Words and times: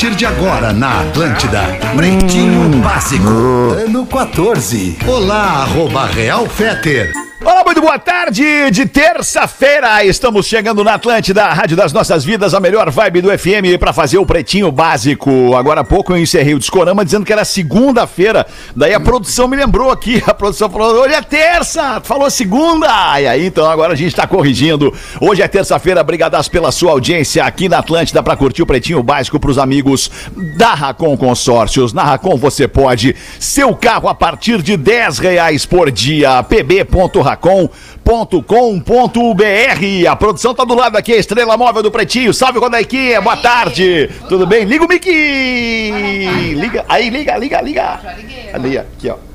A 0.00 0.02
partir 0.02 0.16
de 0.16 0.24
agora 0.24 0.72
na 0.72 1.02
Atlântida, 1.02 1.60
Pretinho 1.94 2.70
Básico, 2.82 3.28
ano 3.84 4.06
14. 4.06 4.96
Olá, 5.06 5.64
arroba 5.64 6.06
Real 6.06 6.46
Feter. 6.46 7.12
Olá, 7.42 7.64
muito 7.64 7.80
boa 7.80 7.98
tarde 7.98 8.70
de 8.70 8.84
terça-feira. 8.84 10.04
Estamos 10.04 10.44
chegando 10.44 10.84
na 10.84 10.94
Atlântida, 10.94 11.44
a 11.44 11.54
Rádio 11.54 11.74
das 11.74 11.90
Nossas 11.90 12.22
Vidas, 12.22 12.52
a 12.52 12.60
melhor 12.60 12.90
vibe 12.90 13.22
do 13.22 13.38
FM 13.38 13.78
para 13.78 13.94
fazer 13.94 14.18
o 14.18 14.26
pretinho 14.26 14.70
básico. 14.70 15.56
Agora 15.56 15.80
há 15.80 15.84
pouco 15.84 16.12
eu 16.12 16.18
encerrei 16.18 16.52
o 16.52 16.58
Discorama 16.58 17.02
dizendo 17.02 17.24
que 17.24 17.32
era 17.32 17.42
segunda-feira. 17.42 18.46
Daí 18.76 18.92
a 18.92 19.00
produção 19.00 19.48
me 19.48 19.56
lembrou 19.56 19.90
aqui. 19.90 20.22
A 20.26 20.34
produção 20.34 20.68
falou: 20.68 21.02
hoje 21.02 21.14
é 21.14 21.22
terça, 21.22 22.02
falou 22.04 22.30
segunda. 22.30 23.18
E 23.18 23.26
aí, 23.26 23.46
então 23.46 23.70
agora 23.70 23.94
a 23.94 23.96
gente 23.96 24.08
está 24.08 24.26
corrigindo. 24.26 24.92
Hoje 25.18 25.40
é 25.40 25.48
terça-feira. 25.48 26.02
Obrigadas 26.02 26.46
pela 26.46 26.70
sua 26.70 26.92
audiência 26.92 27.42
aqui 27.44 27.70
na 27.70 27.78
Atlântida 27.78 28.22
para 28.22 28.36
curtir 28.36 28.62
o 28.62 28.66
pretinho 28.66 29.02
básico 29.02 29.40
para 29.40 29.50
os 29.50 29.56
amigos 29.56 30.10
da 30.58 30.74
Racon 30.74 31.16
Consórcios. 31.16 31.94
Na 31.94 32.04
Racon 32.04 32.36
você 32.36 32.68
pode 32.68 33.16
seu 33.38 33.74
carro 33.74 34.10
a 34.10 34.14
partir 34.14 34.60
de 34.60 34.76
10 34.76 35.18
reais 35.18 35.64
por 35.64 35.90
dia. 35.90 36.42
pb.racon.com.br. 37.36 40.08
A 40.08 40.16
produção 40.16 40.54
tá 40.54 40.64
do 40.64 40.74
lado 40.74 40.96
aqui, 40.96 41.12
a 41.12 41.16
estrela 41.16 41.56
móvel 41.56 41.82
do 41.82 41.90
Pretinho. 41.90 42.34
Salve, 42.34 42.58
Rodaiquinha, 42.58 43.20
boa 43.20 43.36
tarde. 43.36 44.10
Tudo 44.28 44.46
bem? 44.46 44.64
Liga 44.64 44.84
o 44.84 44.88
Mickey. 44.88 46.54
Liga, 46.54 46.84
aí, 46.88 47.10
liga, 47.10 47.36
liga, 47.36 47.60
liga. 47.60 48.00
Ali, 48.52 48.78
aqui, 48.78 49.08
ó. 49.08 49.29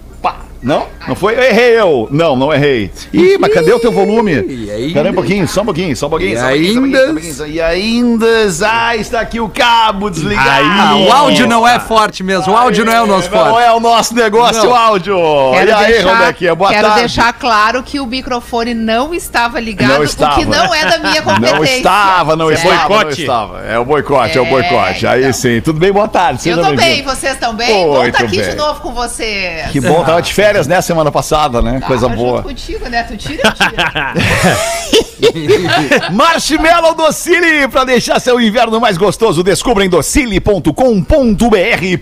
Não? 0.66 0.88
Não 1.08 1.16
foi? 1.16 1.35
Eu 1.35 1.44
errei 1.44 1.80
eu. 1.80 2.08
Não, 2.09 2.35
não 2.35 2.52
errei. 2.52 2.91
Ih, 3.13 3.38
mas 3.39 3.53
cadê 3.53 3.71
o 3.71 3.80
teu 3.80 3.91
volume? 3.91 4.33
E 4.33 4.72
ainda? 4.72 4.94
Pera 4.95 5.07
aí 5.09 5.11
um 5.11 5.16
pouquinho, 5.16 5.47
só 5.47 5.61
um 5.61 5.66
pouquinho, 5.66 5.95
só 5.95 6.07
um 6.07 6.09
pouquinho. 6.09 6.33
E 6.33 6.38
ainda? 6.39 7.16
E 7.47 7.61
ainda, 7.61 8.25
ah, 8.67 8.95
está 8.95 9.19
aqui 9.22 9.39
o 9.39 9.47
cabo 9.47 10.09
desligado. 10.09 10.66
Ah, 10.66 10.95
o 10.97 11.11
áudio 11.11 11.47
não 11.47 11.67
é 11.67 11.80
forte 11.80 12.23
mesmo, 12.23 12.52
o 12.52 12.57
áudio 12.57 12.83
não 12.83 12.91
é 12.91 12.99
o 12.99 13.05
nosso 13.05 13.30
Não 13.30 13.38
forte. 13.45 13.63
é 13.63 13.72
o 13.72 13.80
nosso 13.80 14.16
negócio, 14.16 14.63
Não. 14.63 14.72
o 14.72 14.75
áudio. 14.75 15.16
Quero 15.53 15.69
e 15.69 15.73
aí, 15.73 15.91
deixar, 15.94 16.17
Rodequinha, 16.17 16.55
boa 16.55 16.69
quero 16.72 16.88
tarde. 16.88 17.00
deixar 17.02 17.33
claro 17.33 17.83
que 17.83 18.00
o 18.00 18.05
microfone 18.07 18.73
não 18.73 19.13
estava 19.13 19.59
ligado, 19.59 19.89
Não 19.94 20.03
estava. 20.03 20.33
o 20.33 20.39
que 20.39 20.45
não 20.45 20.73
é 20.73 20.85
da 20.85 20.97
minha 20.97 21.22
competência. 21.22 21.55
Não 21.57 21.63
estava, 21.63 22.35
não 22.35 22.50
É. 22.50 22.53
estava, 22.55 22.79
não 22.79 22.88
Boicote. 22.88 23.22
estava. 23.22 23.61
É 23.66 23.77
o 23.77 23.85
boicote, 23.85 24.38
é, 24.38 24.41
o 24.41 24.45
É, 24.45 24.50
boicote. 24.50 25.05
Aí 25.05 25.22
então. 25.22 25.33
sim. 25.33 25.61
Tudo 25.61 25.79
bem? 25.79 25.91
Boa 25.91 26.07
tarde. 26.07 26.50
Eu 26.50 26.57
tô 26.59 26.73
bem, 26.73 27.03
vocês 27.03 27.33
estão 27.33 27.53
bem? 27.53 27.67
Bom 27.72 27.97
Muito 27.97 28.16
estar 28.16 28.25
aqui 28.25 28.38
bem. 28.41 28.50
de 28.50 28.55
novo 28.55 28.81
com 28.81 28.91
vocês. 28.91 29.69
Que 29.72 29.79
bom, 29.79 30.03
tava 30.03 30.22
de 30.23 30.33
férias, 30.33 30.54
né, 30.67 30.81
semana 30.81 31.11
passada, 31.11 31.61
né? 31.61 31.79
Coisa 31.81 32.07
Tava 32.07 32.19
boa. 32.19 32.43
contigo, 32.43 32.87
né? 32.89 33.03
Tu 33.03 33.17
tira, 33.17 33.41
eu 33.43 33.51
tiro. 33.53 35.04
Marshmallow 36.14 36.95
Docile, 36.95 37.67
pra 37.67 37.83
deixar 37.83 38.19
seu 38.19 38.39
inverno 38.39 38.80
mais 38.80 38.97
gostoso, 38.97 39.44
descubra 39.44 39.83
em 39.86 39.89
docile.com.br. 39.89 40.72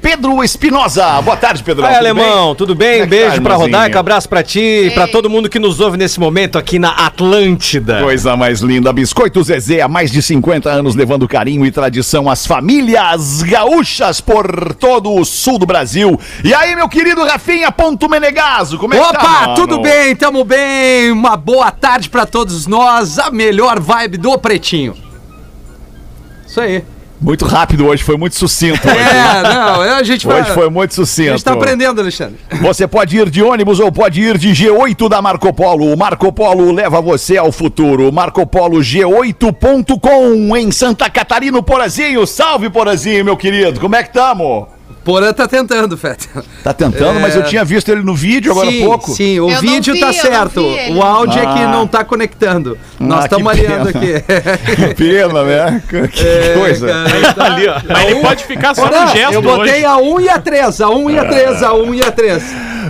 Pedro 0.01 0.43
Espinosa. 0.43 1.21
Boa 1.21 1.37
tarde, 1.37 1.63
Pedro. 1.63 1.85
Oi, 1.85 1.93
alemão, 1.95 2.53
tudo 2.55 2.75
bem? 2.75 3.01
É 3.01 3.05
Beijo 3.05 3.35
tá, 3.35 3.41
pra 3.41 3.53
irmãozinho? 3.53 3.77
Rodaica, 3.77 3.99
abraço 3.99 4.29
pra 4.29 4.43
ti 4.43 4.59
e 4.59 4.91
pra 4.91 5.07
todo 5.07 5.29
mundo 5.29 5.49
que 5.49 5.59
nos 5.59 5.79
ouve 5.79 5.97
nesse 5.97 6.19
momento 6.19 6.57
aqui 6.57 6.77
na 6.77 6.89
Atlântida. 6.89 8.01
Coisa 8.01 8.35
mais 8.35 8.61
linda. 8.61 8.93
Biscoito 8.93 9.43
Zezé, 9.43 9.81
há 9.81 9.87
mais 9.87 10.11
de 10.11 10.21
50 10.21 10.69
anos 10.69 10.95
levando 10.95 11.27
carinho 11.27 11.65
e 11.65 11.71
tradição 11.71 12.29
às 12.29 12.45
famílias 12.45 13.41
gaúchas 13.41 14.21
por 14.21 14.75
todo 14.75 15.13
o 15.13 15.25
sul 15.25 15.57
do 15.57 15.65
Brasil. 15.65 16.19
E 16.43 16.53
aí, 16.53 16.75
meu 16.75 16.87
querido 16.87 17.23
Rafinha 17.23 17.71
Ponto 17.71 18.09
Menegaso, 18.09 18.77
como 18.77 18.93
é 18.93 18.97
que 18.97 19.03
tá, 19.13 19.43
Opa, 19.43 19.53
tudo 19.55 19.79
bem, 19.79 20.15
tamo 20.15 20.43
bem. 20.43 21.11
Uma 21.11 21.35
boa 21.35 21.71
tarde 21.71 22.09
pra 22.09 22.25
todos 22.25 22.67
nós, 22.67 23.17
a 23.27 23.31
melhor 23.31 23.79
vibe 23.79 24.17
do 24.17 24.37
Pretinho. 24.37 24.93
Isso 26.47 26.59
aí. 26.61 26.83
Muito 27.21 27.45
rápido 27.45 27.85
hoje, 27.87 28.03
foi 28.03 28.17
muito 28.17 28.35
sucinto. 28.35 28.85
Hoje, 28.85 28.97
É, 28.99 29.43
não, 29.43 29.79
a 29.95 30.03
gente 30.03 30.27
vai. 30.27 30.41
hoje 30.41 30.51
foi 30.51 30.69
muito 30.69 30.91
A 30.91 30.95
sucinto. 30.95 31.29
gente 31.29 31.43
tá 31.45 31.53
aprendendo, 31.53 32.01
Alexandre. 32.01 32.35
Você 32.61 32.85
pode 32.85 33.17
ir 33.17 33.29
de 33.29 33.41
ônibus 33.41 33.79
ou 33.79 33.89
pode 33.93 34.21
ir 34.21 34.37
de 34.37 34.49
G8 34.49 35.07
da 35.07 35.21
Marco 35.21 35.53
Polo. 35.53 35.93
O 35.93 35.97
Marco 35.97 36.33
Polo 36.33 36.69
leva 36.73 36.99
você 37.01 37.37
ao 37.37 37.49
futuro. 37.49 38.11
Marco 38.11 38.45
Polo 38.45 38.79
G8.com 38.81 40.55
em 40.57 40.69
Santa 40.71 41.09
Catarina, 41.09 41.63
Porazinho. 41.63 42.27
Salve, 42.27 42.69
Porazinho, 42.69 43.23
meu 43.23 43.37
querido. 43.37 43.79
Como 43.79 43.95
é 43.95 44.03
que 44.03 44.11
tamo? 44.11 44.67
Porã 45.03 45.33
tá 45.33 45.47
tentando, 45.47 45.97
Feta. 45.97 46.43
Tá 46.63 46.71
tentando, 46.73 47.17
É. 47.19 47.21
mas 47.21 47.35
eu 47.35 47.43
tinha 47.43 47.63
visto 47.65 47.89
ele 47.89 48.03
no 48.03 48.15
vídeo 48.15 48.51
agora 48.53 48.69
há 48.69 48.71
sim, 48.71 48.85
pouco. 48.85 49.11
sim, 49.11 49.39
o 49.39 49.49
Eu 49.51 49.59
vídeo 49.59 49.93
vi, 49.93 49.99
tá 49.99 50.13
certo. 50.13 50.61
O 50.95 51.01
áudio 51.03 51.39
é 51.39 51.45
que 51.45 51.59
Ah. 51.59 51.67
não 51.67 51.85
tá 51.85 52.05
conectando. 52.05 52.77
Nós 52.99 53.21
Ah, 53.21 53.23
estamos 53.25 53.51
que 53.51 53.59
alinhando 53.59 53.91
pena. 53.91 54.17
aqui. 54.17 54.75
Que 54.75 54.93
pena, 54.95 55.43
né? 55.43 55.83
Que 55.89 56.07
que 56.07 56.53
coisa. 56.57 56.87
cara, 56.87 57.33
tá- 57.33 57.45
Ali, 57.53 57.67
ó. 57.67 57.81
Mas 57.87 58.05
ele 58.09 58.19
pode 58.21 58.43
ficar 58.45 58.73
só 58.73 58.83
Porã, 58.87 59.01
no 59.01 59.07
gesto 59.11 59.33
eu 59.33 59.41
botei 59.41 59.73
hoje. 59.75 59.85
a 59.85 59.97
1 59.97 60.21
e 60.21 60.29
a 60.29 60.39
3, 60.39 60.79
a 60.81 60.89
1 60.89 61.09
e 61.09 61.19
a 61.19 61.25
3, 61.25 61.63
a 61.63 61.73
1 61.73 61.93
e 61.93 62.01
a 62.01 62.11
3. 62.11 62.43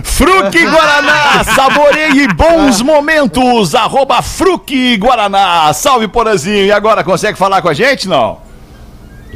Fruque 0.04 0.64
Guaraná, 0.66 1.42
saboreie 1.56 2.28
bons 2.28 2.80
momentos, 2.82 3.74
arroba 3.74 4.22
Fruque 4.22 4.96
Guaraná. 4.96 5.72
Salve, 5.72 6.06
Porazinho. 6.06 6.64
E 6.66 6.70
agora, 6.72 7.02
consegue 7.02 7.36
falar 7.36 7.60
com 7.62 7.68
a 7.68 7.74
gente, 7.74 8.08
não? 8.08 8.43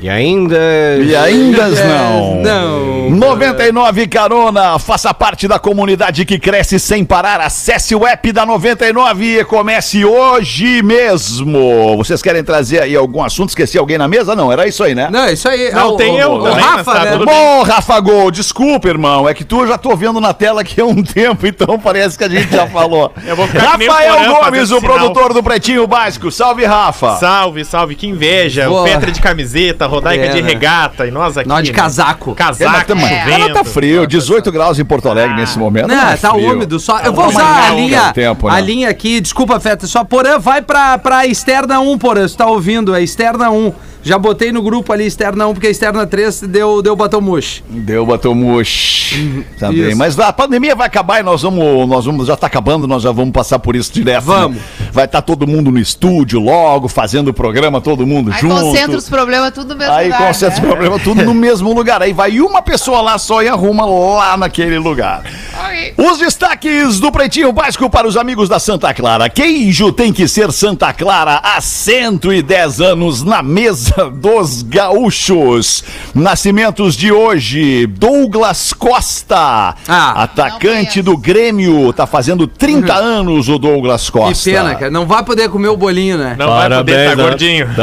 E 0.00 0.08
ainda. 0.08 0.58
E 1.02 1.14
ainda 1.16 1.68
não. 1.68 2.36
não. 2.42 3.10
99 3.10 4.06
Carona, 4.06 4.78
faça 4.78 5.12
parte 5.14 5.48
da 5.48 5.58
comunidade 5.58 6.24
que 6.24 6.38
cresce 6.38 6.78
sem 6.78 7.04
parar. 7.04 7.40
Acesse 7.40 7.94
o 7.94 8.06
app 8.06 8.30
da 8.32 8.44
99 8.46 9.40
e 9.40 9.44
comece 9.44 10.04
hoje 10.04 10.82
mesmo. 10.82 11.96
Vocês 11.96 12.22
querem 12.22 12.44
trazer 12.44 12.82
aí 12.82 12.94
algum 12.94 13.22
assunto? 13.24 13.48
Esqueci 13.50 13.78
alguém 13.78 13.98
na 13.98 14.06
mesa? 14.06 14.36
Não, 14.36 14.52
era 14.52 14.66
isso 14.66 14.84
aí, 14.84 14.94
né? 14.94 15.08
Não, 15.10 15.28
isso 15.28 15.48
aí. 15.48 15.70
Não, 15.72 15.80
Ah, 15.80 15.88
o- 15.88 15.96
tem 15.96 16.12
o, 16.14 16.18
eu 16.18 16.32
o 16.34 16.42
também, 16.42 16.64
Rafa, 16.64 16.92
tá 16.92 17.04
né? 17.04 17.18
Bom, 17.24 17.62
Rafa 17.62 18.00
Gol, 18.00 18.30
desculpa, 18.30 18.88
irmão. 18.88 19.28
É 19.28 19.34
que 19.34 19.44
tu 19.44 19.60
eu 19.62 19.66
já 19.68 19.78
tô 19.78 19.96
vendo 19.96 20.20
na 20.20 20.32
tela 20.32 20.60
aqui 20.60 20.80
há 20.80 20.84
um 20.84 21.02
tempo, 21.02 21.46
então 21.46 21.78
parece 21.78 22.16
que 22.16 22.24
a 22.24 22.28
gente 22.28 22.54
já 22.54 22.66
falou. 22.66 23.12
Eu 23.26 23.34
vou 23.34 23.46
ficar 23.48 23.76
que 23.78 23.86
Rafael 23.86 24.34
Gomes, 24.42 24.70
o 24.70 24.78
sinal. 24.80 24.80
produtor 24.98 25.32
do 25.34 25.42
Pretinho 25.42 25.86
Básico. 25.86 26.30
Salve, 26.30 26.64
Rafa. 26.64 27.16
Salve, 27.16 27.64
salve, 27.64 27.94
que 27.94 28.06
inveja. 28.06 28.68
Boa. 28.68 28.82
O 28.82 28.84
Petra 28.84 29.10
de 29.10 29.20
camiseta, 29.20 29.86
Rodaica 29.88 30.24
É, 30.26 30.28
de 30.28 30.42
né? 30.42 30.48
regata 30.48 31.06
e 31.06 31.10
nós 31.10 31.36
aqui. 31.36 31.48
Nós 31.48 31.64
de 31.64 31.72
né? 31.72 31.76
casaco. 31.76 32.30
É, 32.38 32.42
mas 32.42 32.58
Casaco, 32.58 32.92
É. 32.92 33.24
Chovendo. 33.32 33.54
tá 33.54 33.64
frio, 33.64 34.06
18 34.06 34.52
graus 34.52 34.78
em 34.78 34.84
Porto 34.84 35.08
Alegre 35.08 35.34
nesse 35.36 35.58
momento. 35.58 35.88
Não, 35.88 36.08
é 36.10 36.16
tá 36.16 36.30
frio. 36.30 36.52
úmido 36.52 36.78
só. 36.78 36.98
Eu 37.00 37.12
vou 37.12 37.24
Tá 37.24 37.30
usar 37.30 37.68
a 37.68 37.74
linha, 37.74 38.12
tempo, 38.12 38.48
a 38.48 38.54
né? 38.54 38.60
linha 38.60 38.88
aqui, 38.88 39.20
desculpa, 39.20 39.58
Feta, 39.58 39.86
só 39.86 40.04
Porã 40.04 40.38
vai 40.38 40.62
pra, 40.62 40.96
pra 40.98 41.26
externa 41.26 41.80
1, 41.80 41.98
Porã, 41.98 42.26
você 42.28 42.36
tá 42.36 42.46
ouvindo, 42.46 42.94
é 42.94 43.02
externa 43.02 43.50
1. 43.50 43.72
Já 44.02 44.16
botei 44.18 44.52
no 44.52 44.62
grupo 44.62 44.92
ali 44.92 45.04
externa 45.06 45.46
1, 45.48 45.52
porque 45.54 45.66
a 45.66 45.70
externa 45.70 46.06
3 46.06 46.42
deu, 46.42 46.80
deu 46.80 46.94
batom 46.96 47.20
murcho. 47.20 47.62
Deu 47.68 48.06
batomush. 48.06 49.44
Também. 49.58 49.88
Isso. 49.88 49.96
Mas 49.98 50.18
a 50.18 50.32
pandemia 50.32 50.74
vai 50.74 50.86
acabar 50.86 51.20
e 51.20 51.22
nós 51.22 51.42
vamos, 51.42 51.88
nós 51.88 52.04
vamos, 52.04 52.26
já 52.26 52.36
tá 52.36 52.46
acabando, 52.46 52.86
nós 52.86 53.02
já 53.02 53.10
vamos 53.12 53.32
passar 53.32 53.58
por 53.58 53.74
isso 53.76 53.92
direto. 53.92 54.14
né? 54.26 54.34
Vamos. 54.34 54.58
Vai 54.92 55.04
estar 55.04 55.20
todo 55.22 55.46
mundo 55.46 55.70
no 55.70 55.78
estúdio 55.78 56.40
logo, 56.40 56.88
fazendo 56.88 57.28
o 57.28 57.34
programa, 57.34 57.80
todo 57.80 58.06
mundo 58.06 58.30
Aí 58.32 58.40
junto. 58.40 58.54
concentra 58.54 58.96
os 58.96 59.08
problemas 59.08 59.52
tudo 59.52 59.74
no 59.74 59.76
mesmo 59.78 59.92
Aí 59.94 60.06
lugar. 60.06 60.26
concentra 60.26 60.54
os 60.56 60.60
né? 60.62 60.68
problemas 60.68 61.02
tudo 61.02 61.24
no 61.24 61.34
mesmo 61.34 61.72
lugar. 61.74 62.00
Aí 62.02 62.12
vai 62.12 62.40
uma 62.40 62.62
pessoa 62.62 63.00
lá 63.00 63.18
só 63.18 63.42
e 63.42 63.48
arruma 63.48 63.84
lá 63.84 64.36
naquele 64.36 64.78
lugar. 64.78 65.22
Ai. 65.58 65.92
Os 65.96 66.18
destaques 66.18 67.00
do 67.00 67.10
Pretinho 67.10 67.52
Básico 67.52 67.90
para 67.90 68.06
os 68.06 68.16
amigos 68.16 68.48
da 68.48 68.58
Santa 68.58 68.94
Clara. 68.94 69.28
Queijo 69.28 69.92
tem 69.92 70.12
que 70.12 70.28
ser 70.28 70.52
Santa 70.52 70.92
Clara 70.92 71.40
há 71.42 71.60
110 71.60 72.80
anos 72.80 73.22
na 73.24 73.42
mesa 73.42 73.87
dos 74.14 74.62
gaúchos. 74.62 75.82
Nascimentos 76.14 76.94
de 76.96 77.10
hoje, 77.12 77.86
Douglas 77.86 78.72
Costa, 78.72 79.74
Ah. 79.88 80.22
atacante 80.22 81.02
do 81.02 81.16
Grêmio, 81.16 81.92
tá 81.92 82.06
fazendo 82.06 82.46
30 82.46 82.94
anos 82.94 83.48
o 83.48 83.58
Douglas 83.58 84.06
Que 84.10 84.18
Costa. 84.18 84.50
pena, 84.50 84.74
cara. 84.74 84.90
Não 84.90 85.06
vai 85.06 85.22
poder 85.24 85.48
comer 85.48 85.68
o 85.68 85.76
bolinho, 85.76 86.18
né? 86.18 86.36
Não 86.38 86.48
vai 86.48 86.68
poder, 86.70 87.10
tá 87.10 87.16
né? 87.16 87.22
gordinho. 87.22 87.68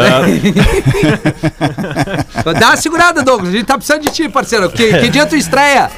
Dá 2.59 2.67
uma 2.67 2.77
segurada, 2.77 3.23
Douglas. 3.23 3.49
A 3.49 3.53
gente 3.57 3.65
tá 3.65 3.75
precisando 3.75 4.03
de 4.03 4.09
ti, 4.11 4.29
parceiro. 4.29 4.69
Que, 4.69 4.99
que 4.99 5.09
dia 5.09 5.25
tu 5.25 5.35
estreia? 5.35 5.89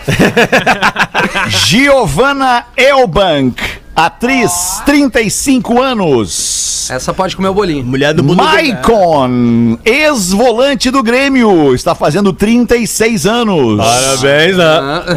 Giovanna 1.49 2.65
Elbank. 2.75 3.61
Atriz, 3.97 4.79
35 4.85 5.81
anos. 5.81 6.87
Essa 6.91 7.15
pode 7.15 7.35
comer 7.35 7.47
o 7.47 7.53
bolinho. 7.55 7.83
Mulher 7.83 8.13
do 8.13 8.23
mundo. 8.23 8.37
Maicon, 8.37 9.79
ex-volante 9.83 10.91
do 10.91 11.01
Grêmio, 11.01 11.73
está 11.73 11.95
fazendo 11.95 12.31
36 12.31 13.25
anos. 13.25 13.77
Parabéns, 13.79 14.55
né? 14.55 14.63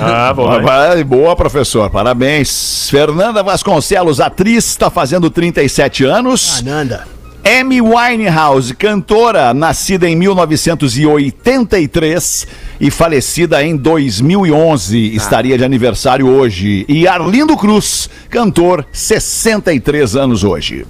Ah, 0.00 0.32
vai. 0.32 1.05
Boa, 1.05 1.05
boa, 1.05 1.37
professor. 1.37 1.91
Parabéns. 1.91 2.88
Fernanda 2.88 3.43
Vasconcelos, 3.43 4.19
atriz, 4.19 4.65
está 4.65 4.88
fazendo 4.88 5.29
37 5.29 6.05
anos. 6.05 6.61
Ananda. 6.61 7.19
Amy 7.44 7.81
Winehouse, 7.81 8.75
cantora, 8.75 9.54
nascida 9.54 10.06
em 10.08 10.14
1983 10.14 12.46
e 12.81 12.90
falecida 12.90 13.64
em 13.64 13.76
2011, 13.76 15.14
estaria 15.14 15.56
de 15.56 15.64
aniversário 15.64 16.28
hoje. 16.28 16.84
E 16.88 17.08
Arlindo 17.08 17.56
Cruz, 17.56 18.10
cantor, 18.28 18.84
63 18.92 20.16
anos 20.16 20.44
hoje. 20.44 20.87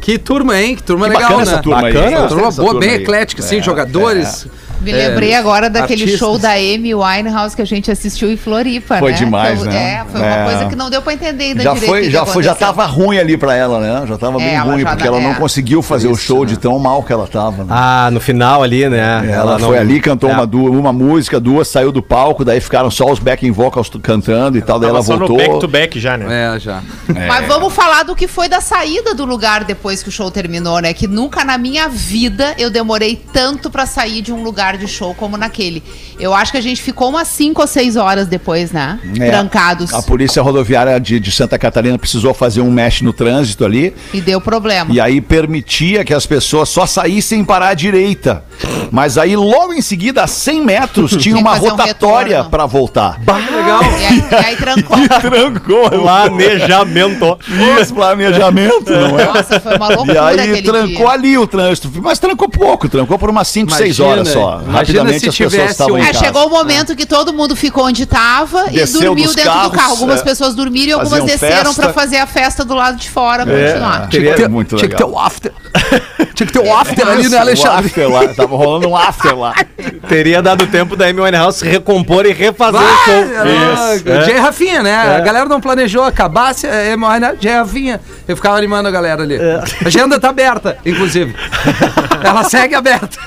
Que 0.00 0.18
turma, 0.18 0.60
hein? 0.60 0.74
Que 0.76 0.82
turma 0.82 1.06
Que 1.08 1.14
legal, 1.14 1.30
bacana 1.30 1.44
né? 1.46 1.52
essa 1.52 1.62
turma 1.62 1.86
aí. 1.86 1.92
Bacana, 1.92 2.10
Gostei 2.20 2.28
turma 2.28 2.50
boa, 2.50 2.80
bem 2.80 2.90
aí. 2.90 2.96
eclética, 2.96 3.42
assim, 3.42 3.58
É, 3.58 3.62
jogadores. 3.62 4.46
Me 4.80 4.92
É, 4.92 5.08
lembrei 5.08 5.34
agora 5.34 5.68
daquele 5.68 6.02
artistas. 6.04 6.18
show 6.18 6.38
da 6.38 6.52
Amy 6.52 6.94
Winehouse 6.94 7.54
que 7.56 7.62
a 7.62 7.64
gente 7.64 7.90
assistiu 7.90 8.30
em 8.30 8.36
Floripa, 8.36 8.98
Foi 8.98 9.10
né? 9.12 9.18
demais, 9.18 9.60
Então, 9.60 9.72
né? 9.72 9.78
É, 10.00 10.04
foi 10.10 10.20
uma 10.20 10.34
É. 10.36 10.44
coisa 10.44 10.66
que 10.66 10.76
não 10.76 10.88
deu 10.88 11.02
pra 11.02 11.12
entender 11.14 11.44
ainda 11.44 11.62
Já 11.62 11.72
direito. 11.74 11.90
o 11.90 11.94
foi, 11.94 12.10
já 12.10 12.26
foi, 12.26 12.42
já 12.42 12.54
tava 12.54 12.84
ruim 12.86 13.18
ali 13.18 13.36
pra 13.36 13.54
ela, 13.54 13.80
né? 13.80 14.06
Já 14.06 14.16
tava 14.16 14.38
bem 14.38 14.46
É, 14.48 14.54
ela 14.54 14.72
ruim, 14.72 14.84
porque 14.84 15.02
dá- 15.02 15.06
ela 15.08 15.20
não 15.20 15.32
é. 15.32 15.34
conseguiu 15.34 15.82
fazer 15.82 16.06
o 16.08 16.12
Isso, 16.12 16.22
show 16.22 16.40
né? 16.44 16.46
de 16.50 16.56
tão 16.58 16.78
mal 16.78 17.02
que 17.02 17.12
ela 17.12 17.26
tava. 17.26 17.64
né? 17.64 17.70
Ah, 17.70 18.08
no 18.12 18.20
final 18.20 18.62
ali, 18.62 18.88
né? 18.88 19.28
Ela, 19.32 19.58
não- 19.58 19.68
foi 19.68 19.78
ali, 19.78 20.00
cantou 20.00 20.30
É. 20.30 20.32
uma, 20.32 20.46
du- 20.46 20.70
uma 20.72 20.92
música, 20.92 21.40
duas, 21.40 21.66
saiu 21.68 21.90
do 21.90 22.02
palco, 22.02 22.44
daí 22.44 22.60
ficaram 22.60 22.90
só 22.90 23.10
os 23.10 23.18
backing 23.18 23.50
vocals 23.50 23.90
cantando 24.02 24.56
e 24.58 24.62
tal, 24.62 24.78
daí 24.78 24.90
ela 24.90 25.02
só 25.02 25.16
voltou. 25.16 25.36
back 25.36 25.58
to 25.60 25.68
back 25.68 25.98
já, 26.00 26.16
né? 26.16 26.56
É, 26.56 26.60
já. 26.60 26.82
Mas 27.26 27.46
vamos 27.46 27.72
falar 27.72 28.04
do 28.04 28.14
que 28.14 28.28
foi 28.28 28.48
da 28.48 28.60
saída 28.60 29.14
do 29.14 29.24
lugar 29.24 29.64
depois 29.64 30.02
que 30.02 30.08
o 30.08 30.12
show 30.12 30.30
terminou, 30.30 30.78
né? 30.80 30.92
Que 30.94 31.06
nunca 31.06 31.44
na 31.44 31.58
minha 31.58 31.88
vida 31.88 32.54
eu 32.58 32.70
demorei 32.70 33.20
tanto 33.32 33.70
pra 33.70 33.86
sair 33.86 34.22
de 34.22 34.32
um 34.32 34.42
lugar 34.42 34.67
de 34.76 34.86
show 34.86 35.14
como 35.14 35.36
naquele. 35.36 35.82
Eu 36.18 36.34
acho 36.34 36.50
que 36.52 36.58
a 36.58 36.60
gente 36.60 36.82
ficou 36.82 37.08
umas 37.08 37.28
5 37.28 37.60
ou 37.60 37.66
6 37.66 37.96
horas 37.96 38.26
depois, 38.26 38.72
né? 38.72 38.98
É, 39.20 39.30
Trancados. 39.30 39.94
A 39.94 40.02
polícia 40.02 40.42
rodoviária 40.42 40.98
de, 41.00 41.18
de 41.20 41.30
Santa 41.30 41.58
Catarina 41.58 41.96
precisou 41.98 42.34
fazer 42.34 42.60
um 42.60 42.70
mesh 42.70 43.02
no 43.02 43.12
trânsito 43.12 43.64
ali. 43.64 43.94
E 44.12 44.20
deu 44.20 44.40
problema. 44.40 44.92
E 44.92 45.00
aí 45.00 45.20
permitia 45.20 46.04
que 46.04 46.12
as 46.12 46.26
pessoas 46.26 46.68
só 46.68 46.84
saíssem 46.86 47.44
para 47.44 47.68
a 47.68 47.74
direita. 47.74 48.44
Mas 48.90 49.16
aí, 49.16 49.36
logo 49.36 49.72
em 49.72 49.80
seguida, 49.82 50.24
a 50.24 50.26
100 50.26 50.64
metros, 50.64 51.12
tinha 51.22 51.36
uma 51.36 51.54
um 51.54 51.58
rotatória 51.58 52.28
retorno. 52.38 52.50
para 52.50 52.66
voltar. 52.66 53.18
Legal. 53.20 53.82
E 53.82 54.04
aí, 54.04 54.24
e 54.30 54.34
aí 54.34 54.56
trancou. 54.56 54.96
Trancou 55.20 55.90
Planejamento. 55.90 57.38
Esse 57.80 57.92
planejamento, 57.92 58.90
não 58.90 59.18
é? 59.18 59.24
Nossa, 59.26 59.60
foi 59.60 59.76
uma 59.76 59.92
E 59.92 59.96
loucura 59.96 60.26
aí 60.26 60.40
aquele 60.40 60.62
trancou 60.62 60.96
dia. 61.06 61.08
ali 61.10 61.38
o 61.38 61.46
trânsito. 61.46 61.90
Mas 62.02 62.18
trancou 62.18 62.48
pouco, 62.48 62.88
trancou 62.88 63.18
por 63.18 63.30
umas 63.30 63.48
5, 63.48 63.70
6 63.72 63.98
Imagina, 63.98 64.08
horas 64.08 64.28
só. 64.28 64.57
Imagina 64.62 64.78
Rapidamente 64.78 65.20
se 65.20 65.28
as 65.28 65.36
pessoas 65.36 65.52
tivesse 65.52 65.72
estavam 65.72 65.94
um- 65.94 65.98
É, 65.98 66.12
chegou 66.12 66.46
o 66.46 66.50
momento 66.50 66.96
que 66.96 67.06
todo 67.06 67.32
mundo 67.32 67.54
ficou 67.56 67.84
onde 67.86 68.06
tava 68.06 68.66
e 68.70 68.84
dormiu 68.86 69.26
dentro 69.34 69.44
carros, 69.44 69.70
do 69.70 69.76
carro. 69.76 69.90
Algumas 69.90 70.20
é. 70.20 70.24
pessoas 70.24 70.54
dormiram 70.54 70.88
e 70.88 70.92
algumas 70.92 71.20
Faziam 71.20 71.26
desceram 71.26 71.74
pra 71.74 71.92
fazer 71.92 72.18
a 72.18 72.26
festa 72.26 72.64
do 72.64 72.74
lado 72.74 72.96
de 72.96 73.08
fora, 73.10 73.44
continuar. 73.44 74.08
Tinha 74.08 74.22
que 74.30 74.34
ter, 74.34 74.48
muito 74.48 74.76
Tinha 74.76 74.88
que 74.88 74.96
ter 74.96 75.04
legal. 75.04 75.20
o 75.22 75.24
after. 75.26 75.52
Tinha 76.34 76.46
que 76.46 76.52
ter 76.52 76.58
o 76.60 76.74
after 76.76 77.08
ali, 77.08 77.28
né, 77.28 77.36
O 77.36 77.40
Alexandre? 77.40 77.86
after 77.86 78.08
lá, 78.10 78.28
tava 78.28 78.56
rolando 78.56 78.88
um 78.88 78.96
after 78.96 79.36
lá. 79.36 79.54
Teria 80.08 80.40
dado 80.40 80.66
tempo 80.66 80.96
da 80.96 81.06
Amy 81.06 81.20
Winehouse 81.20 81.58
se 81.60 81.66
recompor 81.66 82.26
e 82.26 82.32
refazer 82.32 82.80
o 82.80 82.84
Vai, 82.84 83.04
show. 83.04 83.24
ah, 83.38 83.94
Isso. 83.96 84.24
Jay 84.26 84.38
Rafinha, 84.38 84.82
né? 84.82 85.16
A 85.16 85.20
galera 85.20 85.46
não 85.46 85.60
planejou, 85.60 86.04
acabasse, 86.04 86.66
é, 86.66 86.94
mas, 86.96 87.20
né? 87.20 87.36
Jay 87.40 87.52
Rafinha. 87.54 88.00
Eu 88.28 88.36
ficava 88.36 88.58
animando 88.58 88.86
a 88.88 88.90
galera 88.90 89.22
ali. 89.22 89.36
A 89.40 89.86
agenda 89.86 90.20
tá 90.20 90.28
aberta, 90.28 90.76
inclusive. 90.84 91.34
Ela 92.22 92.44
segue 92.44 92.74
aberta. 92.74 93.18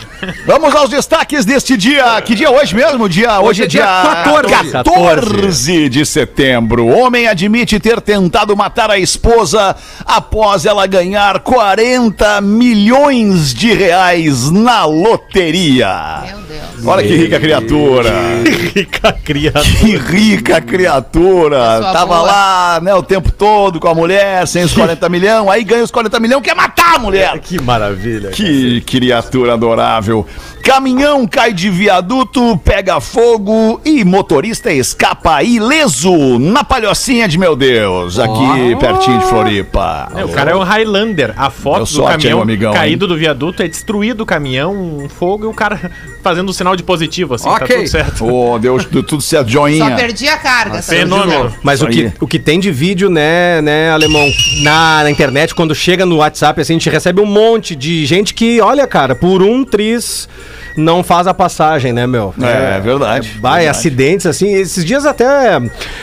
Vamos 0.46 0.76
aos 0.76 0.92
destaques 0.92 1.44
deste 1.44 1.76
dia. 1.76 2.22
Que 2.22 2.36
dia 2.36 2.46
é 2.46 2.50
hoje 2.50 2.76
mesmo? 2.76 3.10
Dia, 3.10 3.40
hoje, 3.40 3.50
Hoje 3.50 3.62
é 3.64 3.66
é 3.66 3.68
dia 3.68 3.82
dia 3.82 4.24
14. 4.24 4.72
14 4.72 5.90
de 5.90 6.06
setembro. 6.06 6.86
Homem 6.86 7.28
admite 7.28 7.80
ter 7.80 8.00
tentado 8.00 8.56
matar 8.56 8.92
a 8.92 9.00
esposa 9.00 9.76
após 10.06 10.66
ela 10.68 10.86
ganhar 10.86 11.40
40 11.40 12.40
milhões 12.42 13.54
de 13.56 13.74
reais 13.74 14.52
na 14.52 14.86
loteria. 14.86 16.22
Meu 16.28 16.38
Deus. 16.42 16.86
Olha 16.86 17.04
que 17.04 17.16
rica 17.16 17.40
criatura. 17.40 18.12
Rica 18.74 19.14
criatura. 19.14 19.64
Que 19.80 19.98
rica 19.98 20.62
criatura. 20.62 21.80
Tava 21.82 22.06
boa. 22.06 22.22
lá, 22.22 22.80
né, 22.82 22.94
o 22.96 23.04
tempo 23.04 23.32
todo 23.32 23.80
com 23.80 23.88
a 23.88 23.94
mulher, 23.94 24.48
sem 24.48 24.64
os 24.64 24.74
40 24.92 25.10
milhões. 25.10 25.50
Aí 25.50 25.64
ganha 25.64 25.84
os 25.84 25.92
40 25.92 26.20
milhões, 26.20 26.44
quer 26.44 26.56
matar 26.56 26.96
a 26.96 27.00
mulher. 27.00 27.40
Que 27.40 27.62
maravilha. 27.62 28.30
Que 28.32 28.82
criatura 28.82 29.54
adorável. 29.54 30.26
Caminhão 30.64 31.26
cai 31.28 31.54
de 31.54 31.70
viaduto, 31.70 32.56
pega 32.64 33.00
fogo 33.02 33.82
e 33.84 34.06
motorista 34.06 34.72
escapa 34.72 35.42
ileso 35.44 36.38
na 36.40 36.64
palhocinha 36.64 37.28
de 37.28 37.38
meu 37.38 37.56
Deus, 37.56 38.20
aqui 38.20 38.76
pertinho 38.80 39.20
de 39.20 39.26
Floripa. 39.26 40.12
É, 40.16 40.24
o 40.24 40.30
cara 40.30 40.52
é 40.52 40.56
um 40.56 40.62
Highlander. 40.62 41.34
A 41.36 41.50
foto 41.50 41.92
do 41.92 42.02
hein, 42.02 42.08
caminhão 42.08 42.38
meu 42.38 42.44
amigão, 42.44 42.74
caído 42.74 43.08
do 43.08 43.18
viaduto 43.18 43.64
é 43.64 43.68
destruído 43.68 44.22
o 44.22 44.26
caminhão, 44.26 44.74
um 44.74 45.10
fogo 45.10 45.46
e 45.46 45.48
o 45.48 45.54
cara 45.54 45.92
fazendo 46.22 46.50
um 46.50 46.54
sinal 46.54 46.76
de 46.76 46.84
positivo, 46.84 47.34
assim, 47.34 47.50
Ok. 47.50 47.68
tá 47.68 47.74
tudo 47.76 47.88
certo. 47.88 48.60
Deus, 48.60 48.86
deu 48.86 49.04
tudo 49.04 49.22
certo, 49.22 49.48
Só 49.48 49.54
joinha. 49.54 49.96
perdi 49.96 50.28
a 50.28 50.38
carga. 50.38 50.76
tá 50.78 50.84
Fenômeno. 50.84 51.54
Mas 51.64 51.82
o 51.82 51.88
que, 51.88 52.12
o 52.20 52.28
que 52.28 52.38
tem 52.38 52.60
de 52.60 52.72
vídeo, 52.72 53.10
né, 53.10 53.62
né, 53.62 53.92
alemão, 53.92 54.30
na, 54.62 55.04
na 55.04 55.10
internet, 55.10 55.56
quando 55.56 55.74
chega 55.74 56.06
no 56.06 56.18
WhatsApp, 56.18 56.62
assim, 56.62 56.74
a 56.74 56.76
gente 56.76 56.90
recebe 56.90 57.20
um 57.20 57.26
monte 57.26 57.76
de 57.76 58.06
gente 58.06 58.34
que, 58.34 58.62
olha, 58.62 58.86
cara, 58.86 59.16
por 59.16 59.42
um 59.42 59.64
tris 59.64 60.30
não 60.76 61.04
faz 61.04 61.28
a 61.28 61.34
passagem, 61.34 61.92
né, 61.94 62.06
meu? 62.08 62.34
É, 62.42 62.78
é 62.78 62.80
verdade. 62.80 63.38
Vai, 63.42 63.62
verdade. 63.62 63.68
acidentes, 63.78 64.26
assim. 64.26 64.54
Esses 64.54 64.84
dias 64.86 65.06
até 65.06 65.60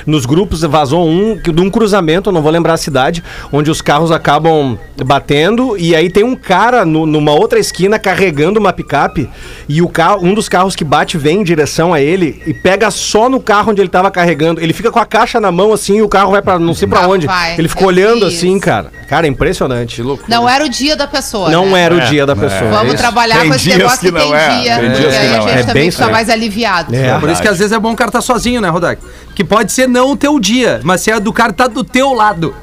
nos 0.07 0.27
grupos 0.27 0.63
vazou 0.63 1.07
um 1.09 1.37
de 1.37 1.61
um 1.61 1.71
cruzamento, 1.71 2.31
não 2.33 2.43
vou 2.43 2.51
lembrar 2.53 2.75
a 2.75 2.77
cidade, 2.77 3.23
onde 3.53 3.71
os 3.71 3.81
carros 3.81 4.11
acabam 4.11 4.79
batendo 5.05 5.77
e 5.79 5.95
aí 5.95 6.11
tem 6.11 6.25
um 6.25 6.35
cara 6.37 6.85
no- 6.85 7.07
numa 7.07 7.33
outra 7.33 7.59
esquina 7.59 7.99
carregando 7.99 8.59
uma 8.61 8.73
picape 8.73 9.29
e 9.69 9.81
o 9.81 9.89
carro, 9.89 10.25
um 10.25 10.35
dos 10.35 10.49
carros 10.49 10.75
que 10.77 10.85
bate 10.85 11.17
vem 11.17 11.41
em 11.41 11.45
direção 11.45 11.95
a 11.95 12.01
ele 12.01 12.43
e 12.47 12.53
pega 12.53 12.91
só 12.91 13.29
no 13.29 13.41
carro 13.41 13.71
onde 13.71 13.81
ele 13.81 13.89
tava 13.89 14.11
carregando. 14.11 14.61
Ele 14.61 14.73
fica 14.73 14.91
com 14.91 14.99
a 14.99 15.07
caixa 15.07 15.41
na 15.41 15.51
mão 15.51 15.73
assim 15.73 15.99
e 15.99 16.03
o 16.03 16.09
carro 16.09 16.33
vai 16.33 16.43
para 16.43 16.59
não 16.59 16.75
sei 16.75 16.87
pra 16.89 17.01
Ah, 17.01 17.09
onde. 17.09 17.27
vai. 17.27 17.55
Ele 17.59 17.69
ficou 17.69 17.85
Eu 17.85 17.89
olhando 17.89 18.29
vi 18.29 18.35
assim, 18.37 18.53
isso. 18.57 18.61
cara. 18.65 18.91
Cara, 19.09 19.27
impressionante. 19.27 20.03
Não 20.29 20.49
era 20.49 20.65
o 20.65 20.69
dia 20.69 20.95
da 20.97 21.07
pessoa. 21.07 21.51
Não 21.51 21.67
né? 21.71 21.81
era 21.83 21.95
o 21.95 22.01
É. 22.01 22.05
dia 22.07 22.27
da 22.27 22.37
pessoa. 22.37 22.71
Vamos 22.71 22.89
isso. 22.95 23.03
trabalhar 23.03 23.41
Tem 23.41 23.49
com 23.49 23.55
esse 23.55 23.65
dias 23.65 23.77
negócio 23.79 24.01
que 24.01 24.13
que 24.13 24.19
tem 24.19 24.35
é. 24.35 24.49
Dia. 24.63 24.79
Tem 24.79 24.87
e 24.87 24.93
dias 24.95 25.15
que 25.15 25.21
aí 25.21 25.29
não 25.29 25.37
a 25.37 25.41
gente 25.41 25.57
é. 25.57 25.61
É 25.61 25.65
também 25.65 25.83
bem 25.83 25.91
fica 25.91 26.09
mais 26.09 26.29
aliviado. 26.31 26.95
É. 26.95 27.19
Por 27.19 27.31
isso 27.31 27.43
que 27.43 27.49
às 27.49 27.59
vezes 27.59 27.73
é 27.73 27.79
bom 27.79 27.93
o 27.93 27.97
cara 27.97 28.09
estar 28.09 28.21
sozinho, 28.21 28.61
né, 28.61 28.69
Rodak? 28.69 29.03
Que 29.35 29.45
pode 29.45 29.73
ser 29.73 29.89
não 29.89 30.13
o 30.13 30.17
teu 30.17 30.39
dia, 30.39 30.81
mas 30.85 31.01
se 31.01 31.11
é 31.11 31.19
do 31.19 31.33
cara 31.33 31.53
tá 31.53 31.67
do 31.67 31.85
teu 31.85 32.13
lado. 32.13 32.55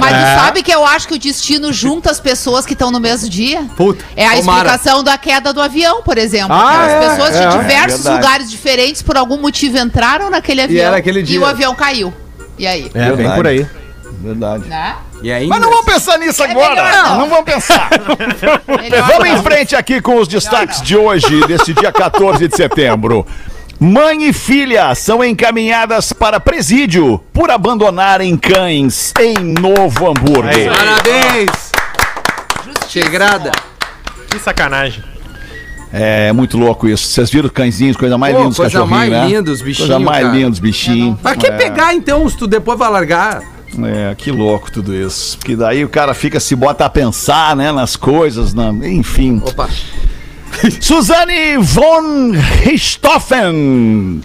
Mas 0.00 0.10
tu 0.10 0.44
sabe 0.44 0.62
que 0.62 0.72
eu 0.72 0.84
acho 0.84 1.08
que 1.08 1.14
o 1.14 1.18
destino 1.18 1.72
junta 1.72 2.10
as 2.10 2.20
pessoas 2.20 2.66
que 2.66 2.74
estão 2.74 2.90
no 2.90 3.00
mesmo 3.00 3.28
dia? 3.28 3.64
Puta, 3.76 4.04
É 4.16 4.26
a 4.26 4.36
tomara. 4.36 4.68
explicação 4.68 5.02
da 5.02 5.16
queda 5.16 5.52
do 5.52 5.62
avião, 5.62 6.02
por 6.02 6.18
exemplo. 6.18 6.52
Ah, 6.52 6.84
as 6.84 6.90
é, 6.90 7.08
pessoas 7.08 7.36
é, 7.36 7.48
de 7.48 7.56
é 7.56 7.58
diversos 7.58 8.04
lugares 8.04 8.50
diferentes, 8.50 9.02
por 9.02 9.16
algum 9.16 9.38
motivo, 9.38 9.78
entraram 9.78 10.28
naquele 10.30 10.62
avião 10.62 10.88
era 10.88 10.96
aquele 10.96 11.22
dia. 11.22 11.36
e 11.36 11.38
o 11.38 11.46
avião 11.46 11.74
caiu. 11.74 12.12
E 12.58 12.66
aí? 12.66 12.90
É, 12.92 13.12
Verdade. 13.12 13.36
por 13.36 13.46
aí. 13.46 13.66
Verdade. 14.20 14.68
Né? 14.68 14.96
E 15.22 15.30
aí, 15.30 15.46
Mas 15.46 15.60
não 15.60 15.70
vamos 15.70 15.84
pensar 15.84 16.18
nisso 16.18 16.42
agora. 16.42 16.74
melhor 16.82 16.92
não. 16.92 17.18
Não 17.20 17.28
vamos 17.28 17.44
pensar. 17.44 17.88
Vamos 19.08 19.28
em 19.28 19.42
frente 19.42 19.76
aqui 19.76 20.00
com 20.00 20.16
os 20.16 20.26
destaques 20.26 20.82
de 20.82 20.96
hoje, 20.96 21.46
desse 21.46 21.72
dia 21.72 21.92
14 21.92 22.48
de 22.48 22.56
setembro. 22.56 23.24
Mãe 23.78 24.28
e 24.28 24.32
filha 24.32 24.94
são 24.94 25.24
encaminhadas 25.24 26.12
para 26.12 26.38
presídio 26.40 27.20
por 27.32 27.50
abandonarem 27.50 28.36
cães 28.36 29.12
em 29.20 29.34
Novo 29.60 30.08
Hamburgo. 30.08 30.48
É. 30.48 30.68
Parabéns! 30.68 31.72
Chegrada. 32.88 33.50
Que 34.28 34.38
sacanagem. 34.38 35.02
É 35.92 36.32
muito 36.32 36.56
louco 36.56 36.88
isso. 36.88 37.06
Vocês 37.06 37.30
viram 37.30 37.46
os 37.46 37.52
cãezinhos, 37.52 37.96
coisa 37.96 38.16
mais 38.16 38.32
Pô, 38.32 38.38
linda 38.38 38.48
dos 38.50 38.56
coisa 38.56 38.72
cachorrinhos, 38.72 38.98
mais 39.10 39.10
né? 39.10 39.36
linda, 39.36 39.50
os 39.50 39.60
bichinhos, 39.62 39.90
Coisa 39.90 40.04
mais 40.04 40.26
linda 40.32 40.50
dos 40.50 40.58
bichinhos. 40.58 41.20
Pra 41.20 41.36
que 41.36 41.50
pegar 41.52 41.92
então, 41.94 42.26
se 42.28 42.36
tu 42.36 42.46
depois 42.46 42.78
vai 42.78 42.90
largar? 42.90 43.42
É, 43.84 44.14
que 44.14 44.30
louco 44.30 44.70
tudo 44.70 44.94
isso. 44.94 45.38
Porque 45.38 45.56
daí 45.56 45.84
o 45.84 45.88
cara 45.88 46.14
fica, 46.14 46.38
se 46.38 46.54
bota 46.54 46.84
a 46.84 46.90
pensar, 46.90 47.56
né, 47.56 47.72
nas 47.72 47.96
coisas, 47.96 48.52
na... 48.52 48.68
enfim. 48.86 49.40
Opa. 49.44 49.68
Suzane 50.80 51.56
von 51.58 52.32
Richthofen 52.64 54.22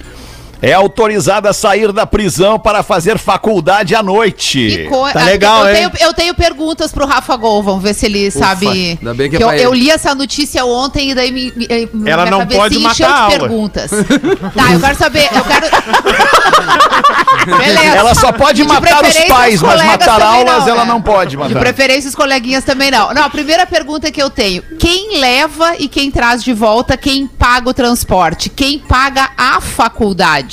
É 0.62 0.74
autorizada 0.74 1.50
a 1.50 1.54
sair 1.54 1.92
da 1.92 2.06
prisão 2.06 2.58
para 2.60 2.82
fazer 2.84 3.18
faculdade 3.18 3.94
à 3.96 4.02
noite. 4.02 4.60
Que 4.70 4.84
co- 4.86 5.08
Tá 5.12 5.22
Ah, 5.22 5.26
legal, 5.26 5.68
eu 5.68 5.76
hein? 5.76 5.76
Tenho, 5.76 6.08
eu 6.10 6.14
tenho 6.14 6.34
perguntas 6.34 6.92
pro 6.92 7.06
Rafa 7.06 7.36
Gol, 7.36 7.62
vamos 7.64 7.84
ver 7.84 7.94
se 7.94 8.06
ele 8.08 8.32
sabe. 8.32 8.68
ainda 9.00 9.14
bem 9.14 9.30
que 9.30 9.36
é 9.38 9.44
eu, 9.44 9.48
pra 9.48 9.58
eu 9.58 9.74
ele. 9.74 9.84
li 9.86 9.92
essa 9.92 10.14
notícia 10.16 10.66
ontem 10.66 11.12
e 11.12 11.16
daí 11.16 11.32
me, 11.32 11.52
me- 11.56 11.68
me- 11.94 12.10
Ela 12.10 12.24
minha 12.24 12.32
não 12.32 12.40
cabecinha 12.40 12.62
pode 12.62 12.80
matar 12.80 12.92
encheu 12.94 13.08
a 13.08 13.10
de 13.10 13.16
aula. 13.22 13.40
perguntas. 13.40 13.92
tá, 13.92 14.74
eu 14.74 14.80
quero 14.80 14.96
saber, 14.98 15.30
eu 15.32 15.44
quero. 15.44 15.68
Beleza. 17.58 17.96
Ela 17.96 18.16
só 18.16 18.32
pode 18.32 18.62
de 18.62 18.68
matar 18.68 19.04
os 19.06 19.14
pais, 19.26 19.62
mas 19.62 19.84
matar 19.86 20.22
aulas 20.22 20.68
ela 20.68 20.84
né? 20.84 20.92
não 20.92 21.02
pode 21.02 21.32
De 21.32 21.38
matar. 21.38 21.60
preferência, 21.60 22.10
os 22.10 22.16
coleguinhas 22.16 22.64
também 22.64 22.92
não. 22.92 23.14
Não, 23.14 23.24
a 23.24 23.30
primeira 23.30 23.66
pergunta 23.66 24.12
que 24.12 24.22
eu 24.22 24.30
tenho: 24.30 24.62
quem 24.80 25.20
leva 25.20 25.76
e 25.78 25.88
quem 25.88 26.10
traz 26.12 26.44
de 26.44 26.54
volta, 26.54 26.98
quem 26.98 27.28
paga 27.28 27.70
o 27.70 27.74
transporte? 27.74 28.50
Quem 28.50 28.80
paga 28.80 29.30
a 29.38 29.62
faculdade? 29.62 30.47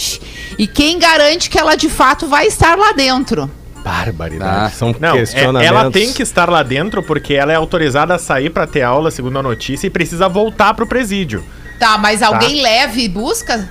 E 0.59 0.67
quem 0.67 0.99
garante 0.99 1.49
que 1.51 1.59
ela 1.59 1.75
de 1.77 1.89
fato 1.89 2.27
vai 2.27 2.47
estar 2.47 2.77
lá 2.77 2.93
dentro? 2.93 3.51
Barbaridade. 3.85 4.75
São 4.75 4.95
Não, 4.99 5.11
é- 5.15 5.19
questionamentos. 5.19 5.67
ela 5.67 5.91
tem 5.91 6.13
que 6.13 6.23
estar 6.23 6.49
lá 6.49 6.63
dentro 6.63 7.03
porque 7.03 7.35
ela 7.35 7.53
é 7.53 7.57
autorizada 7.57 8.15
a 8.15 8.19
sair 8.19 8.49
pra 8.51 8.67
ter 8.67 8.83
aula, 8.83 9.11
segundo 9.11 9.39
a 9.39 9.43
notícia, 9.43 9.87
e 9.87 9.91
precisa 9.91 10.29
voltar 10.29 10.73
pro 10.75 10.87
presídio. 10.87 11.45
Tá, 11.79 11.99
mas 11.99 12.23
alguém 12.23 12.63
leva 12.63 12.99
e 12.99 13.09
busca? 13.09 13.69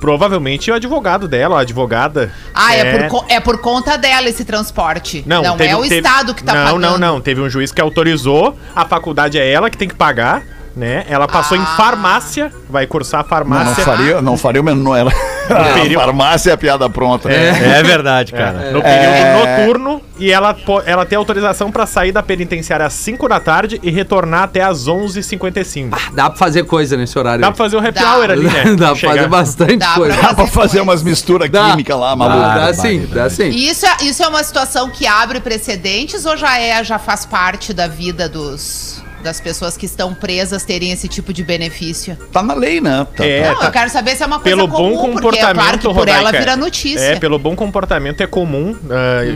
Provavelmente 0.00 0.70
o 0.70 0.74
advogado 0.74 1.28
dela, 1.28 1.58
a 1.58 1.60
advogada. 1.60 2.32
Ah, 2.54 2.74
é, 2.74 2.96
por, 2.98 3.08
co- 3.08 3.26
é 3.28 3.38
por 3.38 3.58
conta 3.58 3.98
dela 3.98 4.30
esse 4.30 4.46
transporte. 4.46 5.22
Não, 5.26 5.42
Não, 5.42 5.56
teve- 5.58 5.68
é 5.70 5.76
o 5.76 5.82
teve- 5.82 5.96
Estado 5.96 6.34
que 6.34 6.42
tá 6.42 6.54
não, 6.54 6.64
pagando. 6.64 6.80
Não, 6.80 6.98
não, 6.98 7.20
Teve 7.20 7.42
um 7.42 7.50
juiz 7.50 7.70
que 7.70 7.80
autorizou, 7.82 8.56
a 8.74 8.86
faculdade 8.86 9.38
é 9.38 9.50
ela 9.52 9.68
que 9.68 9.76
tem 9.76 9.86
que 9.88 9.94
pagar, 9.94 10.42
né? 10.80 11.04
Ela 11.08 11.28
passou 11.28 11.56
em 11.56 11.60
Ah. 11.62 11.66
farmácia, 11.76 12.50
vai 12.68 12.86
cursar 12.86 13.20
Não, 13.20 13.24
não 13.24 13.28
farmácia. 13.28 13.84
faria, 13.84 14.22
não 14.22 14.36
faria 14.36 14.60
o 14.60 14.64
menor. 14.64 14.96
Ela... 14.96 15.12
Período- 15.74 16.04
farmácia 16.04 16.50
é 16.50 16.54
a 16.54 16.56
piada 16.56 16.88
pronta. 16.88 17.28
É 17.30 17.82
verdade, 17.82 18.32
cara. 18.32 18.70
No 18.70 18.80
período 18.80 19.46
noturno 19.66 20.00
e 20.18 20.30
ela, 20.30 20.54
po- 20.54 20.80
ela 20.86 21.04
tem 21.04 21.16
autorização 21.18 21.72
pra 21.72 21.86
sair 21.86 22.12
da 22.12 22.22
penitenciária 22.22 22.86
às 22.86 22.92
5 22.92 23.28
da 23.28 23.40
tarde 23.40 23.80
e 23.82 23.90
retornar 23.90 24.44
até 24.44 24.62
às 24.62 24.86
11h55. 24.88 25.90
Dá 26.12 26.30
pra 26.30 26.38
fazer 26.38 26.62
coisa 26.64 26.96
nesse 26.96 27.18
horário. 27.18 27.40
Dá 27.40 27.48
aí. 27.48 27.52
pra 27.52 27.64
fazer 27.64 27.76
o 27.76 27.80
happy 27.80 28.00
Dá. 28.00 28.14
hour 28.16 28.30
ali, 28.30 28.44
né? 28.44 28.64
Dá 28.78 28.86
pra 28.88 28.94
Chegar. 28.94 29.14
fazer 29.16 29.28
bastante 29.28 29.76
Dá 29.78 29.94
coisa. 29.94 30.16
pra 30.16 30.28
Dá 30.28 30.34
pra 30.34 30.46
fazer 30.46 30.80
umas 30.80 31.02
misturas 31.02 31.50
Dá. 31.50 31.70
químicas 31.70 31.98
lá, 31.98 32.10
Dá, 32.10 32.16
maluco. 32.16 32.40
dá 32.54 32.72
sim, 32.74 33.08
dá 33.12 33.28
sim. 33.28 33.50
E 33.50 33.68
isso 33.68 33.84
é, 33.86 33.96
isso 34.02 34.22
é 34.22 34.28
uma 34.28 34.42
situação 34.44 34.88
que 34.88 35.04
abre 35.06 35.40
precedentes 35.40 36.24
ou 36.24 36.36
já 36.36 36.58
é, 36.60 36.82
já 36.84 36.98
faz 36.98 37.26
parte 37.26 37.74
da 37.74 37.88
vida 37.88 38.28
dos, 38.28 39.02
das 39.22 39.40
pessoas 39.40 39.76
que 39.76 39.86
estão 39.86 40.14
presas 40.14 40.64
terem 40.64 40.90
esse 40.92 41.08
tipo 41.08 41.32
de 41.32 41.42
benefício? 41.44 42.16
Tá 42.32 42.42
na 42.42 42.54
lei, 42.54 42.80
né? 42.80 43.06
Tá, 43.16 43.24
É, 43.24 43.48
Não, 43.48 43.58
tá. 43.58 43.66
eu 43.66 43.70
quero 43.72 43.90
saber 43.90 44.16
se 44.16 44.22
é 44.22 44.26
uma 44.26 44.40
coisa 44.40 44.56
Pelo 44.56 44.68
bom 44.68 44.96
comum, 44.96 45.12
porque 45.14 45.38
é 45.38 45.42
comportamento, 45.42 45.54
claro 45.62 45.78
que 45.78 45.88
por 45.88 46.08
ela 46.08 46.16
Rodaica, 46.18 46.38
vira 46.38 46.56
notícia. 46.56 47.00
É, 47.00 47.16
pelo 47.18 47.38
bom 47.38 47.54
comportamento 47.54 48.20
é 48.22 48.26
comum 48.26 48.76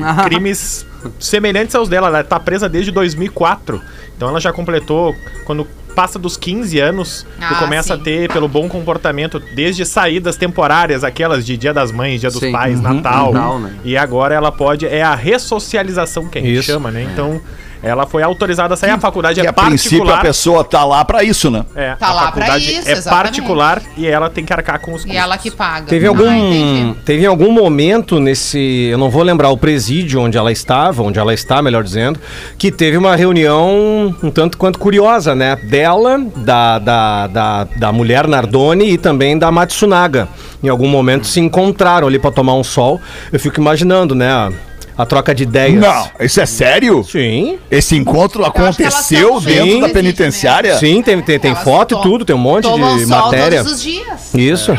ah, 0.02 0.22
crimes 0.24 0.86
semelhantes 1.20 1.74
aos 1.74 1.88
dela. 1.88 2.08
Ela 2.08 2.24
tá 2.24 2.38
presa 2.40 2.68
desde 2.68 2.90
2004. 2.90 3.80
Então 4.16 4.28
ela 4.28 4.40
já 4.40 4.52
completou 4.52 5.14
quando 5.44 5.66
passa 5.94 6.18
dos 6.18 6.36
15 6.36 6.80
anos, 6.80 7.24
tu 7.38 7.44
Ah, 7.44 7.54
começa 7.54 7.94
sim. 7.94 8.00
a 8.00 8.02
ter 8.04 8.32
pelo 8.32 8.48
bom 8.48 8.68
comportamento 8.68 9.38
desde 9.54 9.84
saídas 9.86 10.36
temporárias, 10.36 11.04
aquelas 11.04 11.46
de 11.46 11.56
Dia 11.56 11.72
das 11.72 11.92
Mães, 11.92 12.20
Dia 12.20 12.30
dos 12.30 12.40
Sim. 12.40 12.50
Pais, 12.50 12.78
Uhum. 12.80 12.94
Natal. 12.94 13.60
Né? 13.60 13.74
E 13.84 13.96
agora 13.96 14.34
ela 14.34 14.50
pode 14.50 14.86
é 14.86 15.02
a 15.02 15.14
ressocialização 15.14 16.26
que 16.28 16.38
a 16.38 16.40
gente 16.42 16.54
Isso. 16.54 16.64
chama, 16.64 16.90
né? 16.90 17.06
Então 17.12 17.40
ela 17.84 18.06
foi 18.06 18.22
autorizada 18.22 18.74
a 18.74 18.76
sair. 18.76 18.90
a 18.90 18.98
faculdade 18.98 19.40
é 19.40 19.46
a 19.46 19.52
princípio 19.52 19.98
a 19.98 20.06
particular. 20.06 20.22
pessoa 20.22 20.64
tá 20.64 20.84
lá 20.84 21.04
pra 21.04 21.22
isso, 21.22 21.50
né? 21.50 21.64
É, 21.74 21.94
Tá 21.96 22.08
a 22.08 22.12
lá 22.12 22.20
pra 22.22 22.30
faculdade 22.32 22.64
isso, 22.78 22.88
é 22.88 22.92
exatamente. 22.92 23.22
particular 23.24 23.82
e 23.96 24.06
ela 24.06 24.30
tem 24.30 24.44
que 24.44 24.52
arcar 24.52 24.80
com 24.80 24.92
os 24.94 25.02
E 25.02 25.06
custos. 25.06 25.16
ela 25.22 25.36
que 25.38 25.50
paga. 25.50 25.86
Teve 25.86 26.06
Ah, 26.06 26.08
algum, 26.08 26.32
entendi. 26.32 26.98
teve 27.04 27.26
algum 27.26 27.52
momento 27.52 28.18
nesse, 28.20 28.88
eu 28.90 28.98
não 28.98 29.10
vou 29.10 29.22
lembrar 29.22 29.50
o 29.50 29.56
presídio 29.58 30.20
onde 30.20 30.36
ela 30.38 30.50
estava, 30.50 31.02
onde 31.02 31.18
ela 31.18 31.34
está, 31.34 31.60
melhor 31.62 31.82
dizendo, 31.84 32.18
que 32.58 32.70
teve 32.72 32.96
uma 32.96 33.14
reunião 33.16 34.14
um 34.22 34.30
tanto 34.30 34.56
quanto 34.58 34.78
curiosa, 34.78 35.34
né? 35.34 35.56
Dela, 35.56 36.18
da, 36.36 36.78
da, 36.78 37.26
da, 37.26 37.64
da 37.76 37.92
mulher 37.92 38.26
Nardoni 38.26 38.90
e 38.92 38.98
também 38.98 39.38
da 39.38 39.50
Matsunaga. 39.50 40.28
Em 40.62 40.68
algum 40.68 40.88
momento 40.88 41.26
se 41.26 41.40
encontraram 41.40 42.06
ali 42.08 42.18
para 42.18 42.30
tomar 42.30 42.54
um 42.54 42.64
sol. 42.64 43.00
Eu 43.32 43.38
fico 43.38 43.60
imaginando, 43.60 44.14
né? 44.14 44.52
A, 44.96 45.04
troca 45.06 45.34
de 45.34 45.42
ideias. 45.42 45.80
Não, 45.80 46.10
isso 46.20 46.40
é 46.40 46.46
sério? 46.46 47.04
Sim. 47.04 47.58
Esse 47.70 47.96
encontro 47.96 48.42
que 48.42 48.48
aconteceu 48.48 49.40
dentro 49.40 49.64
sim, 49.64 49.70
da 49.80 49.86
existe 49.86 49.92
penitenciária? 49.92 50.78
Sim, 50.78 51.02
tem, 51.02 51.20
tem, 51.22 51.38
tem 51.38 51.50
Elas 51.50 51.64
foto 51.64 51.96
e 51.98 52.02
tudo, 52.02 52.24
tem 52.24 52.34
um 52.34 52.38
monte 52.38 52.62
de 52.64 52.68
sol 52.68 52.78
matéria. 53.24 53.58
todos 53.62 53.72
os 53.78 53.82
dias. 53.82 54.34
Isso. 54.34 54.72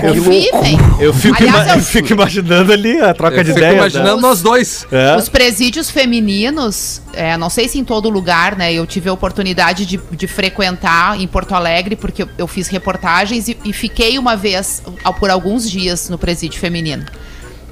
Convivem. 0.00 0.78
Eu 1.00 1.12
fico, 1.12 1.36
Aliás, 1.42 1.66
ima- 1.66 1.76
eu- 1.76 1.82
fico 1.82 2.12
imaginando 2.12 2.72
ali 2.72 3.00
a 3.00 3.14
troca 3.14 3.36
Eu 3.36 3.44
de 3.44 3.48
fico 3.50 3.58
ideias. 3.58 3.76
imaginando 3.76 4.16
né? 4.16 4.22
nós 4.22 4.42
dois. 4.42 4.86
É. 4.90 5.16
Os 5.16 5.28
presídios 5.28 5.90
femininos, 5.90 7.00
é, 7.12 7.36
não 7.36 7.48
sei 7.50 7.68
se 7.68 7.78
em 7.78 7.84
todo 7.84 8.08
lugar, 8.08 8.56
né? 8.56 8.72
Eu 8.72 8.86
tive 8.86 9.08
a 9.08 9.12
oportunidade 9.12 9.86
de, 9.86 9.98
de 10.12 10.26
frequentar 10.26 11.20
em 11.20 11.26
Porto 11.26 11.54
Alegre, 11.54 11.96
porque 11.96 12.22
eu, 12.24 12.28
eu 12.38 12.46
fiz 12.46 12.68
reportagens 12.68 13.48
e, 13.48 13.56
e 13.64 13.72
fiquei 13.72 14.18
uma 14.18 14.36
vez, 14.36 14.82
por 15.18 15.30
alguns 15.30 15.70
dias, 15.70 16.08
no 16.08 16.18
presídio 16.18 16.58
feminino. 16.60 17.04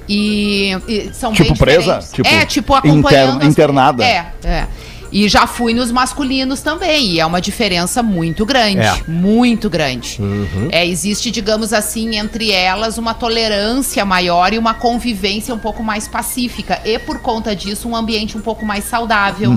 E, 0.07 0.71
e 0.87 1.11
são 1.13 1.33
Tipo 1.33 1.55
presa? 1.57 1.99
Tipo, 2.13 2.27
é, 2.27 2.45
tipo 2.45 2.73
acompanhando. 2.73 3.35
inter- 3.37 3.47
internada? 3.47 4.05
É, 4.05 4.25
é. 4.43 4.67
E 5.11 5.27
já 5.27 5.47
fui 5.47 5.73
nos 5.73 5.91
masculinos 5.91 6.61
também, 6.61 7.11
e 7.13 7.19
é 7.19 7.25
uma 7.25 7.41
diferença 7.41 8.01
muito 8.03 8.45
grande, 8.45 8.79
É. 8.79 9.01
muito 9.07 9.69
grande. 9.69 10.19
É, 10.71 10.85
existe, 10.85 11.31
digamos 11.31 11.73
assim, 11.73 12.17
entre 12.17 12.51
elas 12.51 12.97
uma 12.97 13.13
tolerância 13.13 14.03
maior 14.05 14.53
e 14.53 14.57
uma 14.57 14.73
convivência 14.73 15.53
um 15.53 15.59
pouco 15.59 15.83
mais 15.83 16.07
pacífica. 16.07 16.79
E 16.85 16.97
por 16.99 17.19
conta 17.19 17.55
disso, 17.55 17.87
um 17.87 17.95
ambiente 17.95 18.37
um 18.37 18.41
pouco 18.41 18.65
mais 18.65 18.83
saudável, 18.85 19.51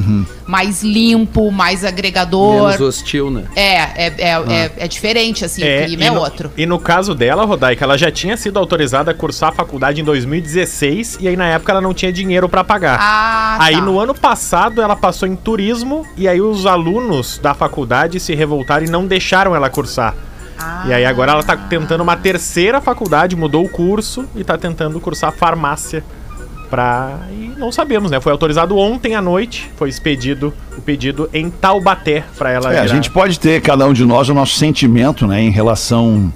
mais 0.46 0.82
limpo, 0.82 1.50
mais 1.50 1.84
agregador. 1.84 2.70
Menos 2.70 2.80
hostil, 2.80 3.30
né? 3.30 3.44
É, 3.54 3.74
é, 3.74 4.14
é, 4.18 4.30
é, 4.30 4.72
é 4.78 4.88
diferente, 4.88 5.44
assim, 5.44 5.62
o 5.62 5.86
clima 5.86 6.02
e 6.02 6.06
é 6.06 6.10
no, 6.10 6.20
outro. 6.20 6.52
E 6.56 6.66
no 6.66 6.78
caso 6.78 7.14
dela, 7.14 7.44
Rodaica, 7.44 7.84
ela 7.84 7.96
já 7.96 8.10
tinha 8.10 8.36
sido 8.36 8.58
autorizada 8.58 9.10
a 9.10 9.14
cursar 9.14 9.50
a 9.50 9.52
faculdade 9.52 10.00
em 10.00 10.04
2016 10.04 11.18
e 11.20 11.28
aí 11.28 11.36
na 11.36 11.46
época 11.46 11.72
ela 11.72 11.80
não 11.80 11.94
tinha 11.94 12.12
dinheiro 12.12 12.48
pra 12.48 12.62
pagar. 12.64 12.98
Ah, 13.00 13.56
aí 13.60 13.74
tá. 13.76 13.80
no 13.80 13.98
ano 13.98 14.14
passado 14.14 14.80
ela 14.80 14.96
passou 14.96 15.28
em 15.28 15.36
turismo 15.52 16.06
e 16.14 16.28
aí 16.28 16.42
os 16.42 16.66
alunos 16.66 17.38
da 17.38 17.54
faculdade 17.54 18.20
se 18.20 18.34
revoltaram 18.34 18.84
e 18.84 18.90
não 18.90 19.06
deixaram 19.06 19.56
ela 19.56 19.70
cursar. 19.70 20.14
E 20.86 20.92
aí 20.92 21.06
agora 21.06 21.32
ela 21.32 21.42
tá 21.42 21.56
tentando 21.56 22.02
uma 22.02 22.16
terceira 22.18 22.82
faculdade, 22.82 23.34
mudou 23.34 23.64
o 23.64 23.68
curso 23.68 24.26
e 24.36 24.44
tá 24.44 24.58
tentando 24.58 25.00
cursar 25.00 25.32
farmácia 25.32 26.04
pra... 26.68 27.16
E 27.32 27.50
não 27.56 27.72
sabemos, 27.72 28.10
né? 28.10 28.20
Foi 28.20 28.30
autorizado 28.30 28.76
ontem 28.76 29.14
à 29.14 29.22
noite, 29.22 29.70
foi 29.76 29.88
expedido 29.88 30.52
o 30.76 30.82
pedido 30.82 31.30
em 31.32 31.48
Taubaté 31.48 32.24
pra 32.36 32.50
ela 32.50 32.66
É, 32.74 32.80
a 32.80 32.82
virar- 32.82 32.94
gente 32.94 33.10
pode 33.10 33.40
ter, 33.40 33.62
cada 33.62 33.86
um 33.86 33.94
de 33.94 34.04
nós, 34.04 34.28
o 34.28 34.34
nosso 34.34 34.54
sentimento, 34.56 35.26
né, 35.26 35.40
em 35.40 35.50
relação 35.50 36.30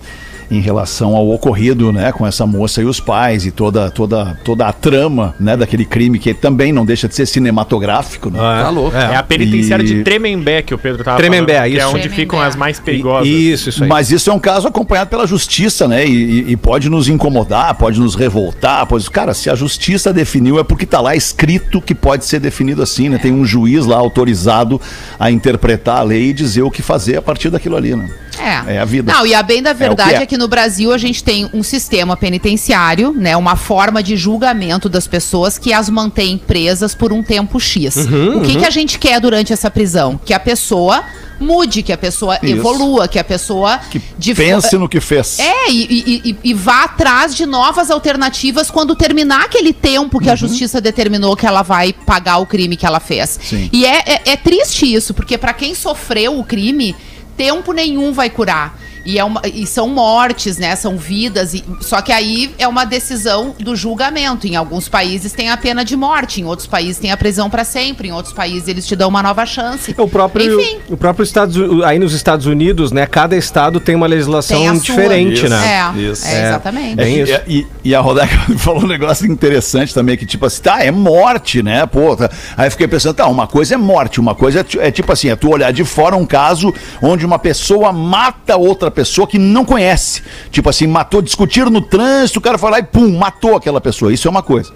em 0.51 0.61
relação 0.61 1.17
ao 1.17 1.29
ocorrido, 1.31 1.93
né, 1.93 2.13
com 2.13 2.27
essa 2.27 2.47
moça 2.47 2.83
e 2.83 2.85
os 2.85 3.01
pais 3.01 3.47
e 3.47 3.51
toda 3.51 3.91
toda 3.91 4.39
toda 4.45 4.67
a 4.67 4.73
trama, 4.73 5.35
né, 5.41 5.57
daquele 5.57 5.85
crime 5.85 6.19
que 6.19 6.35
também 6.35 6.73
não 6.73 6.85
deixa 6.85 7.09
de 7.09 7.15
ser 7.15 7.27
cinematográfico, 7.27 8.31
né? 8.31 8.39
Ah, 8.41 8.63
Tá 8.65 8.71
louco. 8.71 8.97
É 8.97 9.17
a 9.17 9.23
penitenciária 9.23 9.83
E- 9.83 9.87
de 9.87 10.03
Tremembé 10.05 10.63
que 10.63 10.75
o 10.75 10.79
Pedro 10.79 11.03
tava 11.05 11.17
Tremembé, 11.17 11.55
falando, 11.55 11.71
que 11.71 11.77
é 11.79 11.83
isso. 11.83 11.89
onde 11.97 12.09
ficam 12.09 12.39
Tremembé. 12.39 12.49
as 12.49 12.57
mais 12.57 12.81
perigosas. 12.81 13.29
Isso, 13.29 13.69
isso 13.69 13.83
aí. 13.85 13.89
Mas 13.89 14.11
isso 14.11 14.31
é 14.31 14.33
um 14.33 14.39
caso 14.39 14.69
acompanhado 14.69 15.11
pela 15.11 15.27
justiça, 15.27 15.87
né? 15.89 16.07
E, 16.07 16.13
e- 16.49 16.53
e 16.53 16.57
pode 16.57 16.89
nos 16.89 17.09
incomodar, 17.09 17.75
pode 17.75 17.99
nos 18.01 18.15
revoltar, 18.15 18.87
pode. 18.87 19.09
Cara, 19.11 19.35
se 19.35 19.49
a 19.51 19.55
justiça 19.55 20.13
definiu 20.13 20.59
é 20.59 20.65
porque 20.65 20.87
tá 20.87 21.01
lá 21.01 21.15
escrito 21.17 21.81
que 21.81 21.95
pode 21.95 22.25
ser 22.25 22.41
definido 22.41 22.83
assim, 22.83 23.09
né? 23.09 23.19
Tem 23.19 23.33
um 23.33 23.45
juiz 23.45 23.87
lá 23.87 23.97
autorizado 23.97 24.81
a 25.19 25.31
interpretar 25.31 25.99
a 25.99 26.03
lei 26.03 26.31
e 26.31 26.33
dizer 26.33 26.63
o 26.63 26.71
que 26.71 26.83
fazer 26.83 27.17
a 27.17 27.23
partir 27.23 27.51
daquilo 27.51 27.77
ali, 27.77 27.95
né? 27.97 28.09
É. 28.43 28.75
É 28.75 28.79
a 28.79 28.85
vida. 28.85 29.13
Não, 29.13 29.27
e 29.27 29.35
a 29.35 29.43
bem 29.43 29.63
da 29.63 29.73
o 29.73 29.75
verdade 29.75 30.15
é. 30.15 30.23
é. 30.23 30.27
que 30.27 30.37
no 30.37 30.49
Brasil 30.49 30.93
a 30.93 30.99
gente 30.99 31.23
tem 31.23 31.49
um 31.55 31.63
sistema 31.63 32.17
penitenciário, 32.17 33.13
né, 33.13 33.37
uma 33.37 33.57
forma 33.57 34.03
de 34.03 34.17
julgamento 34.17 34.89
das 34.89 35.07
pessoas 35.07 35.59
que 35.59 35.73
as 35.73 35.89
mantém 35.89 36.37
presas 36.39 36.95
por 36.95 37.13
um 37.13 37.23
tempo 37.23 37.59
X. 37.61 37.97
Uhum, 37.97 38.39
o 38.39 38.43
que, 38.43 38.57
que 38.57 38.65
a 38.65 38.71
gente 38.71 38.99
quer 38.99 39.21
durante 39.21 39.53
essa 39.53 39.71
prisão? 39.71 40.21
Que 40.25 40.35
a 40.35 40.41
pessoa 40.41 41.05
mude, 41.41 41.83
que 41.83 41.93
a 41.93 41.99
pessoa 41.99 42.39
Isso. 42.43 42.53
evolua, 42.53 43.09
que 43.09 43.19
a 43.19 43.25
pessoa 43.25 43.79
Que 43.91 44.01
pense 44.35 44.77
no 44.79 44.89
que 44.89 45.01
fez. 45.01 45.39
é, 45.41 45.71
e, 45.71 46.23
e- 46.25 46.37
e- 46.45 46.55
vá 46.55 46.85
atrás 46.85 47.35
de 47.35 47.45
novas 47.47 47.91
alternativas 47.91 48.71
quando 48.71 48.95
terminar 48.95 49.47
aquele 49.47 49.73
tempo 49.73 50.21
que 50.21 50.31
a 50.31 50.37
justiça 50.37 50.81
determinou 50.81 51.37
que 51.37 51.45
ela 51.47 51.63
vai 51.63 51.93
pagar 51.93 52.37
o 52.39 52.47
crime 52.47 52.77
que 52.77 52.87
ela 52.87 53.01
fez. 53.01 53.41
Sim. 53.43 53.69
E 53.73 53.85
é, 53.85 53.99
é, 54.07 54.23
é 54.27 54.37
triste 54.37 54.93
isso, 54.93 55.13
porque 55.13 55.37
para 55.37 55.53
quem 55.53 55.75
sofreu 55.75 56.39
o 56.39 56.45
crime, 56.45 56.95
tempo 57.37 57.73
nenhum 57.73 58.13
vai 58.13 58.31
curar. 58.31 58.79
E, 59.05 59.19
é 59.19 59.25
uma, 59.25 59.41
e 59.45 59.67
são 59.67 59.89
mortes, 59.89 60.59
né? 60.59 60.75
São 60.77 60.97
vidas. 60.97 61.55
E, 61.55 61.65
só 61.81 62.01
que 62.01 62.13
aí 62.13 62.55
é 62.59 62.69
uma 62.69 62.85
decisão 62.85 63.55
do 63.59 63.75
julgamento. 63.75 64.47
Em 64.47 64.57
alguns 64.57 64.89
países 64.89 65.33
tem 65.33 65.51
a 65.51 65.57
pena 65.57 65.85
de 65.85 65.97
morte, 65.97 66.41
em 66.41 66.45
outros 66.45 66.67
países 66.67 66.99
tem 66.99 67.11
a 67.11 67.17
prisão 67.17 67.51
para 67.51 67.65
sempre, 67.65 68.09
em 68.09 68.13
outros 68.13 68.33
países 68.35 68.69
eles 68.69 68.87
te 68.87 68.95
dão 68.95 69.09
uma 69.09 69.23
nova 69.23 69.45
chance. 69.45 69.95
O 69.99 70.09
próprio, 70.09 70.61
Enfim. 70.61 70.79
o 70.89 70.97
próprio 70.97 71.25
Estados 71.25 71.57
aí 71.85 71.99
nos 71.99 72.13
Estados 72.13 72.47
Unidos, 72.47 72.93
né? 72.93 73.07
Cada 73.07 73.37
estado 73.37 73.81
tem 73.81 73.95
uma 73.95 74.07
legislação 74.07 74.59
Tem 74.61 74.79
diferente, 74.79 75.35
Isso. 75.45 75.49
né? 75.49 75.93
É, 75.97 75.99
Isso. 76.01 76.27
é, 76.27 76.49
exatamente. 76.49 77.01
É 77.01 77.09
isso. 77.09 77.41
E, 77.47 77.59
e- 77.59 77.67
e 77.85 77.95
a 77.95 78.01
Rodaica 78.01 78.37
falou 78.59 78.85
um 78.85 78.87
negócio 78.87 79.27
interessante 79.27 79.93
também, 79.93 80.17
que 80.17 80.25
tipo 80.27 80.47
assim, 80.47 80.63
tá, 80.63 80.85
é 80.85 80.91
morte, 80.91 81.63
né? 81.63 81.85
Pô, 81.87 82.15
tá. 82.17 82.31
Aí 82.57 82.67
eu 82.69 82.71
fiquei 82.71 82.87
pensando, 82.87 83.15
tá, 83.15 83.27
uma 83.27 83.47
coisa 83.47 83.75
é 83.75 83.77
morte, 83.77 84.21
uma 84.21 84.35
coisa 84.35 84.61
é, 84.61 84.87
é 84.87 84.91
tipo 84.93 85.11
assim, 85.13 85.29
é 85.29 85.35
tu 85.37 85.51
olhar 85.51 85.73
de 85.73 85.85
fora 85.85 86.15
um 86.17 86.25
caso 86.27 86.73
onde 87.03 87.27
uma 87.27 87.39
pessoa 87.39 87.93
mata 87.93 88.57
outra 88.57 88.92
pessoa 88.93 89.27
que 89.27 89.39
não 89.39 89.65
conhece. 89.65 90.23
Tipo 90.51 90.69
assim, 90.69 90.87
matou, 90.87 91.21
discutiram 91.21 91.71
no 91.71 91.81
trânsito, 91.81 92.39
o 92.39 92.43
cara 92.43 92.59
foi 92.59 92.71
lá 92.71 92.79
e 92.79 92.83
pum, 92.83 93.19
matou 93.19 93.57
aquela 93.57 93.81
pessoa. 93.81 94.13
Isso 94.13 94.29
é 94.29 94.31
uma 94.31 94.43
coisa. 94.43 94.73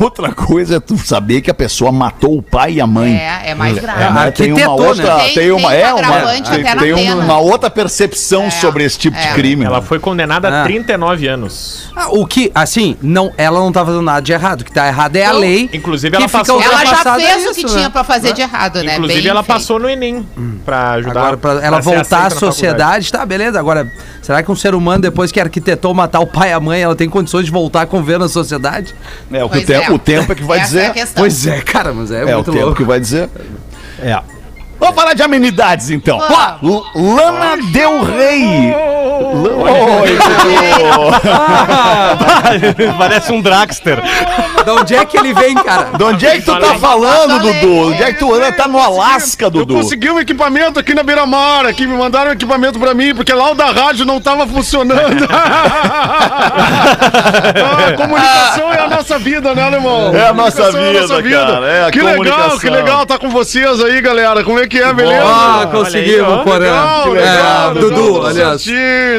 Outra 0.00 0.32
coisa 0.32 0.76
é 0.76 0.80
tu 0.80 0.96
saber 0.98 1.40
que 1.40 1.50
a 1.50 1.54
pessoa 1.54 1.90
matou 1.90 2.36
o 2.38 2.42
pai 2.42 2.74
e 2.74 2.80
a 2.80 2.86
mãe. 2.86 3.16
É, 3.16 3.50
é 3.50 3.54
mais 3.54 3.78
grave. 3.78 4.02
É, 4.02 4.10
né? 4.10 4.28
Aqui 4.28 4.42
tem 4.42 4.52
uma 4.52 4.72
outra, 4.74 5.16
né? 5.16 5.24
tem, 5.24 5.34
Tem- 5.34 5.50
uma, 5.50 5.70
tem 5.70 5.80
é 5.80 5.94
um 5.94 5.98
uma, 5.98 6.20
tem, 6.20 6.40
até 6.62 6.74
na 6.74 6.80
tem 6.82 7.12
uma 7.14 7.38
outra 7.38 7.70
percepção 7.70 8.44
É, 8.44 8.50
sobre 8.50 8.84
esse 8.84 8.98
tipo 8.98 9.16
de 9.16 9.26
é. 9.26 9.32
crime. 9.34 9.64
Ela 9.64 9.82
foi 9.82 9.98
condenada 9.98 10.48
Ah. 10.48 10.60
a 10.62 10.64
39 10.64 11.26
anos. 11.26 11.90
Ah, 11.96 12.08
o 12.10 12.26
que, 12.26 12.50
assim, 12.54 12.96
não, 13.02 13.32
ela 13.36 13.58
não 13.58 13.72
tá 13.72 13.84
fazendo 13.84 14.02
nada 14.02 14.22
de 14.22 14.32
errado. 14.32 14.60
O 14.60 14.64
que 14.64 14.72
tá 14.72 14.86
errado 14.86 15.16
é 15.16 15.24
a 15.24 15.32
lei. 15.32 15.68
inclusive 15.72 16.14
ela 16.16 16.28
passou- 16.28 16.60
Ela 16.62 16.72
já 16.72 16.78
ultrapassada 16.80 17.20
fez 17.20 17.36
o 17.46 17.50
isso, 17.50 17.54
que 17.54 17.62
né? 17.64 17.68
tinha 17.72 17.90
pra 17.90 18.04
fazer 18.04 18.32
de 18.32 18.40
errado, 18.42 18.82
né? 18.82 18.94
Inclusive, 18.94 19.20
Bem 19.22 19.30
ela 19.30 19.42
feito. 19.42 19.56
passou 19.58 19.78
no 19.78 19.88
Enem 19.88 20.26
pra 20.64 20.92
ajudar. 20.92 21.20
Agora, 21.20 21.36
pra 21.36 21.52
ela 21.64 21.80
voltar 21.80 22.26
à 22.26 22.30
sociedade, 22.30 23.10
tá, 23.10 23.24
beleza. 23.26 23.58
Agora, 23.58 23.90
será 24.22 24.42
que 24.42 24.50
um 24.50 24.56
ser 24.56 24.74
humano, 24.74 25.02
depois 25.02 25.30
que 25.30 25.38
arquitetou 25.38 25.92
matar 25.92 26.20
o 26.20 26.26
pai 26.26 26.50
e 26.50 26.52
a 26.52 26.60
mãe, 26.60 26.80
ela 26.80 26.96
tem 26.96 27.08
condições 27.10 27.44
de 27.44 27.50
voltar 27.50 27.82
a 27.82 27.86
conviver 27.86 28.18
na 28.18 28.28
sociedade? 28.28 28.94
É, 29.30 29.44
o, 29.44 29.50
que 29.50 29.58
o, 29.58 29.66
tempo, 29.66 29.90
é. 29.90 29.94
o 29.94 29.98
tempo 29.98 30.32
é 30.32 30.34
que 30.34 30.44
vai 30.44 30.58
Essa 30.60 30.66
dizer. 30.68 30.80
É 30.80 30.86
a 30.86 30.90
questão. 30.90 31.22
Pois 31.22 31.46
é, 31.46 31.60
cara, 31.60 31.92
mas 31.92 32.10
é, 32.10 32.22
É 32.22 32.24
o 32.24 32.36
muito 32.36 32.52
tempo 32.52 32.64
louco. 32.64 32.76
que 32.76 32.84
vai 32.84 32.98
dizer. 32.98 33.28
É. 33.98 34.18
Vamos 34.82 34.96
falar 34.96 35.14
de 35.14 35.22
amenidades, 35.22 35.90
então. 35.90 36.18
L- 36.60 36.82
Lana 36.96 37.56
Del 37.70 38.02
Rey. 38.02 38.74
Oi, 38.74 40.18
Parece 42.98 43.32
um 43.32 43.40
Dragster. 43.40 44.00
De 44.64 44.70
onde 44.70 44.96
é 44.96 45.04
que 45.04 45.16
ele 45.16 45.32
vem, 45.34 45.54
cara? 45.54 45.90
De 45.96 46.02
onde 46.02 46.26
é 46.26 46.32
que 46.32 46.42
tu 46.42 46.58
tá 46.58 46.74
falando, 46.74 47.38
Dudu? 47.40 47.90
Onde 47.92 48.02
é 48.02 48.12
que 48.12 48.18
tu 48.18 48.34
anda? 48.34 48.50
Tá 48.50 48.66
no 48.66 48.78
Alasca, 48.80 49.44
Eu 49.46 49.50
Dudu. 49.50 49.74
consegui 49.74 50.10
um 50.10 50.18
equipamento 50.18 50.80
aqui 50.80 50.94
na 50.94 51.04
Beira 51.04 51.24
Mar, 51.26 51.64
aqui 51.64 51.86
me 51.86 51.96
mandaram 51.96 52.30
um 52.30 52.34
equipamento 52.34 52.80
pra 52.80 52.92
mim, 52.92 53.14
porque 53.14 53.32
lá 53.32 53.52
o 53.52 53.54
da 53.54 53.66
rádio 53.70 54.04
não 54.04 54.20
tava 54.20 54.46
funcionando. 54.48 55.28
Ah, 56.52 57.88
a 57.88 57.92
comunicação 57.96 58.72
é 58.72 58.80
a 58.80 58.88
nossa 58.88 59.18
vida, 59.18 59.54
né, 59.54 59.62
alemão? 59.62 60.14
É 60.14 60.28
a 60.28 60.32
nossa 60.32 60.70
Comunicação 60.72 61.22
vida, 61.22 61.36
cara, 61.46 61.66
é 61.66 61.86
a 61.86 61.90
que 61.90 62.00
legal, 62.00 62.58
que 62.58 62.68
legal 62.70 63.06
tá 63.06 63.18
com 63.18 63.28
vocês 63.30 63.80
aí, 63.82 64.00
galera. 64.00 64.42
Como 64.44 64.58
é 64.58 64.66
que 64.66 64.71
é, 64.78 64.92
beleza? 64.92 65.22
Ah, 65.24 65.68
conseguimos. 65.70 66.42
Porã. 66.42 67.04
Legal, 67.12 67.70
É, 67.76 67.80
Dudu, 67.80 68.26
aliás. 68.26 68.64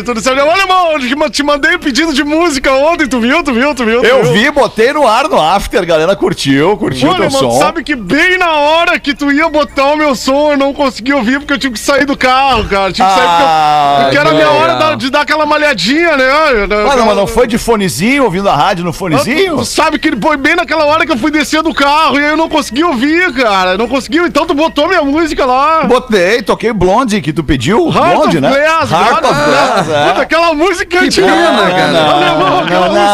Tudo 0.05 0.21
certo. 0.21 0.39
Olha, 0.41 0.61
irmão, 0.61 0.91
eu 0.93 1.29
te 1.29 1.43
mandei 1.43 1.75
um 1.75 1.79
pedido 1.79 2.13
de 2.13 2.23
música 2.23 2.71
ontem, 2.73 3.07
tu 3.07 3.19
viu, 3.19 3.43
tu 3.43 3.53
viu, 3.53 3.73
tu 3.75 3.85
viu? 3.85 4.01
tu 4.01 4.07
Eu 4.07 4.23
viu? 4.23 4.33
vi, 4.33 4.51
botei 4.51 4.91
no 4.93 5.07
ar 5.07 5.27
no 5.29 5.39
after, 5.41 5.81
a 5.81 5.85
galera 5.85 6.15
curtiu, 6.15 6.75
curtiu 6.77 7.09
o 7.09 7.11
Olha, 7.13 7.21
teu 7.29 7.31
mano, 7.31 7.51
som. 7.51 7.59
sabe 7.59 7.83
que 7.83 7.95
bem 7.95 8.37
na 8.37 8.51
hora 8.51 8.99
que 8.99 9.13
tu 9.13 9.31
ia 9.31 9.49
botar 9.49 9.85
o 9.93 9.97
meu 9.97 10.15
som, 10.15 10.51
eu 10.51 10.57
não 10.57 10.73
consegui 10.73 11.13
ouvir 11.13 11.39
porque 11.39 11.53
eu 11.53 11.57
tive 11.59 11.73
que 11.73 11.79
sair 11.79 12.05
do 12.05 12.17
carro, 12.17 12.63
cara. 12.65 12.91
Tive 12.91 13.07
que 13.07 13.13
sair 13.13 13.27
porque, 13.27 13.43
eu, 13.43 13.47
Ah, 13.47 13.99
porque 14.03 14.17
era 14.17 14.29
a 14.29 14.33
minha 14.33 14.49
hora 14.49 14.75
da- 14.75 14.95
de 14.95 15.09
dar 15.09 15.21
aquela 15.21 15.45
malhadinha, 15.45 16.17
né? 16.17 16.25
Ah, 16.29 16.95
não, 16.97 17.05
mas 17.05 17.15
não 17.17 17.27
foi 17.27 17.47
de 17.47 17.57
fonezinho, 17.57 18.23
ouvindo 18.23 18.49
a 18.49 18.55
rádio 18.55 18.83
no 18.83 18.93
fonezinho? 18.93 19.57
Tu 19.57 19.65
sabe 19.65 19.99
que 19.99 20.07
ele 20.09 20.17
foi 20.21 20.37
bem 20.37 20.55
naquela 20.55 20.85
hora 20.85 21.05
que 21.05 21.11
eu 21.11 21.17
fui 21.17 21.31
descer 21.31 21.61
do 21.61 21.73
carro 21.73 22.19
e 22.19 22.23
aí 22.23 22.31
eu 22.31 22.37
não 22.37 22.49
consegui 22.49 22.83
ouvir, 22.83 23.31
cara. 23.33 23.77
Não 23.77 23.87
conseguiu, 23.87 24.25
então 24.25 24.45
tu 24.45 24.53
botou 24.53 24.87
minha 24.87 25.01
música 25.03 25.42
lá. 25.45 25.83
Botei, 25.85 26.41
toquei 26.41 26.71
Blonde 26.73 27.21
que 27.21 27.31
tu 27.33 27.43
pediu. 27.43 27.89
Heart 27.89 28.15
Blonde, 28.15 28.41
né? 28.41 28.49
Glass, 28.49 28.91
Heart 28.91 29.23
of 29.25 29.33
Glass, 29.33 29.89
é. 29.89 30.07
Puta, 30.09 30.21
aquela 30.21 30.53
música 30.53 30.85
Que 30.99 31.05
antiga. 31.05 31.27
pena, 31.27 31.71
cara. 31.71 33.13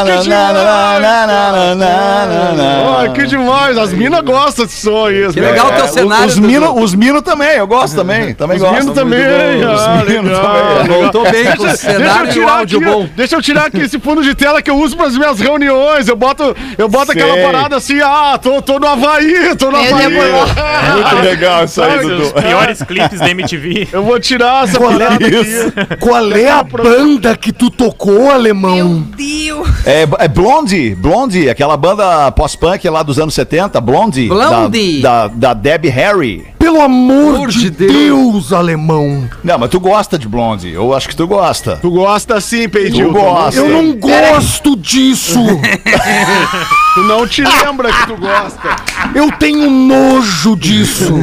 Música 1.90 3.14
que 3.14 3.26
demais. 3.28 3.78
As 3.78 3.92
minas 3.94 4.22
gostam 4.22 4.66
desse 4.66 4.82
som 4.82 5.06
aí. 5.08 5.32
Que 5.34 5.40
legal 5.40 5.68
o 5.68 5.72
teu 5.72 5.86
É, 5.86 5.88
cenário. 5.88 6.26
Os 6.28 6.36
Dudu. 6.36 6.48
mino, 6.48 6.80
os 6.82 6.96
mino 6.96 7.22
também, 7.22 7.58
eu 7.58 7.68
gosto 7.68 7.96
também. 7.96 8.34
Também 8.34 8.58
Os 8.58 8.64
gosto. 8.64 8.92
também. 8.94 9.20
Os 9.20 9.82
Ah, 9.82 10.04
mino 10.06 10.22
legal, 10.30 10.42
também. 10.44 10.84
legal. 10.84 11.02
Voltou 11.02 11.24
bem 11.32 11.46
com 11.56 11.64
o 11.64 11.66
Deixa 11.68 11.72
eu 11.72 11.78
cenário 11.78 12.26
e 12.26 12.30
o 12.30 12.34
tirar 12.34 12.58
áudio 12.60 12.82
bom. 12.82 13.10
Deixa 13.16 13.36
eu 13.36 13.42
tirar 13.42 13.66
aqui 13.66 13.82
esse 13.82 14.00
fundo 14.00 14.22
de 14.24 14.36
tela 14.36 14.62
que 14.62 14.70
eu 14.70 14.78
uso 14.78 14.96
pras 14.96 15.18
minhas 15.18 15.40
reuniões. 15.40 16.08
Eu 16.08 16.16
boto, 16.16 16.56
eu 16.78 16.88
boto 16.88 17.12
aquela 17.12 17.38
parada 17.38 17.76
assim, 17.78 18.00
ah, 18.02 18.38
tô, 18.42 18.62
tô 18.62 18.80
no 18.80 18.88
Havaí, 18.88 19.56
tô 19.56 19.72
no 19.72 19.78
Ele 19.78 19.94
Havaí. 19.94 20.10
Muito 20.94 21.16
legal 21.24 21.64
isso 21.66 21.82
aí, 21.82 21.92
Sabe, 21.92 22.09
Os 22.14 22.32
piores 22.32 22.82
clipes 22.88 23.20
da 23.20 23.30
MTV. 23.30 23.88
Eu 23.92 24.04
vou 24.04 24.20
tirar 24.20 24.64
essa 24.66 24.80
parada 24.80 25.16
aqui. 25.16 25.36
Isso. 25.36 25.72
Qual 26.00 26.32
é 26.34 26.50
a 26.50 26.64
banda 26.64 27.36
que 27.38 27.52
tu 27.52 27.70
tocou, 27.70 28.14
Meu 28.14 28.32
alemão? 28.32 29.02
Deus. 29.16 29.68
É, 29.86 30.08
é 30.20 30.28
Blondie, 30.28 30.96
Blondie, 30.96 31.50
aquela 31.50 31.78
banda 31.78 32.32
pós-punk 32.32 32.88
lá 32.90 33.04
dos 33.04 33.20
anos 33.20 33.34
70, 33.34 33.80
Blondie. 33.82 34.28
Blondie. 34.28 35.02
Da, 35.02 35.28
da, 35.28 35.34
da 35.34 35.54
Debbie 35.54 35.90
Harry. 35.90 36.48
Pelo 36.58 36.82
amor 36.82 37.38
Por 37.40 37.50
de 37.50 37.60
de 37.62 37.70
Deus. 37.72 37.90
Deus. 37.94 38.54
alemão. 38.54 39.28
Não, 39.44 39.58
mas 39.58 39.70
tu 39.70 39.80
gosta 39.80 40.18
de 40.20 40.28
Blondie. 40.28 40.74
Eu 40.74 40.94
acho 40.94 41.08
que 41.08 41.16
tu 41.16 41.26
gosta. 41.28 41.78
Tu 41.82 41.90
gosta 41.90 42.40
sim, 42.42 42.68
Peidinho. 42.70 43.08
Tu 43.08 43.14
gosta. 43.14 43.60
Eu 43.60 43.70
não 43.70 43.94
gosto 43.94 44.76
disso. 44.76 45.40
Tu 46.94 47.04
não 47.04 47.28
te 47.28 47.44
lembra 47.44 47.92
que 47.92 48.08
tu 48.08 48.18
gosta. 48.18 48.76
Eu 49.14 49.32
tenho 49.34 49.70
nojo 49.70 50.56
disso. 50.56 51.14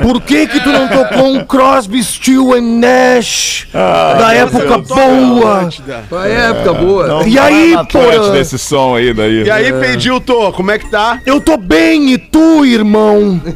Por 0.00 0.20
que 0.20 0.46
que 0.46 0.60
tu 0.60 0.70
não 0.70 0.86
tocou 0.88 1.26
um 1.34 1.44
Crosby, 1.44 2.02
Still 2.02 2.54
and 2.54 2.78
Nash 2.80 3.66
da 3.72 4.34
época 4.34 4.78
boa? 4.78 5.68
Foi 6.08 6.30
época 6.30 6.72
boa. 6.74 7.22
E 7.26 7.38
aí, 7.38 7.76
porra? 7.90 8.30
desse 8.30 8.58
som 8.58 8.96
aí 8.96 9.12
daí. 9.12 9.42
E 9.44 9.50
aí, 9.50 9.72
Peidinho, 9.72 10.20
tô, 10.20 10.52
como 10.52 10.70
é 10.70 10.78
que 10.78 10.88
tá? 10.90 11.18
Eu 11.26 11.40
tô 11.40 11.56
bem, 11.56 12.12
e 12.12 12.18
tu, 12.18 12.64
irmão? 12.64 13.40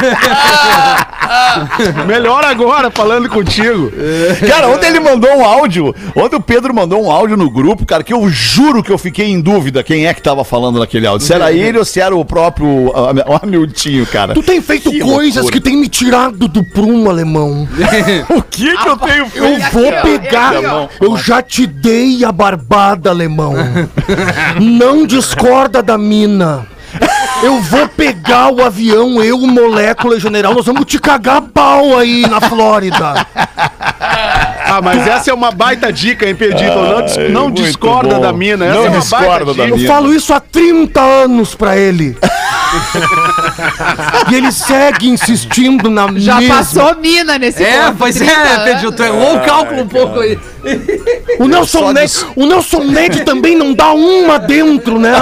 Melhor 2.06 2.44
agora, 2.44 2.90
falando 2.90 3.28
contigo. 3.28 3.92
Cara, 4.48 4.68
ontem 4.68 4.88
ele 4.88 5.00
mandou 5.00 5.30
um 5.36 5.44
áudio. 5.44 5.94
Ontem 6.14 6.36
o 6.36 6.40
Pedro 6.40 6.74
mandou 6.74 7.04
um 7.04 7.10
áudio 7.10 7.36
no 7.36 7.50
grupo, 7.50 7.84
cara, 7.86 8.02
que 8.02 8.12
eu 8.12 8.28
juro 8.28 8.82
que 8.82 8.90
eu 8.90 8.98
fiquei 8.98 9.26
em 9.26 9.40
dúvida 9.40 9.82
quem 9.82 10.06
é 10.06 10.14
que 10.14 10.22
tava 10.22 10.44
falando 10.44 10.78
naquele 10.78 11.06
áudio. 11.06 11.26
Se 11.26 11.32
era 11.34 11.52
ele 11.52 11.78
ou 11.78 11.84
se 11.84 12.00
era 12.00 12.14
o 12.14 12.24
próprio 12.24 12.66
o 12.66 13.40
Hamiltinho, 13.42 14.06
cara. 14.06 14.34
Tu 14.34 14.42
tem 14.42 14.60
feito 14.60 14.90
Que 14.90 15.00
coisas 15.00 15.36
loucura. 15.44 15.52
que 15.52 15.60
tem 15.60 15.76
me 15.76 15.88
tirado 15.88 16.48
do 16.48 16.64
prumo, 16.64 17.08
alemão. 17.10 17.68
O 18.30 18.42
que 18.42 18.76
que 18.76 18.88
eu 18.88 18.96
tenho 18.96 19.26
Eu 19.34 19.56
feito? 19.56 19.70
vou 19.72 19.90
cara? 19.90 20.02
pegar. 20.02 20.52
Eu 21.00 21.16
já 21.16 21.42
te 21.42 21.66
dei 21.66 22.24
a 22.24 22.32
barbada, 22.32 23.10
alemão. 23.10 23.54
Não 24.60 25.06
discorda 25.06 25.82
da 25.82 25.96
mina. 25.98 26.66
Eu 27.42 27.60
vou 27.62 27.88
pegar 27.88 28.52
o 28.52 28.62
avião, 28.62 29.22
eu, 29.22 29.38
molécula 29.38 30.16
e 30.16 30.20
general, 30.20 30.54
nós 30.54 30.66
vamos 30.66 30.84
te 30.84 30.98
cagar 30.98 31.40
pau 31.42 31.96
aí 31.96 32.22
na 32.28 32.40
Flórida. 32.40 33.26
Ah, 34.72 34.80
mas 34.82 35.06
essa 35.06 35.30
é 35.30 35.34
uma 35.34 35.50
baita 35.50 35.92
dica, 35.92 36.26
hein, 36.28 36.34
Pedito? 36.34 36.74
Não, 37.30 37.44
não 37.44 37.50
discorda 37.50 38.16
bom. 38.16 38.20
da 38.20 38.32
mina. 38.32 38.66
Essa 38.66 38.74
Não 38.74 38.84
é 38.86 38.88
uma 38.90 39.00
discorda 39.00 39.28
baita 39.28 39.44
da 39.46 39.52
dica. 39.52 39.68
Eu 39.68 39.76
mina. 39.76 39.88
falo 39.88 40.14
isso 40.14 40.32
há 40.34 40.40
30 40.40 41.00
anos 41.00 41.54
pra 41.54 41.76
ele. 41.76 42.16
e 44.30 44.34
ele 44.34 44.52
segue 44.52 45.08
insistindo 45.08 45.90
na 45.90 46.06
Já 46.16 46.36
mesma. 46.40 46.56
passou 46.56 46.94
mina 46.96 47.36
nesse 47.38 47.64
É, 47.64 47.92
pois 47.98 48.14
30 48.16 48.32
é, 48.32 48.76
tu 48.92 49.02
errou 49.02 49.36
o 49.36 49.40
cálculo 49.40 49.82
um 49.82 49.88
pouco 49.88 50.20
aí. 50.20 50.38
O 51.38 51.46
Nelson, 51.48 51.92
Ned, 51.92 52.06
dis- 52.06 52.26
o 52.36 52.46
Nelson 52.46 52.84
Ned 52.84 53.24
também 53.24 53.56
não 53.56 53.72
dá 53.74 53.92
uma 53.92 54.38
dentro, 54.38 54.98
né? 54.98 55.12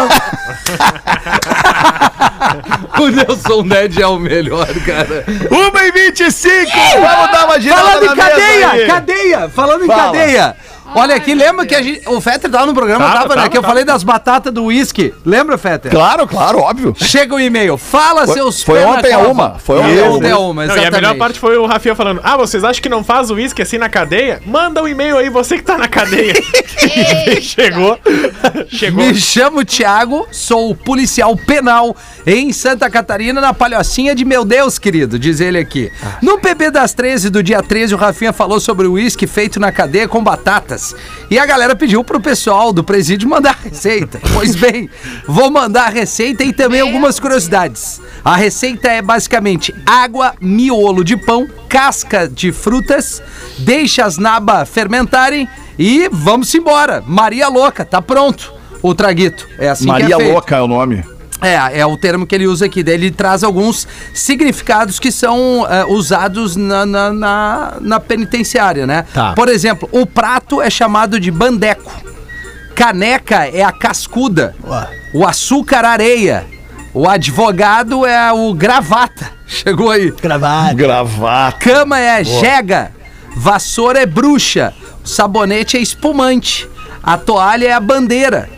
O 3.01 3.09
Nelson 3.09 3.63
Ned 3.63 4.01
é 4.03 4.07
o 4.07 4.19
melhor, 4.19 4.67
cara. 4.85 5.25
1 5.51 5.79
e 5.87 5.93
25 5.93 6.71
Vamos 7.01 7.31
dar 7.33 7.45
uma 7.47 7.61
girada 7.61 7.83
Falando 7.83 8.05
na 8.07 8.13
em 8.13 8.17
mesa 8.17 8.29
cadeia, 8.31 8.71
aí. 8.71 8.87
cadeia, 8.87 9.49
falando 9.49 9.85
em 9.85 9.87
Fala. 9.87 10.03
cadeia. 10.05 10.57
Olha 10.95 11.15
aqui, 11.15 11.35
lembra 11.35 11.67
que 11.67 11.75
a 11.75 11.83
gente, 11.83 12.09
o 12.09 12.21
Fetter 12.21 12.51
tava 12.51 12.67
no 12.67 12.75
programa, 12.75 13.05
Tava, 13.05 13.15
tava, 13.15 13.29
né? 13.29 13.35
tava, 13.37 13.49
Que 13.51 13.57
eu 13.59 13.63
tava. 13.63 13.73
falei 13.73 13.85
das 13.85 14.03
batatas 14.03 14.53
do 14.53 14.65
uísque. 14.65 15.13
Lembra, 15.25 15.57
Fetter? 15.59 15.91
Claro, 15.93 16.27
claro, 16.27 16.59
óbvio. 16.61 16.95
Chega 16.97 17.35
o 17.35 17.41
e-mail. 17.41 17.77
Fala 17.77 18.25
Foi- 18.27 18.35
seus 18.35 18.63
foi 18.63 18.79
pé 18.81 18.85
na 18.85 18.91
ontem 18.93 19.13
a 19.13 19.17
cova. 19.19 19.31
uma, 19.31 19.59
foi 19.59 19.79
ontem 19.79 20.01
a 20.01 20.05
ontem 20.11 20.31
a 20.31 20.39
uma. 20.39 20.49
uma, 20.49 20.67
Não, 20.67 20.75
e 20.75 20.79
a 20.79 20.83
exatamente. 20.83 21.03
melhor 21.03 21.17
parte 21.19 21.39
foi 21.39 21.57
o 21.59 21.67
Rafinha 21.67 21.95
falando: 21.95 22.21
Ah, 22.25 22.37
vocês 22.37 22.65
acham 22.65 22.83
que 22.83 22.89
não 22.89 23.05
faz 23.05 23.31
uísque 23.31 23.63
assim 23.63 23.79
na 23.79 23.89
cadeia? 23.89 24.41
Manda 24.47 24.83
um 24.83 24.89
e-mail 24.89 25.17
aí, 25.19 25.29
você 25.29 25.57
que 25.57 25.63
tá 25.63 25.77
na 25.79 25.89
cadeia. 25.89 26.35
Chegou. 27.41 27.99
Chegou. 28.69 29.05
Me 29.05 29.15
chamo 29.15 29.65
Thiago, 29.65 30.27
sou 30.31 30.75
policial 30.75 31.37
penal 31.37 31.95
em 32.27 32.53
Santa 32.53 32.89
Catarina, 32.91 33.41
na 33.41 33.53
palhocinha 33.55 34.15
de 34.15 34.25
meu 34.25 34.45
Deus, 34.45 34.79
querido, 34.79 35.19
diz 35.19 35.41
ele 35.41 35.59
aqui. 35.59 35.91
No 36.23 36.39
PB 36.39 36.71
das 36.71 36.93
13 36.95 37.31
do 37.31 37.43
dia 37.43 37.63
13, 37.63 37.95
o 37.95 37.99
Rafinha 37.99 38.33
falou 38.33 38.59
sobre 38.61 38.87
o 38.87 38.93
uísque 38.93 39.27
feito 39.27 39.61
na 39.61 39.71
cadeia 39.73 40.09
com 40.09 40.23
batatas. 40.23 40.78
E 41.31 41.39
a 41.39 41.47
galera 41.47 41.75
pediu 41.77 42.03
pro 42.03 42.21
pessoal 42.21 42.73
do 42.73 42.83
presídio 42.85 43.29
mandar 43.29 43.51
a 43.51 43.69
receita. 43.69 44.21
Pois 44.39 44.55
bem, 44.55 44.89
vou 45.27 45.51
mandar 45.51 45.87
a 45.87 45.91
receita 45.91 46.45
e 46.45 46.53
também 46.53 46.81
algumas 46.81 47.19
curiosidades. 47.19 48.01
A 48.25 48.37
receita 48.37 48.89
é 48.89 49.03
basicamente 49.03 49.75
água, 49.85 50.35
miolo 50.41 51.03
de 51.03 51.17
pão, 51.17 51.49
casca 51.69 52.29
de 52.29 52.53
frutas, 52.53 53.21
deixa 53.59 54.05
as 54.05 54.17
nabas 54.17 54.69
fermentarem 54.69 55.49
e 55.77 56.09
vamos 56.11 56.55
embora. 56.55 57.03
Maria 57.05 57.49
Louca, 57.49 57.85
tá 57.85 58.01
pronto 58.01 58.53
o 58.83 58.95
traguito. 58.95 59.49
É 59.59 59.69
assim 59.69 59.85
que 59.85 59.91
Maria 59.91 60.15
é 60.15 60.19
feito. 60.19 60.33
Louca 60.33 60.57
é 60.57 60.61
o 60.61 60.69
nome. 60.69 61.18
É, 61.41 61.81
é 61.81 61.87
o 61.87 61.97
termo 61.97 62.27
que 62.27 62.35
ele 62.35 62.47
usa 62.47 62.67
aqui. 62.67 62.83
Daí 62.83 62.95
ele 62.95 63.11
traz 63.11 63.45
alguns 63.45 63.87
significados 64.13 64.99
que 64.99 65.13
são 65.13 65.67
é, 65.69 65.85
usados 65.85 66.57
na, 66.57 66.85
na, 66.85 67.13
na, 67.13 67.77
na 67.81 68.01
penitenciária, 68.01 68.87
né? 68.87 69.05
Tá. 69.15 69.35
Por 69.35 69.49
exemplo, 69.49 69.89
o 69.93 70.05
prato 70.05 70.61
é 70.61 70.69
chamado 70.69 71.21
de 71.21 71.31
bandeco. 71.31 71.93
Caneca 72.75 73.47
é 73.47 73.63
a 73.63 73.73
cascuda. 73.73 74.55
O 75.13 75.27
açúcar 75.27 75.85
areia. 75.85 76.47
O 76.95 77.09
advogado 77.09 78.05
é 78.07 78.33
o 78.33 78.53
gravata. 78.55 79.31
Chegou 79.47 79.91
aí. 79.91 80.11
Gravata. 80.75 81.59
Cama 81.59 81.99
é 81.99 82.23
jega. 82.25 82.93
Vassoura 83.37 84.01
é 84.01 84.07
bruxa. 84.07 84.75
O 85.05 85.09
sabonete 85.09 85.77
é 85.77 85.81
espumante. 85.81 86.69
A 87.03 87.17
toalha 87.17 87.67
é 87.67 87.73
a 87.73 87.81
bandeira. 87.81 88.49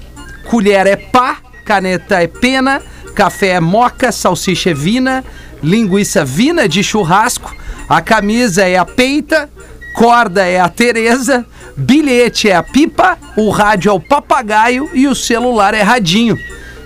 Colher 0.48 0.86
é 0.86 0.96
pá. 0.96 1.38
Caneta 1.70 2.20
é 2.20 2.26
pena. 2.26 2.82
Café 3.14 3.50
é 3.50 3.60
moca. 3.60 4.10
Salsicha 4.10 4.70
é 4.70 4.74
vina. 4.74 5.24
Linguiça 5.62 6.24
vina 6.24 6.68
de 6.68 6.82
churrasco. 6.82 7.54
A 7.88 8.00
camisa 8.00 8.64
é 8.64 8.76
a 8.76 8.84
peita. 8.84 9.48
Corda 9.94 10.44
é 10.44 10.58
a 10.58 10.68
Tereza. 10.68 11.46
Bilhete 11.76 12.50
é 12.50 12.56
a 12.56 12.62
pipa. 12.64 13.16
O 13.36 13.50
rádio 13.50 13.88
é 13.88 13.92
o 13.92 14.00
papagaio. 14.00 14.90
E 14.92 15.06
o 15.06 15.14
celular 15.14 15.72
é 15.72 15.80
radinho. 15.80 16.36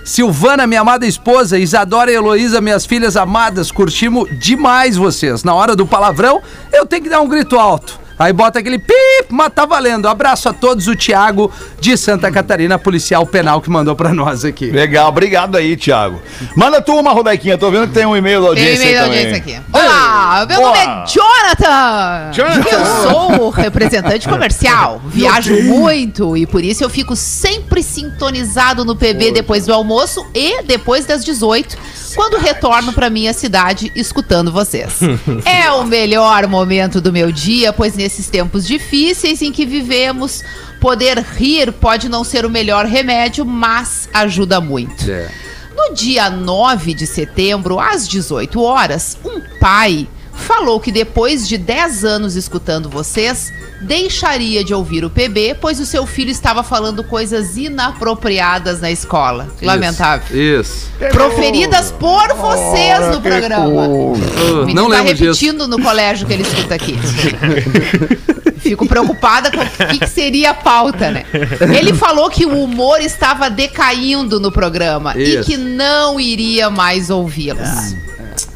Silvana, 0.05 0.67
minha 0.67 0.81
amada 0.81 1.07
esposa, 1.07 1.57
Isadora 1.57 2.11
e 2.11 2.13
Heloísa, 2.13 2.61
minhas 2.61 2.85
filhas 2.85 3.17
amadas, 3.17 3.71
curtimos 3.71 4.29
demais 4.39 4.95
vocês. 4.95 5.43
Na 5.43 5.55
hora 5.55 5.75
do 5.75 5.87
palavrão, 5.87 6.43
eu 6.71 6.85
tenho 6.85 7.01
que 7.01 7.09
dar 7.09 7.21
um 7.21 7.27
grito 7.27 7.57
alto. 7.57 7.99
Aí 8.17 8.31
bota 8.31 8.59
aquele 8.59 8.79
pip, 8.79 9.25
mas 9.29 9.51
tá 9.53 9.65
valendo. 9.65 10.07
Abraço 10.07 10.47
a 10.47 10.53
todos, 10.53 10.87
o 10.87 10.95
Thiago 10.95 11.51
de 11.81 11.97
Santa 11.97 12.31
Catarina, 12.31 12.79
policial 12.79 13.25
penal 13.25 13.61
que 13.61 13.69
mandou 13.69 13.93
pra 13.93 14.13
nós 14.13 14.45
aqui. 14.45 14.71
Legal, 14.71 15.09
obrigado 15.09 15.57
aí, 15.57 15.75
Thiago. 15.75 16.21
Manda 16.55 16.81
tu 16.81 16.97
uma, 16.97 17.11
Rodequinha. 17.11 17.57
Tô 17.57 17.69
vendo 17.69 17.87
que 17.87 17.93
tem 17.93 18.05
um 18.05 18.15
e-mail 18.15 18.41
da 18.41 18.53
Tem 18.53 18.63
audiência 18.63 18.83
e-mail 18.83 18.99
da 18.99 19.05
audiência 19.05 19.37
aqui. 19.37 19.59
Olá, 19.73 20.45
meu 20.47 20.57
Boa. 20.57 20.69
nome 20.69 20.79
é 20.79 21.05
Jonathan. 21.07 22.31
Eu 22.71 23.09
sou 23.09 23.49
representante 23.49 24.29
comercial. 24.29 25.01
Viajo 25.07 25.61
muito 25.63 26.37
e 26.37 26.45
por 26.45 26.63
isso 26.63 26.83
eu 26.83 26.89
fico 26.89 27.15
sempre 27.17 27.83
sintonizado 27.83 28.85
no 28.85 28.95
PB 28.95 29.31
depois 29.31 29.65
do 29.65 29.73
almoço 29.73 30.25
e 30.33 30.63
depois 30.63 31.05
das 31.05 31.23
18, 31.25 31.77
quando 32.15 32.37
retorno 32.37 32.93
pra 32.93 33.09
minha 33.09 33.33
cidade 33.33 33.91
escutando 33.95 34.51
vocês. 34.51 34.99
É 35.45 35.71
o 35.71 35.83
melhor 35.83 36.47
momento 36.47 37.01
do 37.01 37.11
meu 37.11 37.31
dia, 37.31 37.73
pois 37.73 37.95
nesses 37.95 38.27
tempos 38.27 38.65
difíceis 38.65 39.41
em 39.41 39.51
que 39.51 39.65
vivemos, 39.65 40.43
poder 40.79 41.19
rir 41.19 41.71
pode 41.71 42.07
não 42.07 42.23
ser 42.23 42.45
o 42.45 42.49
melhor 42.49 42.85
remédio, 42.85 43.45
mas 43.45 44.09
ajuda 44.13 44.61
muito. 44.61 45.05
No 45.75 45.93
dia 45.93 46.29
9 46.29 46.93
de 46.93 47.05
setembro, 47.05 47.79
às 47.79 48.07
18 48.07 48.61
horas, 48.61 49.17
um 49.25 49.41
pai 49.59 50.07
falou 50.35 50.79
que 50.79 50.91
depois 50.91 51.47
de 51.47 51.57
10 51.57 52.03
anos 52.03 52.35
escutando 52.35 52.89
vocês, 52.89 53.51
deixaria 53.81 54.63
de 54.63 54.73
ouvir 54.73 55.03
o 55.05 55.09
PB, 55.09 55.57
pois 55.59 55.79
o 55.79 55.85
seu 55.85 56.05
filho 56.05 56.29
estava 56.29 56.63
falando 56.63 57.03
coisas 57.03 57.57
inapropriadas 57.57 58.81
na 58.81 58.91
escola. 58.91 59.47
Lamentável. 59.61 60.61
Isso. 60.61 60.89
Proferidas 61.11 61.91
por 61.91 62.33
vocês 62.35 63.13
no 63.13 63.21
programa. 63.21 63.87
Uh, 63.87 64.73
não 64.73 64.89
tá 64.89 64.97
lembro 64.97 65.13
disso. 65.13 65.25
repetindo 65.25 65.67
no 65.67 65.81
colégio 65.81 66.27
que 66.27 66.33
ele 66.33 66.43
escuta 66.43 66.75
aqui. 66.75 66.97
Fico 68.59 68.87
preocupada 68.87 69.51
com 69.51 69.61
o 69.61 69.87
que, 69.87 69.99
que 69.99 70.07
seria 70.07 70.49
a 70.49 70.53
pauta, 70.53 71.11
né? 71.11 71.23
Ele 71.77 71.93
falou 71.93 72.31
que 72.31 72.47
o 72.47 72.63
humor 72.63 72.99
estava 72.99 73.47
decaindo 73.47 74.39
no 74.39 74.51
programa 74.51 75.13
e 75.15 75.35
Isso. 75.35 75.43
que 75.43 75.55
não 75.55 76.19
iria 76.19 76.67
mais 76.67 77.11
ouvi-los. 77.11 77.95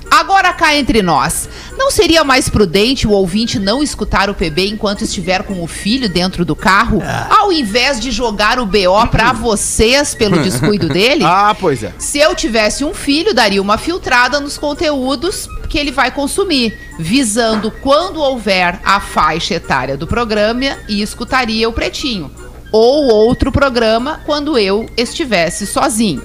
Agora 0.10 0.52
cá 0.54 0.76
entre 0.76 1.02
nós, 1.02 1.48
não 1.78 1.92
seria 1.92 2.24
mais 2.24 2.50
prudente 2.50 3.08
o 3.08 3.12
ouvinte 3.12 3.60
não 3.60 3.84
escutar 3.84 4.30
o 4.30 4.34
PB 4.34 4.70
enquanto 4.70 5.04
estiver 5.04 5.44
com 5.44 5.64
o 5.64 5.68
filho 5.68 6.10
dentro 6.10 6.44
do 6.44 6.56
carro, 6.56 7.02
ao 7.30 7.52
invés 7.52 8.00
de 8.00 8.12
jogar 8.12 8.60
o 8.60 8.66
BO 8.66 9.08
pra 9.12 9.32
vocês 9.34 10.16
pelo 10.16 10.40
descuido 10.40 10.90
dele? 10.90 11.24
Ah, 11.42 11.56
pois 11.58 11.84
é. 11.84 11.94
Se 12.00 12.18
eu 12.18 12.36
tivesse 12.36 12.84
um 12.84 12.94
filho, 12.94 13.34
daria 13.34 13.62
uma 13.62 13.78
filtrada 13.78 14.40
nos 14.40 14.58
conteúdos 14.58 15.48
que 15.70 15.78
ele 15.78 15.92
vai 15.92 16.12
consumir, 16.12 16.78
visando 16.98 17.72
quando 17.72 18.20
houver 18.20 18.80
a 18.84 19.00
faixa 19.00 19.54
etária 19.54 19.96
do 19.96 20.08
programa 20.08 20.78
e 20.88 21.02
escutaria 21.02 21.70
o 21.70 21.74
Pretinho. 21.74 22.32
Ou 22.72 23.06
outro 23.06 23.52
programa 23.52 24.22
quando 24.26 24.58
eu 24.58 24.90
estivesse 24.98 25.66
sozinho. 25.68 26.22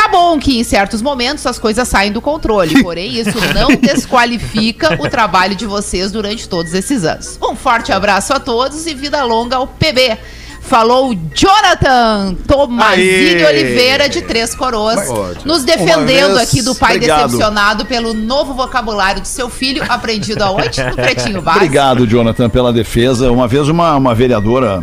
Tá 0.00 0.08
bom 0.08 0.38
que 0.38 0.58
em 0.58 0.64
certos 0.64 1.02
momentos 1.02 1.44
as 1.46 1.58
coisas 1.58 1.86
saem 1.86 2.10
do 2.10 2.22
controle, 2.22 2.80
porém 2.82 3.20
isso 3.20 3.36
não 3.54 3.68
desqualifica 3.76 4.96
o 4.98 5.10
trabalho 5.10 5.54
de 5.54 5.66
vocês 5.66 6.10
durante 6.10 6.48
todos 6.48 6.72
esses 6.72 7.04
anos. 7.04 7.38
Um 7.42 7.54
forte 7.54 7.92
abraço 7.92 8.32
a 8.32 8.40
todos 8.40 8.86
e 8.86 8.94
vida 8.94 9.22
longa 9.24 9.56
ao 9.56 9.66
PB. 9.66 10.16
Falou 10.62 11.14
Jonathan 11.34 12.34
Tomazini! 12.48 13.44
Oliveira 13.44 14.08
de 14.08 14.22
Três 14.22 14.54
Coroas, 14.54 15.00
nos 15.44 15.64
defendendo 15.64 16.36
vez, 16.36 16.48
aqui 16.48 16.62
do 16.62 16.74
pai 16.74 16.96
obrigado. 16.96 17.26
decepcionado 17.26 17.84
pelo 17.84 18.14
novo 18.14 18.54
vocabulário 18.54 19.20
do 19.20 19.28
seu 19.28 19.50
filho, 19.50 19.84
aprendido 19.86 20.42
aonde? 20.42 20.82
No 20.82 20.96
Pretinho 20.96 21.42
Básico. 21.42 21.64
Obrigado, 21.64 22.06
Jonathan, 22.06 22.48
pela 22.48 22.72
defesa. 22.72 23.30
Uma 23.30 23.46
vez 23.46 23.68
uma, 23.68 23.96
uma 23.96 24.14
vereadora, 24.14 24.82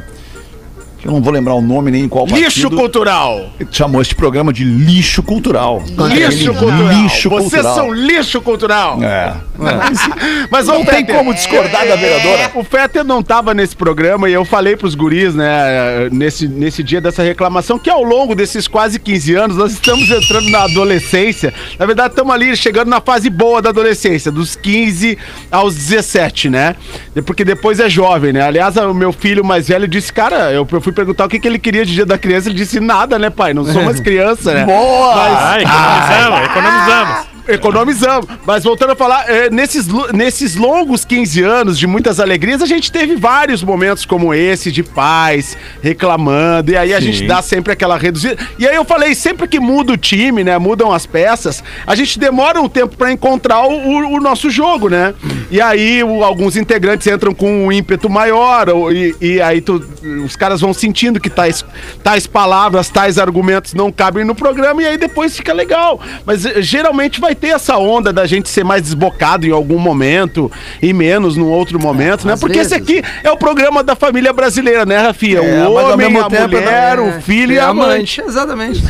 que 1.00 1.08
eu 1.08 1.12
não 1.12 1.22
vou 1.22 1.32
lembrar 1.32 1.54
o 1.54 1.62
nome 1.62 1.92
nem 1.92 2.04
em 2.04 2.10
qual 2.10 2.26
Lixo 2.26 2.62
partido, 2.62 2.76
cultural. 2.76 3.50
chamou 3.72 4.02
este 4.02 4.16
programa 4.16 4.52
de 4.52 4.64
lixo 4.64 5.22
cultural. 5.22 5.84
Lixo 6.10 6.54
cultural. 6.54 6.92
Lixo 7.04 7.30
Vocês 7.30 7.52
cultural. 7.52 7.76
são 7.76 7.94
lixo 7.94 8.42
cultural. 8.42 9.04
É. 9.04 9.34
Mas 10.50 10.68
Não 10.68 10.84
tem 10.84 11.06
como 11.06 11.34
discordar 11.34 11.88
da 11.88 11.96
vereadora. 11.96 12.52
O 12.56 12.64
Fetter 12.64 13.04
não 13.04 13.22
tava 13.24 13.54
nesse 13.54 13.76
programa 13.76 14.30
e 14.30 14.34
eu 14.34 14.44
falei 14.44 14.76
pros 14.76 14.96
guris, 14.96 15.34
né, 15.34 16.10
nesse, 16.12 16.48
nesse 16.48 16.84
dia 16.84 17.00
dessa 17.00 17.24
reclamação, 17.24 17.80
que 17.80 17.90
ao 17.90 18.04
longo 18.04 18.36
desses 18.36 18.68
quase 18.68 19.00
15 19.00 19.36
anos 19.36 19.58
nós 19.58 19.74
estamos 19.74 20.10
entrando 20.10 20.50
na 20.50 20.64
adolescência. 20.64 21.54
Na 21.80 21.86
verdade, 21.86 22.10
estamos 22.10 22.34
ali 22.34 22.56
chegando 22.56 22.90
na 22.90 23.02
fase 23.02 23.30
boa 23.30 23.62
da 23.62 23.70
adolescência, 23.70 24.32
dos 24.32 24.56
15 24.56 25.18
aos 25.52 25.76
17, 25.76 26.50
né? 26.50 26.76
Porque 27.26 27.44
depois 27.44 27.80
é 27.80 27.90
jovem, 27.90 28.34
né? 28.34 28.42
Aliás, 28.42 28.76
o 28.78 28.94
meu 28.94 29.12
filho 29.14 29.44
mais 29.44 29.68
velho 29.68 29.88
disse, 29.88 30.12
cara, 30.12 30.52
eu 30.52 30.66
fui 30.88 30.94
perguntar 30.94 31.26
o 31.26 31.28
que, 31.30 31.38
que 31.38 31.46
ele 31.46 31.60
queria 31.60 31.86
de 31.86 31.94
dia 31.94 32.06
da 32.06 32.18
criança, 32.18 32.48
ele 32.48 32.56
disse 32.56 32.80
nada, 32.80 33.20
né, 33.20 33.30
pai? 33.30 33.54
Não 33.54 33.66
sou 33.66 33.84
mais 33.84 34.00
criança, 34.02 34.54
né? 34.54 34.66
Boa! 34.66 35.16
Ah, 35.16 35.62
economizamos, 35.62 36.50
economizamos. 36.50 37.27
Economizamos. 37.48 38.28
Mas 38.46 38.64
voltando 38.64 38.92
a 38.92 38.96
falar, 38.96 39.30
é, 39.30 39.50
nesses, 39.50 39.88
nesses 40.14 40.56
longos 40.56 41.04
15 41.06 41.42
anos 41.44 41.78
de 41.80 41.88
muitas 41.88 42.20
alegrias, 42.20 42.62
a 42.62 42.66
gente 42.66 42.92
teve 42.92 43.16
vários 43.16 43.64
momentos 43.64 44.06
como 44.06 44.34
esse, 44.34 44.72
de 44.72 44.84
paz, 44.84 45.58
reclamando, 45.82 46.72
e 46.72 46.78
aí 46.78 46.94
a 46.94 47.00
Sim. 47.00 47.12
gente 47.12 47.28
dá 47.28 47.42
sempre 47.42 47.74
aquela 47.74 47.98
reduzida. 47.98 48.38
E 48.60 48.68
aí 48.68 48.76
eu 48.76 48.86
falei, 48.86 49.14
sempre 49.16 49.48
que 49.48 49.60
muda 49.60 49.94
o 49.94 49.98
time, 49.98 50.44
né, 50.44 50.58
mudam 50.58 50.92
as 50.92 51.06
peças, 51.06 51.64
a 51.86 51.96
gente 51.96 52.20
demora 52.20 52.62
um 52.62 52.70
tempo 52.70 52.96
pra 52.96 53.12
encontrar 53.12 53.62
o, 53.66 53.72
o- 53.72 54.14
o 54.16 54.20
nosso 54.20 54.50
jogo, 54.50 54.90
né? 54.90 55.14
E 55.50 55.62
aí 55.62 56.04
o- 56.04 56.24
alguns 56.24 56.56
integrantes 56.56 57.08
entram 57.08 57.34
com 57.34 57.66
um 57.68 57.72
ímpeto 57.72 58.10
maior, 58.10 58.68
e, 58.94 59.16
e 59.22 59.42
aí 59.42 59.62
tu- 59.62 59.84
os 60.26 60.36
caras 60.36 60.62
vão 60.62 60.74
sentindo 60.74 61.20
que 61.20 61.30
tais, 61.30 61.64
tais 62.04 62.28
palavras, 62.28 62.90
tais 62.90 63.18
argumentos 63.18 63.74
não 63.74 63.92
cabem 63.92 64.24
no 64.26 64.36
programa, 64.36 64.82
e 64.82 64.86
aí 64.86 64.98
depois 64.98 65.36
fica 65.36 65.54
legal. 65.54 66.00
Mas 66.26 66.46
eh, 66.46 66.62
geralmente 66.62 67.20
vai 67.20 67.36
ter 67.38 67.50
essa 67.50 67.78
onda 67.78 68.12
da 68.12 68.26
gente 68.26 68.50
ser 68.50 68.64
mais 68.64 68.82
desbocado 68.82 69.46
em 69.46 69.52
algum 69.52 69.78
momento 69.78 70.52
e 70.82 70.92
menos 70.94 71.38
num 71.38 71.50
outro 71.50 71.80
momento, 71.80 72.26
né? 72.28 72.34
às 72.34 72.40
Porque 72.40 72.60
esse 72.60 72.78
vezes. 72.80 72.84
aqui 72.84 73.04
é 73.24 73.32
o 73.32 73.38
programa 73.38 73.84
da 73.84 73.96
família 73.96 74.34
brasileira, 74.34 74.86
né, 74.86 74.98
Rafinha? 74.98 75.40
É, 75.40 75.68
o 75.68 75.74
homem, 75.74 76.08
a 76.08 76.10
mulher, 76.10 76.98
É, 76.98 77.02
o 77.02 77.22
filho 77.22 77.54
e 77.54 77.60
a 77.60 77.68
amante. 77.68 78.22
Exatamente. 78.22 78.82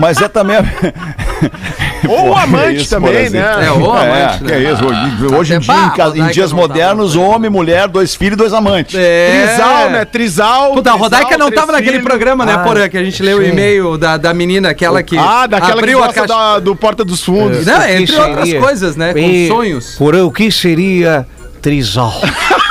Mas 0.00 0.20
é 0.20 0.28
também. 0.28 0.56
Ou 2.08 2.18
o 2.20 2.26
Porra, 2.28 2.42
amante 2.44 2.76
isso, 2.82 2.90
também, 2.90 3.30
né? 3.30 3.38
É, 3.66 3.70
o 3.70 3.96
É, 3.96 4.00
amante, 4.26 4.38
que 4.38 4.44
né? 4.44 4.64
é 4.64 4.72
isso. 4.72 4.84
Hoje, 4.84 5.34
hoje 5.34 5.54
em 5.54 5.58
dia, 5.60 5.74
em, 5.74 5.90
ca- 5.90 6.04
em 6.04 6.08
Rodaica 6.08 6.32
dias 6.32 6.50
não 6.52 6.58
tá 6.58 6.68
modernos, 6.68 7.14
bem. 7.16 7.24
homem, 7.24 7.50
mulher, 7.50 7.88
dois 7.88 8.14
filhos 8.14 8.34
e 8.34 8.36
dois 8.36 8.52
amantes. 8.52 8.94
É. 8.98 9.46
Trisal, 9.46 9.90
né? 9.90 10.04
Trisal. 10.04 10.72
Puta, 10.74 10.90
a 10.90 10.92
trisal, 10.94 10.98
Rodaica 10.98 11.38
não 11.38 11.50
tava 11.50 11.72
naquele 11.72 12.00
programa, 12.00 12.44
né, 12.44 12.58
Porã? 12.58 12.88
Que 12.88 12.98
a 12.98 13.04
gente 13.04 13.22
leu 13.22 13.38
o 13.38 13.42
e-mail 13.42 13.96
da, 13.96 14.16
da 14.16 14.34
menina, 14.34 14.70
aquela 14.70 15.02
que 15.02 15.16
Ah, 15.16 15.46
daquela 15.46 15.74
abriu 15.78 15.98
que 15.98 16.04
a 16.04 16.06
gosta 16.08 16.20
caixa. 16.26 16.34
da- 16.34 16.58
do 16.58 16.74
Porta 16.76 17.04
dos 17.04 17.22
Fundos. 17.24 17.64
Não, 17.64 17.78
O 17.78 17.82
que 17.82 17.92
entre 17.92 18.16
outras 18.16 18.44
seria? 18.44 18.60
coisas, 18.60 18.96
né? 18.96 19.12
Com 19.12 19.18
E- 19.20 19.48
sonhos. 19.48 19.94
Porã, 19.96 20.24
o 20.24 20.30
que 20.32 20.50
seria 20.50 21.26
trisal? 21.62 22.12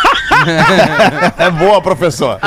É 1.38 1.50
boa, 1.50 1.82
professor. 1.82 2.40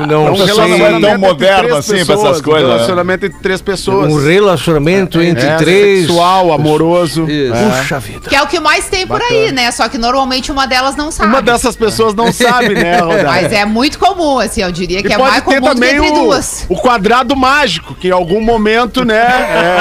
Eu 0.00 0.06
não 0.06 0.28
É 0.28 0.30
um 0.30 0.36
sei. 0.36 0.46
relacionamento 0.46 1.00
tão 1.00 1.10
entre 1.10 1.16
moderno 1.18 1.62
três 1.62 1.76
assim 1.76 1.90
pra 1.92 2.00
essas 2.00 2.16
pessoas, 2.16 2.40
coisas, 2.40 2.64
Um 2.64 2.68
né? 2.68 2.74
relacionamento 2.74 3.26
entre 3.26 3.38
três 3.40 3.62
pessoas. 3.62 4.12
Um 4.12 4.24
relacionamento 4.24 5.22
entre 5.22 5.46
É, 5.46 5.56
três. 5.56 6.00
sexual, 6.06 6.52
amoroso. 6.52 7.28
Isso. 7.28 7.52
Puxa 7.78 7.98
vida. 7.98 8.28
Que 8.28 8.36
é 8.36 8.42
o 8.42 8.46
que 8.46 8.60
mais 8.60 8.86
tem 8.88 9.06
por 9.06 9.20
aí, 9.20 9.52
né? 9.52 9.70
Só 9.70 9.88
que 9.88 9.98
normalmente 9.98 10.50
uma 10.52 10.66
delas 10.66 10.96
não 10.96 11.10
sabe. 11.10 11.28
Uma 11.30 11.42
dessas 11.42 11.76
pessoas 11.76 12.14
não 12.14 12.32
sabe, 12.32 12.74
né, 12.74 12.98
Rodaica? 13.00 13.24
Mas 13.30 13.52
é 13.52 13.64
muito 13.64 13.98
comum, 13.98 14.38
assim, 14.38 14.62
eu 14.62 14.72
diria 14.72 15.02
que 15.02 15.08
E 15.08 15.12
é 15.12 15.16
pode 15.16 15.30
mais 15.30 15.42
ter 15.44 15.54
comum 15.60 15.60
do 15.60 15.66
que 15.68 15.74
também 15.74 15.96
entre 15.96 16.10
o, 16.20 16.24
duas. 16.24 16.66
o 16.68 16.76
quadrado 16.76 17.36
mágico, 17.36 17.94
que 17.94 18.08
em 18.08 18.12
algum 18.12 18.40
momento, 18.40 19.04
né, 19.04 19.16
é, 19.16 19.80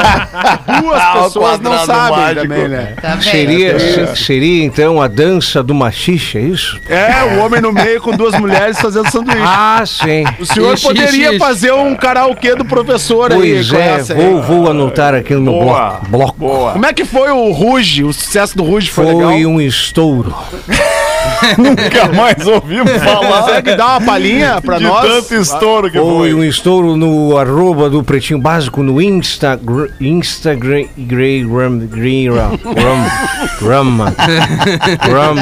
duas 0.82 1.02
Ah, 1.02 1.20
pessoas 1.24 1.60
não 1.60 1.78
sabem 1.86 2.18
mágico. 2.18 2.42
também, 2.42 2.68
né? 2.68 2.94
Tá? 3.02 3.20
Seria, 3.22 3.80
se- 3.80 4.24
seria 4.24 4.64
então 4.64 5.02
a 5.02 5.08
dança 5.08 5.62
do 5.64 5.74
machixe, 5.74 6.38
é 6.38 6.42
isso? 6.42 6.80
É, 6.90 7.36
o 7.36 7.40
homem 7.46 7.59
no 7.62 7.72
meio 7.72 8.02
com 8.02 8.12
duas 8.16 8.38
mulheres 8.40 8.80
fazendo 8.80 9.10
sanduíche. 9.12 9.42
Ah, 9.44 9.84
sim. 9.86 10.24
O 10.40 10.46
senhor 10.46 10.74
Ixi, 10.74 10.88
poderia 10.88 11.10
ixi, 11.10 11.24
ixi. 11.30 11.40
fazer 11.40 11.74
um 11.74 11.96
karaokê 11.96 12.56
do 12.56 12.66
professor 12.66 13.32
aí. 13.32 13.54
Pois 13.54 13.74
é, 13.74 13.98
vou, 14.14 14.42
vou 14.42 14.70
anotar 14.70 15.14
aqui 15.14 15.34
no 15.36 15.42
meu 15.42 15.54
Boa. 15.54 15.90
bloco. 15.90 16.08
bloco. 16.10 16.40
Boa. 16.40 16.72
Como 16.74 16.86
é 16.86 16.94
que 16.94 17.06
foi 17.06 17.30
o 17.32 17.52
Ruge? 17.52 18.04
O 18.04 18.14
sucesso 18.14 18.56
do 18.58 18.64
Ruge 18.64 18.90
foi, 18.90 19.06
Foi 19.06 19.14
legal? 19.16 19.32
um 19.52 19.62
estouro. 19.62 20.34
Nunca 21.58 22.08
mais 22.16 22.48
ouvimos 22.48 22.92
falar 23.04 23.42
Consegue 23.44 23.76
dar 23.76 23.88
uma 23.98 24.02
palhinha 24.02 24.62
pra 24.62 24.78
de 24.78 24.84
nós? 24.86 25.02
tanto 25.06 25.36
estouro 25.36 25.92
que 25.92 25.98
Foi 25.98 26.34
um 26.34 26.38
foi. 26.38 26.48
estouro 26.48 26.96
no 26.96 27.38
arroba 27.38 27.90
do 27.90 28.02
Pretinho 28.04 28.40
Básico 28.40 28.82
no 28.84 29.02
Instagram. 29.02 29.88
Instagram. 30.00 30.86
Gram. 30.98 31.48
Gram. 31.48 31.80
Gram. 31.88 32.60
Gram. 35.02 35.36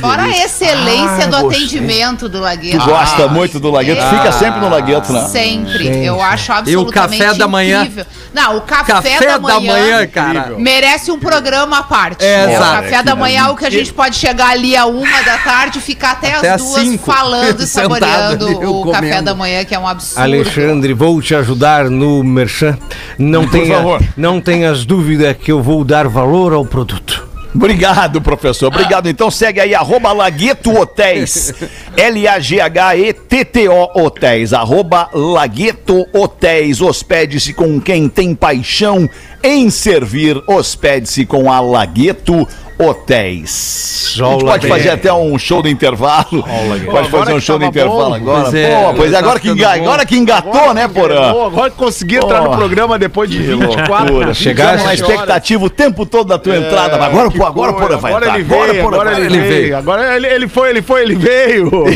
Fora 0.00 0.22
a 0.22 0.30
excelência 0.30 1.28
do 1.28 1.36
atendimento 1.36 2.26
do 2.26 2.40
Lagueto. 2.40 2.78
Tu 2.78 2.84
gosta 2.86 3.28
muito 3.28 3.60
do 3.60 3.70
Lagueto? 3.70 4.00
é. 4.00 4.10
Fica 4.10 4.32
sempre 4.32 4.60
no 4.60 4.70
Lagueto, 4.70 5.12
né? 5.12 5.28
Sempre. 5.28 6.04
Eu 6.04 6.22
acho 6.22 6.50
E 6.50 6.54
o 6.76 6.80
absolutamente 6.80 7.18
café 7.22 7.34
da 7.34 7.48
manhã? 7.48 7.82
incrível. 7.82 8.06
Não, 8.32 8.56
o 8.56 8.60
café, 8.62 8.92
Café 8.92 9.26
da, 9.26 9.38
manhã 9.38 10.06
cara. 10.06 10.54
merece 10.58 11.10
um 11.10 11.18
programa 11.18 11.78
à 11.78 11.82
parte. 11.82 12.24
É, 12.24 12.46
o 12.46 12.50
exato. 12.50 12.82
café 12.82 13.02
da 13.02 13.16
manhã 13.16 13.46
é 13.46 13.48
o 13.50 13.56
que 13.56 13.64
a 13.64 13.70
gente 13.70 13.92
pode 13.92 14.16
chegar 14.16 14.50
ali 14.50 14.76
a 14.76 14.86
uma 14.86 15.22
da 15.22 15.38
tarde 15.38 15.78
e 15.78 15.80
ficar 15.82 16.12
até, 16.12 16.34
Até 16.34 16.50
as 16.50 16.60
às 16.60 16.68
duas 16.68 16.82
cinco, 16.82 17.06
falando 17.06 17.62
e 17.62 17.66
saboreando 17.66 18.46
ali, 18.46 18.54
eu 18.62 18.75
o 18.82 18.92
café 18.92 19.08
comendo. 19.08 19.24
da 19.24 19.34
manhã, 19.34 19.64
que 19.64 19.74
é 19.74 19.78
um 19.78 19.86
absurdo. 19.86 20.22
Alexandre, 20.22 20.92
vou 20.92 21.20
te 21.20 21.34
ajudar 21.34 21.90
no 21.90 22.22
Merchan. 22.24 22.78
Não 23.18 23.42
Por 23.42 23.50
tenha, 23.52 23.76
favor. 23.76 24.02
não 24.16 24.40
tenhas 24.40 24.84
dúvida 24.84 25.32
que 25.34 25.50
eu 25.52 25.62
vou 25.62 25.84
dar 25.84 26.08
valor 26.08 26.52
ao 26.52 26.64
produto. 26.64 27.26
Obrigado, 27.54 28.20
professor. 28.20 28.66
Obrigado. 28.66 29.08
Então 29.08 29.30
segue 29.30 29.60
aí, 29.60 29.74
arroba 29.74 30.12
Lagueto 30.12 30.78
Hotéis. 30.78 31.54
L-A-G-H-E-T-T-O 31.96 33.90
Hotéis. 33.98 34.52
Arroba 34.52 35.08
Lagueto 35.14 36.06
Hotéis. 36.12 36.82
Hospede-se 36.82 37.54
com 37.54 37.80
quem 37.80 38.08
tem 38.10 38.34
paixão 38.34 39.08
em 39.42 39.70
servir. 39.70 40.42
Hospede-se 40.46 41.24
com 41.24 41.50
a 41.50 41.58
Lagueto 41.60 42.34
Hotéis. 42.34 42.65
A 42.78 44.28
gente 44.34 44.44
pode 44.44 44.68
fazer 44.68 44.90
até 44.90 45.10
um 45.12 45.38
show 45.38 45.62
do 45.62 45.68
intervalo. 45.68 46.44
Pode 46.90 47.08
fazer 47.10 47.32
um 47.32 47.40
show 47.40 47.56
do 47.58 47.60
tava 47.64 47.70
intervalo 47.70 48.08
bom. 48.10 48.14
agora. 48.14 48.42
Pois 48.42 48.54
é, 48.54 48.84
Pô, 48.84 48.94
pois 48.94 49.12
tá 49.12 49.18
agora 49.18 49.40
que, 49.40 49.48
enga- 49.48 49.70
agora 49.72 50.04
que 50.06 50.16
engatou, 50.16 50.74
né, 50.74 50.86
Porã? 50.86 51.32
Pô, 51.32 51.46
agora 51.46 51.70
que 51.70 51.76
consegui 51.76 52.16
entrar 52.16 52.42
no 52.42 52.50
Pô. 52.50 52.56
programa 52.56 52.98
depois 52.98 53.30
de 53.30 53.38
24 53.38 54.12
Loucura. 54.12 54.34
Chegamos 54.34 54.82
na 54.84 54.90
20 54.90 55.02
horas. 55.02 55.10
expectativa 55.14 55.64
o 55.64 55.70
tempo 55.70 56.04
todo 56.04 56.28
da 56.28 56.38
tua 56.38 56.56
entrada. 56.56 56.98
Mas 56.98 57.08
agora, 57.08 57.30
pô, 57.30 57.46
agora, 57.46 57.72
Porã, 57.72 57.96
vai 57.96 58.12
agora 58.12 58.26
entrar. 58.26 58.38
ele 58.38 58.44
veio, 58.44 58.82
Porã, 58.82 58.96
agora 58.96 59.10
vai. 59.10 59.20
ele 59.24 59.38
veio. 59.40 59.76
Agora 59.78 60.16
ele, 60.16 60.26
ele 60.26 60.48
foi, 60.48 60.68
ele 60.70 60.82
foi, 60.82 61.02
ele 61.02 61.14
veio. 61.14 61.70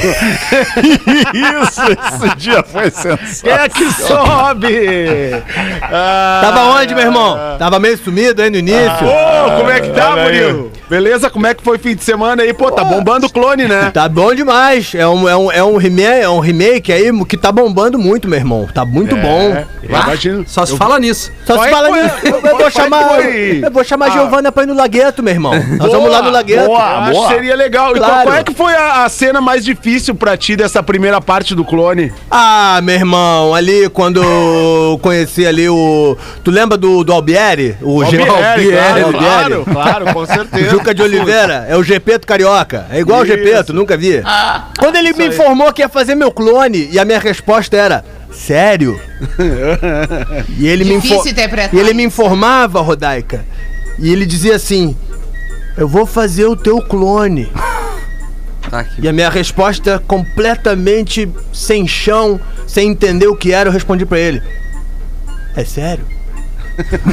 Isso, 1.34 1.82
esse 1.82 2.36
dia 2.36 2.62
foi 2.62 2.90
sensacional. 2.90 3.58
é 3.64 3.68
que 3.68 3.90
sobe? 3.92 5.42
Ah, 5.82 6.40
Tava 6.42 6.80
onde, 6.80 6.94
meu 6.94 7.04
irmão? 7.04 7.38
Tava 7.58 7.78
meio 7.78 7.98
sumido 7.98 8.40
aí 8.42 8.50
no 8.50 8.56
início. 8.56 8.80
Ô, 9.06 9.56
como 9.58 9.70
é 9.70 9.80
que 9.80 9.90
tá. 9.90 10.16
Murilo? 10.16 10.69
Beleza? 10.90 11.30
Como 11.30 11.46
é 11.46 11.54
que 11.54 11.62
foi 11.62 11.76
o 11.76 11.80
fim 11.80 11.94
de 11.94 12.02
semana 12.02 12.42
aí? 12.42 12.52
Pô, 12.52 12.70
tá 12.72 12.82
bombando 12.82 13.26
o 13.26 13.30
clone, 13.32 13.64
né? 13.68 13.90
Tá 13.94 14.08
bom 14.08 14.34
demais. 14.34 14.92
É 14.94 15.06
um, 15.06 15.28
é, 15.28 15.36
um, 15.36 15.52
é, 15.52 15.62
um 15.62 15.76
remake, 15.76 16.20
é 16.22 16.28
um 16.28 16.40
remake 16.40 16.92
aí 16.92 17.24
que 17.26 17.36
tá 17.36 17.52
bombando 17.52 17.96
muito, 17.98 18.26
meu 18.28 18.38
irmão. 18.38 18.68
Tá 18.74 18.84
muito 18.84 19.14
bom. 19.16 19.64
Imagina. 19.82 20.42
Só 20.48 20.66
se 20.66 20.76
fala 20.76 20.98
nisso. 20.98 21.30
Só 21.46 21.54
Qual 21.54 21.62
se 21.62 21.68
é 21.68 21.72
fala 21.72 21.90
nisso. 21.90 22.14
Eu, 22.24 22.34
eu 22.40 22.56
vou 22.58 22.66
é 22.66 22.70
chamar. 22.70 23.20
Eu 23.24 23.70
vou 23.70 23.84
chamar 23.84 24.06
a 24.06 24.08
Ah. 24.08 24.12
Giovana 24.12 24.50
pra 24.50 24.64
ir 24.64 24.66
no 24.66 24.74
Lagueto, 24.74 25.22
meu 25.22 25.32
irmão. 25.32 25.52
Nós 25.78 25.92
vamos 25.92 26.10
lá 26.10 26.22
no 26.22 26.30
Lagueto. 26.30 26.66
boa. 26.66 26.80
Eu 26.80 27.20
acho 27.20 27.28
que 27.28 27.34
seria 27.34 27.54
legal. 27.54 27.92
Qual, 27.92 27.96
Claro. 28.10 28.22
qual 28.28 28.36
é 28.36 28.42
que 28.42 28.54
foi 28.54 28.74
a, 28.74 29.04
a 29.04 29.08
cena 29.08 29.40
mais 29.40 29.64
difícil 29.64 30.14
pra 30.16 30.36
ti 30.36 30.56
dessa 30.56 30.82
primeira 30.82 31.20
parte 31.20 31.54
do 31.54 31.64
clone? 31.64 32.12
Ah, 32.28 32.80
meu 32.82 32.96
irmão, 32.96 33.54
ali 33.54 33.88
quando 33.90 34.20
eu 34.20 34.98
conheci 35.00 35.46
ali 35.46 35.68
o. 35.68 36.16
Tu 36.42 36.50
lembra 36.50 36.76
do, 36.76 37.04
do 37.04 37.12
Albieri? 37.12 37.76
O 37.80 38.04
G- 38.04 38.16
Albieri, 38.20 38.70
claro, 38.72 39.04
Albieri. 39.04 39.12
claro, 39.18 39.64
claro, 39.72 40.12
com 40.12 40.26
certeza. 40.26 40.79
Juca 40.80 40.94
de 40.94 41.02
Oliveira, 41.02 41.66
é 41.68 41.76
o 41.76 41.82
Gepeto 41.82 42.26
Carioca. 42.26 42.86
É 42.90 42.98
igual 43.00 43.20
o 43.20 43.24
Isso. 43.24 43.36
Gepeto, 43.36 43.72
nunca 43.72 43.96
vi. 43.96 44.22
Quando 44.78 44.96
ele 44.96 45.12
me 45.12 45.28
informou 45.28 45.72
que 45.72 45.82
ia 45.82 45.88
fazer 45.88 46.14
meu 46.14 46.30
clone, 46.32 46.88
e 46.90 46.98
a 46.98 47.04
minha 47.04 47.18
resposta 47.18 47.76
era. 47.76 48.04
Sério? 48.32 48.98
e 50.58 50.66
ele 50.66 50.84
me 50.84 50.94
Difícil 50.96 51.16
info- 51.18 51.28
interpretar 51.28 51.74
E 51.74 51.78
ele 51.78 51.92
me 51.92 52.02
informava, 52.04 52.80
Rodaica. 52.80 53.44
E 53.98 54.10
ele 54.12 54.24
dizia 54.24 54.56
assim: 54.56 54.96
Eu 55.76 55.88
vou 55.88 56.06
fazer 56.06 56.46
o 56.46 56.56
teu 56.56 56.80
clone. 56.80 57.50
Tá 58.70 58.80
aqui. 58.80 59.00
E 59.02 59.08
a 59.08 59.12
minha 59.12 59.28
resposta, 59.28 59.98
completamente 60.06 61.28
sem 61.52 61.86
chão, 61.88 62.40
sem 62.66 62.88
entender 62.90 63.26
o 63.26 63.34
que 63.36 63.52
era, 63.52 63.68
eu 63.68 63.72
respondi 63.72 64.06
pra 64.06 64.18
ele: 64.18 64.40
É 65.56 65.64
sério? 65.64 66.04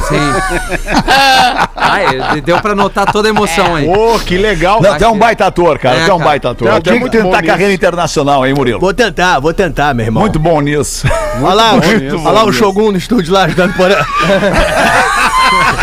Sim. 0.08 0.16
ah, 1.76 2.00
é, 2.36 2.40
deu 2.40 2.60
pra 2.60 2.74
notar 2.74 3.10
toda 3.10 3.28
a 3.28 3.30
emoção 3.30 3.74
aí. 3.74 3.86
Pô, 3.86 4.18
que 4.18 4.36
legal. 4.36 4.80
Não, 4.80 4.96
tu 4.96 5.04
é 5.04 5.08
um 5.08 5.18
baita 5.18 5.46
ator, 5.46 5.78
cara. 5.78 5.96
É, 5.96 6.04
tu 6.04 6.10
é 6.10 6.14
um 6.14 6.18
baita 6.18 6.50
ator. 6.50 6.68
Tem 6.68 6.76
é 6.76 6.80
que 6.80 7.00
muito 7.00 7.16
bom 7.18 7.24
tentar 7.24 7.42
nisso. 7.42 7.52
carreira 7.52 7.72
internacional, 7.72 8.46
hein, 8.46 8.54
Murilo? 8.54 8.80
Vou 8.80 8.94
tentar, 8.94 9.38
vou 9.40 9.52
tentar, 9.52 9.94
meu 9.94 10.06
irmão. 10.06 10.22
Muito 10.22 10.38
bom 10.38 10.60
nisso. 10.60 11.06
Olha 11.42 11.54
lá, 11.54 11.72
Muito 11.72 12.16
olha 12.16 12.30
lá 12.30 12.44
o 12.44 12.52
Shogun 12.52 12.92
no 12.92 12.98
estúdio 12.98 13.32
lá 13.32 13.44
ajudando 13.44 13.74
por. 13.74 13.88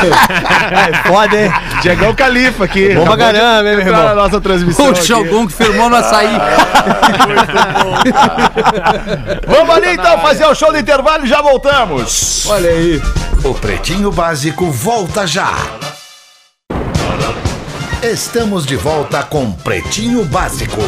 é 0.03 1.07
foda, 1.07 1.41
hein? 1.41 1.51
Diegão 1.81 2.13
Califa 2.13 2.65
aqui. 2.65 2.93
Bom 2.93 3.05
pra 3.05 3.17
caramba, 3.17 3.69
hein, 3.69 3.77
meu 3.77 3.87
irmão? 3.87 4.03
na 4.03 4.15
nossa 4.15 4.41
transmissão. 4.41 4.91
O. 4.91 4.95
Shogun 4.95 5.47
que 5.47 5.53
firmou 5.53 5.89
no 5.89 5.95
açaí. 5.95 6.37
Vamos 9.47 9.75
ali 9.75 9.93
então 9.93 10.19
fazer 10.19 10.45
o 10.45 10.55
show 10.55 10.71
do 10.71 10.77
intervalo 10.77 11.25
e 11.25 11.27
já 11.27 11.41
voltamos. 11.41 12.45
Olha 12.47 12.69
aí. 12.69 13.01
O 13.43 13.53
Pretinho 13.53 14.11
Básico 14.11 14.71
volta 14.71 15.27
já. 15.27 15.51
Estamos 18.01 18.65
de 18.65 18.75
volta 18.75 19.23
com 19.23 19.51
Pretinho 19.51 20.23
Básico. 20.25 20.81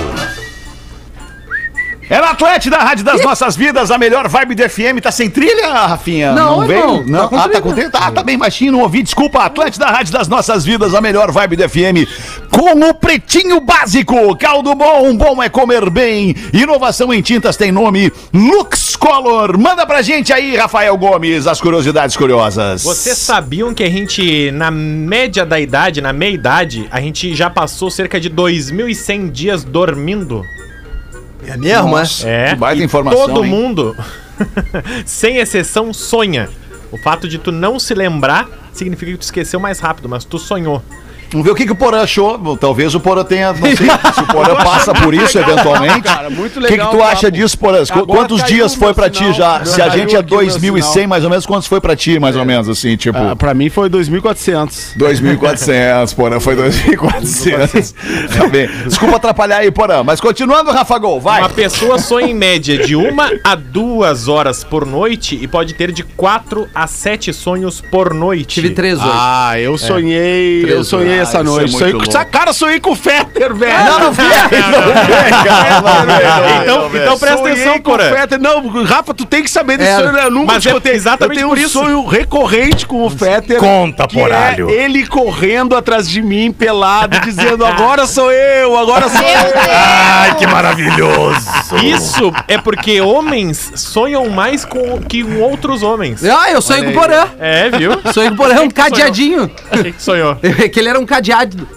É 2.09 2.21
na 2.21 2.29
Atlântida, 2.29 2.77
Rádio 2.77 3.03
das 3.03 3.21
Nossas 3.21 3.57
Vidas, 3.57 3.91
a 3.91 3.97
melhor 3.97 4.29
vibe 4.29 4.55
do 4.55 4.69
FM. 4.69 5.01
Tá 5.01 5.11
sem 5.11 5.29
trilha, 5.29 5.73
Rafinha? 5.73 6.31
Não, 6.31 6.63
irmão, 6.63 6.67
veio? 6.67 7.05
Não, 7.05 7.19
tá 7.23 7.27
com 7.27 7.37
ah, 7.37 7.49
tá 7.49 7.61
com 7.61 7.73
trilha? 7.73 7.89
Tá, 7.89 8.11
tá 8.11 8.23
bem 8.23 8.37
baixinho, 8.37 8.71
não 8.71 8.79
ouvi. 8.79 9.03
Desculpa, 9.03 9.43
Atlântida, 9.43 9.85
Rádio 9.87 10.13
das 10.13 10.29
Nossas 10.29 10.63
Vidas, 10.63 10.93
a 10.93 11.01
melhor 11.01 11.31
vibe 11.33 11.57
do 11.57 11.67
FM. 11.67 12.07
Com 12.49 12.79
o 12.79 12.93
Pretinho 12.93 13.59
Básico. 13.59 14.37
Caldo 14.37 14.73
bom, 14.73 15.17
bom 15.17 15.43
é 15.43 15.49
comer 15.49 15.89
bem. 15.89 16.33
Inovação 16.53 17.13
em 17.13 17.21
tintas 17.21 17.57
tem 17.57 17.73
nome 17.73 18.09
Lux 18.33 18.95
Color. 18.95 19.57
Manda 19.57 19.85
pra 19.85 20.01
gente 20.01 20.31
aí, 20.31 20.55
Rafael 20.55 20.97
Gomes, 20.97 21.45
as 21.45 21.59
curiosidades 21.59 22.15
curiosas. 22.15 22.83
Vocês 22.83 23.17
sabiam 23.17 23.73
que 23.73 23.83
a 23.83 23.89
gente, 23.89 24.49
na 24.51 24.71
média 24.71 25.45
da 25.45 25.59
idade, 25.59 25.99
na 25.99 26.13
meia 26.13 26.33
idade, 26.33 26.87
a 26.89 27.01
gente 27.01 27.35
já 27.35 27.49
passou 27.49 27.91
cerca 27.91 28.17
de 28.17 28.29
2.100 28.29 29.29
dias 29.29 29.63
dormindo? 29.65 30.45
É 31.45 31.57
mesmo, 31.57 31.97
é? 31.97 32.03
É. 32.23 32.49
que 32.49 32.55
baita 32.55 32.81
e 32.81 32.85
informação, 32.85 33.27
Todo 33.27 33.45
hein? 33.45 33.51
mundo, 33.51 33.95
sem 35.05 35.37
exceção, 35.37 35.93
sonha. 35.93 36.49
O 36.91 36.97
fato 36.97 37.27
de 37.27 37.37
tu 37.37 37.51
não 37.51 37.79
se 37.79 37.93
lembrar 37.93 38.47
significa 38.71 39.11
que 39.11 39.17
tu 39.17 39.23
esqueceu 39.23 39.59
mais 39.59 39.79
rápido, 39.79 40.07
mas 40.07 40.23
tu 40.23 40.39
sonhou. 40.39 40.81
Vamos 41.31 41.45
ver 41.45 41.51
o 41.51 41.55
que, 41.55 41.65
que 41.65 41.71
o 41.71 41.75
Porã 41.75 42.01
achou. 42.01 42.57
Talvez 42.57 42.95
o 42.95 42.99
Porã 42.99 43.23
tenha. 43.23 43.51
Não 43.53 43.61
sei 43.61 43.75
se 43.75 44.21
o 44.21 44.27
Porã 44.27 44.55
passa 44.63 44.93
por 44.93 45.13
isso 45.13 45.37
eventualmente. 45.37 46.01
cara, 46.01 46.29
muito 46.29 46.57
O 46.57 46.61
que, 46.61 46.67
que 46.67 46.71
legal 46.71 46.91
tu 46.91 47.01
acha 47.03 47.27
papo. 47.27 47.31
disso, 47.31 47.57
Porã? 47.57 47.83
Quantos 48.07 48.43
dias 48.45 48.73
foi 48.75 48.93
pra 48.93 49.09
ti 49.09 49.31
já? 49.33 49.63
Se 49.65 49.81
a 49.81 49.89
gente 49.89 50.15
é 50.15 50.19
aqui 50.19 50.33
o 50.33 50.37
meu 50.37 50.47
2.100, 50.47 50.81
sinal. 50.83 51.07
mais 51.07 51.23
ou 51.23 51.29
menos, 51.29 51.45
quantos 51.45 51.67
foi 51.67 51.81
pra 51.81 51.95
ti, 51.95 52.19
mais 52.19 52.35
ou 52.35 52.45
menos, 52.45 52.69
assim, 52.69 52.95
tipo. 52.95 53.17
Ah, 53.17 53.35
pra 53.35 53.53
mim 53.53 53.69
foi 53.69 53.89
2.400. 53.89 54.97
2.400, 54.97 56.15
Porã, 56.15 56.39
foi 56.39 56.55
2.400. 56.55 57.93
tá 58.37 58.47
bem. 58.47 58.67
Desculpa 58.85 59.17
atrapalhar 59.17 59.57
aí, 59.57 59.71
Porã, 59.71 60.03
mas 60.03 60.19
continuando, 60.21 60.71
Rafa 60.71 60.97
Gol, 60.97 61.19
vai. 61.19 61.41
Uma 61.41 61.49
pessoa 61.49 61.97
sonha 61.99 62.27
em 62.27 62.33
média 62.33 62.77
de 62.85 62.95
uma 62.95 63.31
a 63.43 63.55
duas 63.55 64.27
horas 64.27 64.63
por 64.63 64.85
noite 64.85 65.37
e 65.41 65.47
pode 65.47 65.73
ter 65.73 65.91
de 65.91 66.03
quatro 66.03 66.67
a 66.73 66.87
sete 66.87 67.33
sonhos 67.33 67.81
por 67.81 68.13
noite. 68.13 68.55
Tive 68.55 68.71
três 68.71 68.97
hoje. 68.99 69.09
Ah, 69.11 69.59
eu 69.59 69.77
sonhei. 69.77 70.63
eu 70.63 70.67
Três 70.67 70.87
sonhei 70.87 71.16
essa 71.19 71.39
Ah, 71.39 71.41
isso 71.41 71.49
é 71.57 71.57
noite. 71.57 71.71
muito 71.93 72.11
sonhei 72.11 72.25
cara, 72.31 72.53
sonhei 72.53 72.79
com 72.79 72.91
o 72.91 72.95
Fetter, 72.95 73.53
velho. 73.53 73.83
Não, 73.85 73.99
não 73.99 74.11
vem, 74.13 74.25
Então, 76.63 76.89
então 76.93 77.17
presta 77.17 77.37
Sonhei 77.37 77.53
atenção, 77.53 77.73
com 77.73 77.91
o 77.91 77.97
Porã. 77.97 78.09
Fetter. 78.11 78.39
Não, 78.39 78.83
Rafa, 78.83 79.13
tu 79.13 79.25
tem 79.25 79.43
que 79.43 79.49
saber 79.49 79.77
desse 79.77 79.91
É, 79.91 79.95
sonho. 79.97 80.11
né? 80.11 80.25
Eu 80.25 80.31
nunca 80.31 80.53
mas 80.53 80.63
te 80.63 80.69
é 80.69 80.73
contei. 80.73 80.93
exatamente 80.93 81.41
eu 81.41 81.49
tenho 81.49 81.61
um 81.61 81.65
isso. 81.65 81.79
sonho 81.79 82.05
recorrente 82.05 82.85
com 82.85 83.03
o 83.05 83.09
Fetter. 83.09 83.57
Conta, 83.59 84.03
é 84.03 84.07
poralho. 84.07 84.69
ele 84.69 85.05
correndo 85.07 85.75
atrás 85.75 86.09
de 86.09 86.21
mim, 86.21 86.51
pelado, 86.51 87.19
dizendo: 87.21 87.65
agora 87.65 88.05
sou 88.07 88.31
eu, 88.31 88.77
agora 88.77 89.09
sou 89.09 89.21
eu. 89.21 89.53
Ai, 89.71 90.35
que 90.35 90.47
maravilhoso! 90.47 91.47
Isso 91.83 92.31
é 92.47 92.57
porque 92.57 93.01
homens 93.01 93.71
sonham 93.75 94.27
mais 94.29 94.63
com 94.65 94.99
que 95.01 95.23
com 95.23 95.41
outros 95.41 95.83
homens. 95.83 96.23
Ah, 96.23 96.51
eu 96.51 96.61
sonhei 96.61 96.83
com 96.83 96.89
o 96.91 96.93
Porã. 96.93 97.27
É, 97.39 97.69
viu? 97.69 97.91
Sonhei 98.13 98.29
com 98.29 98.35
o 98.35 98.37
Porã, 98.37 98.55
é 98.55 98.61
um 98.61 98.67
que 98.67 98.73
cadeadinho. 98.75 99.43
O 99.45 99.83
que, 99.83 99.91
que 99.93 100.01
sonhou? 100.03 100.35
que 100.71 100.79
ele 100.79 100.89
era 100.89 100.99
um 100.99 101.05
cadeado. 101.07 101.67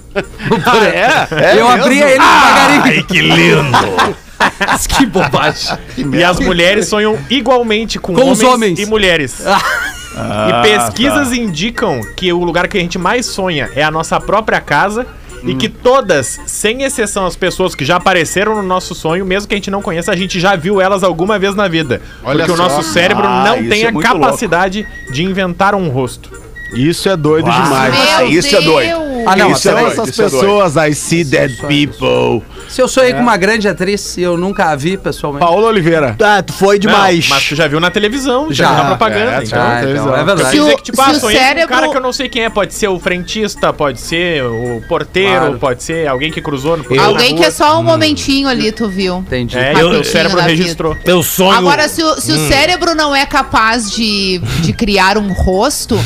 O 0.50 0.60
Porã. 0.60 0.86
É 0.86 1.52
eu 1.58 1.68
mesmo? 1.68 1.68
abria 1.70 2.04
ele 2.10 2.18
devagarinho. 2.18 2.82
Ai, 2.84 3.02
que 3.04 3.20
lindo! 3.20 4.16
que 4.88 5.06
bobagem. 5.06 5.78
E 6.12 6.24
as 6.24 6.38
mulheres 6.40 6.88
sonham 6.88 7.18
igualmente 7.30 7.98
com, 7.98 8.14
Com 8.14 8.30
os 8.30 8.42
homens. 8.42 8.78
e 8.78 8.86
mulheres. 8.86 9.40
e 9.40 10.62
pesquisas 10.62 11.32
indicam 11.32 12.00
que 12.16 12.32
o 12.32 12.42
lugar 12.42 12.66
que 12.68 12.76
a 12.76 12.80
gente 12.80 12.98
mais 12.98 13.26
sonha 13.26 13.70
é 13.74 13.82
a 13.82 13.90
nossa 13.90 14.18
própria 14.20 14.60
casa. 14.60 15.06
E 15.42 15.54
que 15.54 15.70
todas, 15.70 16.38
sem 16.46 16.82
exceção 16.82 17.24
as 17.24 17.34
pessoas 17.34 17.74
que 17.74 17.82
já 17.82 17.96
apareceram 17.96 18.54
no 18.56 18.62
nosso 18.62 18.94
sonho, 18.94 19.24
mesmo 19.24 19.48
que 19.48 19.54
a 19.54 19.56
gente 19.56 19.70
não 19.70 19.80
conheça, 19.80 20.12
a 20.12 20.16
gente 20.16 20.38
já 20.38 20.54
viu 20.54 20.82
elas 20.82 21.02
alguma 21.02 21.38
vez 21.38 21.54
na 21.54 21.66
vida. 21.66 22.02
Olha 22.22 22.44
porque 22.44 22.52
o 22.52 22.56
só. 22.58 22.62
nosso 22.62 22.82
cérebro 22.92 23.24
Ah, 23.26 23.44
não 23.46 23.66
tem 23.66 23.84
é 23.84 23.88
a 23.88 23.92
capacidade 23.92 24.86
de 25.10 25.24
inventar 25.24 25.74
um 25.74 25.88
rosto. 25.88 26.30
Isso 26.74 27.08
é 27.08 27.16
doido 27.16 27.50
demais. 27.50 27.94
Meu 28.18 28.28
isso 28.30 28.56
é 28.56 28.60
doido. 28.60 28.88
Deus! 28.98 29.10
Ah, 29.26 29.36
não, 29.36 29.52
Isso 29.52 29.68
é 29.68 29.72
doido, 29.72 29.86
essas 29.92 30.08
isso 30.08 30.22
é 30.22 30.24
pessoas, 30.24 30.76
I 30.76 30.94
see 30.94 31.24
dead 31.24 31.54
people. 31.60 32.42
Se 32.70 32.80
eu 32.80 32.88
sonhei 32.88 33.12
com 33.12 33.20
uma 33.20 33.36
grande 33.36 33.68
atriz 33.68 34.16
e 34.16 34.22
eu 34.22 34.38
nunca 34.38 34.70
a 34.70 34.76
vi 34.76 34.96
pessoalmente. 34.96 35.44
Paulo 35.44 35.66
Oliveira. 35.66 36.16
Ah, 36.22 36.42
tu 36.42 36.54
foi 36.54 36.78
demais. 36.78 37.28
Não, 37.28 37.36
mas 37.36 37.44
tu 37.46 37.54
já 37.54 37.68
viu 37.68 37.78
na 37.80 37.90
televisão, 37.90 38.46
já, 38.50 38.64
Já. 38.64 38.70
viu 38.74 38.78
na 38.84 38.88
propaganda. 38.90 39.32
É, 39.32 39.36
então. 39.44 39.46
já. 39.46 39.76
Ah, 39.76 39.84
então, 39.84 40.16
é 40.16 40.24
verdade. 40.24 40.50
Se 40.50 40.60
o- 40.60 40.76
que, 40.76 40.82
tipo, 40.84 40.96
se 40.96 41.02
ah, 41.02 41.12
o 41.16 41.20
com 41.20 41.26
um 41.26 41.30
cérebro- 41.30 41.68
cara 41.68 41.88
que 41.90 41.96
eu 41.96 42.00
não 42.00 42.12
sei 42.14 42.28
quem 42.30 42.44
é. 42.44 42.48
Pode 42.48 42.72
ser 42.72 42.88
o 42.88 42.98
frentista, 42.98 43.72
pode 43.74 44.00
ser 44.00 44.42
o 44.44 44.82
porteiro, 44.88 45.38
Claro. 45.38 45.58
pode 45.58 45.82
ser 45.82 46.06
alguém 46.08 46.30
que 46.32 46.40
cruzou 46.40 46.76
no 46.78 46.84
Alguém 47.00 47.32
na 47.34 47.40
que 47.40 47.44
é 47.44 47.50
só 47.50 47.78
um 47.78 47.82
momentinho 47.82 48.48
ali, 48.48 48.72
tu 48.72 48.88
viu? 48.88 49.18
Entendi. 49.18 49.58
É, 49.58 49.72
Uma 49.84 49.96
e 49.96 50.00
o 50.00 50.04
cérebro 50.04 50.40
registrou. 50.40 50.96
Eu 51.04 51.22
sonho. 51.22 51.58
Agora, 51.58 51.88
se 51.88 52.02
o, 52.02 52.18
se 52.18 52.32
o 52.32 52.48
cérebro 52.48 52.94
não 52.94 53.14
é 53.14 53.26
capaz 53.26 53.90
de, 53.90 54.38
de 54.62 54.72
criar 54.72 55.18
um 55.18 55.32
rosto, 55.32 55.98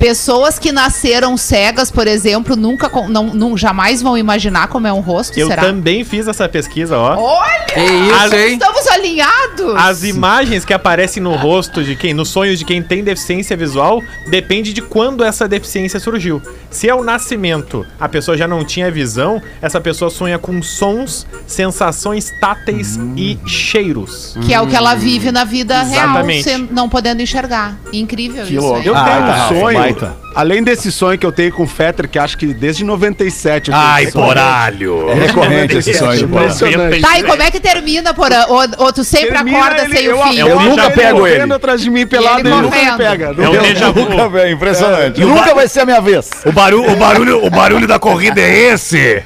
pessoas 0.00 0.58
que 0.58 0.72
nasceram 0.72 1.36
cegas, 1.36 1.90
por 1.90 2.06
exemplo, 2.08 2.56
nunca 2.56 2.90
não, 3.08 3.26
não- 3.34 3.56
jamais 3.56 4.00
vão 4.00 4.16
imaginar 4.16 4.66
como 4.68 4.86
é 4.86 4.92
um 4.92 5.00
rosto, 5.00 5.38
Eu 5.38 5.46
será? 5.46 5.62
também 5.62 6.02
fiz 6.04 6.26
essa 6.26 6.48
pesquisa, 6.48 6.96
ó. 6.96 7.16
Olha! 7.18 7.60
Que 7.66 7.80
isso, 7.80 8.14
As- 8.24 8.32
hein? 8.32 8.52
Estamos 8.54 8.86
alinhados! 8.88 9.74
As 9.76 10.02
imagens 10.02 10.64
que 10.64 10.72
aparecem 10.72 11.22
no 11.22 11.34
rosto 11.36 11.84
de 11.84 11.94
quem, 11.94 12.14
nos 12.14 12.30
sonhos 12.30 12.58
de 12.58 12.64
quem 12.64 12.82
tem 12.82 13.04
deficiência 13.04 13.54
visual, 13.56 14.02
depende 14.30 14.72
de 14.72 14.80
quando 14.80 15.22
essa 15.22 15.46
deficiência 15.46 16.00
surgiu. 16.00 16.40
Se 16.70 16.88
é 16.88 16.94
o 16.94 17.04
nascimento, 17.04 17.84
a 18.00 18.08
pessoa 18.08 18.36
já 18.38 18.48
não 18.48 18.64
tinha 18.64 18.90
visão, 18.90 19.40
essa 19.60 19.80
pessoa 19.82 20.10
sonha 20.10 20.38
com 20.38 20.62
sons, 20.62 21.26
sensações 21.46 22.32
táteis 22.40 22.98
e 23.16 23.38
cheiros. 23.46 24.34
Que 24.46 24.54
é 24.54 24.60
o 24.60 24.66
que 24.66 24.74
ela 24.74 24.94
vive 24.94 25.30
na 25.30 25.44
vida 25.44 25.82
Exatamente. 25.82 26.48
real, 26.48 26.60
não 26.70 26.88
podendo 26.88 27.20
enxergar. 27.20 27.76
Incrível 27.92 28.44
isso. 28.44 28.54
louco. 28.60 28.78
Eu 28.78 28.94
tenho 28.94 29.04
Baita, 29.04 29.44
um 29.54 29.60
sonho, 29.60 29.78
baita. 29.92 30.16
além 30.34 30.62
desse 30.62 30.90
sonho 30.92 31.18
que 31.18 31.26
eu 31.26 31.32
tenho 31.32 31.52
com 31.52 31.62
o 31.62 31.66
Fetter, 31.66 32.08
que 32.08 32.18
acho 32.18 32.36
que 32.38 32.46
desde 32.54 32.84
97 32.84 33.70
eu 33.70 33.74
tenho 33.76 33.86
Ai, 33.86 34.02
esse 34.04 34.12
sonho. 34.12 34.26
poralho! 34.26 35.10
É 35.10 35.14
recorrente 35.14 35.76
esse 35.78 35.94
sonho, 35.94 36.28
Porã. 36.28 36.42
Impressionante. 36.44 37.00
Tá, 37.00 37.18
e 37.18 37.22
como 37.24 37.42
é 37.42 37.50
que 37.50 37.60
termina, 37.60 38.12
Porã? 38.14 38.44
Ou, 38.48 38.62
ou 38.78 38.92
tu 38.92 39.04
sempre 39.04 39.30
Termina 39.30 39.58
acorda 39.58 39.84
ele- 39.84 39.96
sem 39.96 40.08
o 40.08 40.10
eu 40.12 40.22
fim? 40.24 40.38
Eu 40.38 40.60
nunca 40.60 40.82
acho 40.86 40.90
pego 40.92 41.26
ele. 41.26 41.34
correndo 41.36 41.54
atrás 41.54 41.80
de 41.80 41.90
mim 41.90 42.06
pelado 42.06 42.40
ele 42.40 42.48
e 42.48 42.52
ele 42.52 42.60
nunca 42.62 42.76
me 42.76 42.82
correndo. 42.82 42.96
pega. 42.98 43.24
É 43.26 43.30
um 43.30 43.52
Nunca- 43.52 43.60
déjà 43.62 43.90
vu. 43.90 44.00
Nunca, 44.08 44.28
velho, 44.28 44.52
impressionante. 44.54 45.20
Nunca 45.20 45.54
vai 45.54 45.68
ser 45.68 45.80
a 45.80 45.84
minha 45.86 46.00
vez. 46.00 46.30
O 46.44 46.52
barulho, 46.52 46.90
o 46.92 46.96
barulho, 46.96 47.44
o 47.46 47.50
barulho 47.50 47.86
da 47.86 47.98
corrida 47.98 48.40
é 48.40 48.72
esse? 48.72 49.22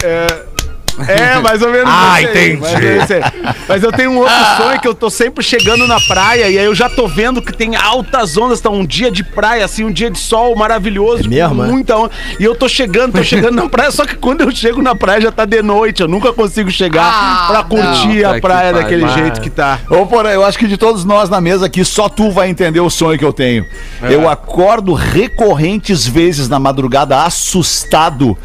É, 1.09 1.39
mais 1.41 1.61
ou 1.63 1.71
menos 1.71 1.89
Ah, 1.93 2.23
isso 2.23 2.31
aí, 2.31 2.53
entendi. 2.53 3.03
isso 3.03 3.13
aí. 3.15 3.23
Mas 3.69 3.83
eu 3.83 3.91
tenho 3.93 4.11
um 4.13 4.19
outro 4.19 4.35
sonho 4.57 4.81
que 4.81 4.87
eu 4.89 4.95
tô 4.95 5.11
sempre 5.11 5.43
chegando 5.45 5.87
na 5.89 5.99
praia 6.01 6.49
e 6.49 6.59
aí 6.59 6.65
eu 6.65 6.75
já 6.75 6.89
tô 6.89 7.09
vendo 7.09 7.43
que 7.43 7.53
tem 7.53 7.75
altas 7.77 8.37
ondas, 8.37 8.61
tá 8.61 8.71
um 8.71 8.85
dia 8.87 9.11
de 9.11 9.25
praia, 9.25 9.65
assim, 9.65 9.85
um 9.85 9.91
dia 9.93 10.11
de 10.11 10.19
sol 10.19 10.55
maravilhoso. 10.57 11.25
É 11.25 11.29
mesmo, 11.29 11.65
é? 11.65 11.67
muita 11.67 11.97
onda. 11.97 12.11
E 12.39 12.45
eu 12.45 12.55
tô 12.55 12.69
chegando, 12.69 13.13
tô 13.15 13.23
chegando 13.25 13.55
na 13.57 13.69
praia, 13.69 13.91
só 13.91 14.05
que 14.07 14.15
quando 14.17 14.43
eu 14.43 14.51
chego 14.51 14.81
na 14.83 14.95
praia 14.95 15.21
já 15.21 15.33
tá 15.33 15.45
de 15.45 15.61
noite, 15.63 16.01
eu 16.03 16.09
nunca 16.09 16.33
consigo 16.33 16.71
chegar 16.71 17.05
Ah, 17.05 17.47
pra 17.49 17.63
curtir 17.65 18.23
não. 18.23 18.31
a 18.31 18.35
Tá 18.35 18.41
praia 18.41 18.73
daquele 18.73 19.05
Ah. 19.05 19.09
jeito 19.09 19.41
que 19.41 19.51
tá. 19.51 19.81
Ô, 19.91 20.07
Porã, 20.07 20.31
eu 20.31 20.45
acho 20.45 20.59
que 20.59 20.67
de 20.69 20.77
todos 20.77 21.05
nós 21.05 21.29
na 21.29 21.41
mesa 21.41 21.67
aqui, 21.67 21.85
só 21.85 22.09
tu 22.09 22.31
vai 22.31 22.49
entender 22.49 22.81
o 22.81 22.89
sonho 22.91 23.19
que 23.19 23.25
eu 23.25 23.33
tenho. 23.33 23.67
Eu 24.03 24.29
acordo 24.29 24.93
recorrentes 24.95 26.07
vezes 26.07 26.49
na 26.49 26.59
madrugada 26.59 27.23
assustado 27.25 28.37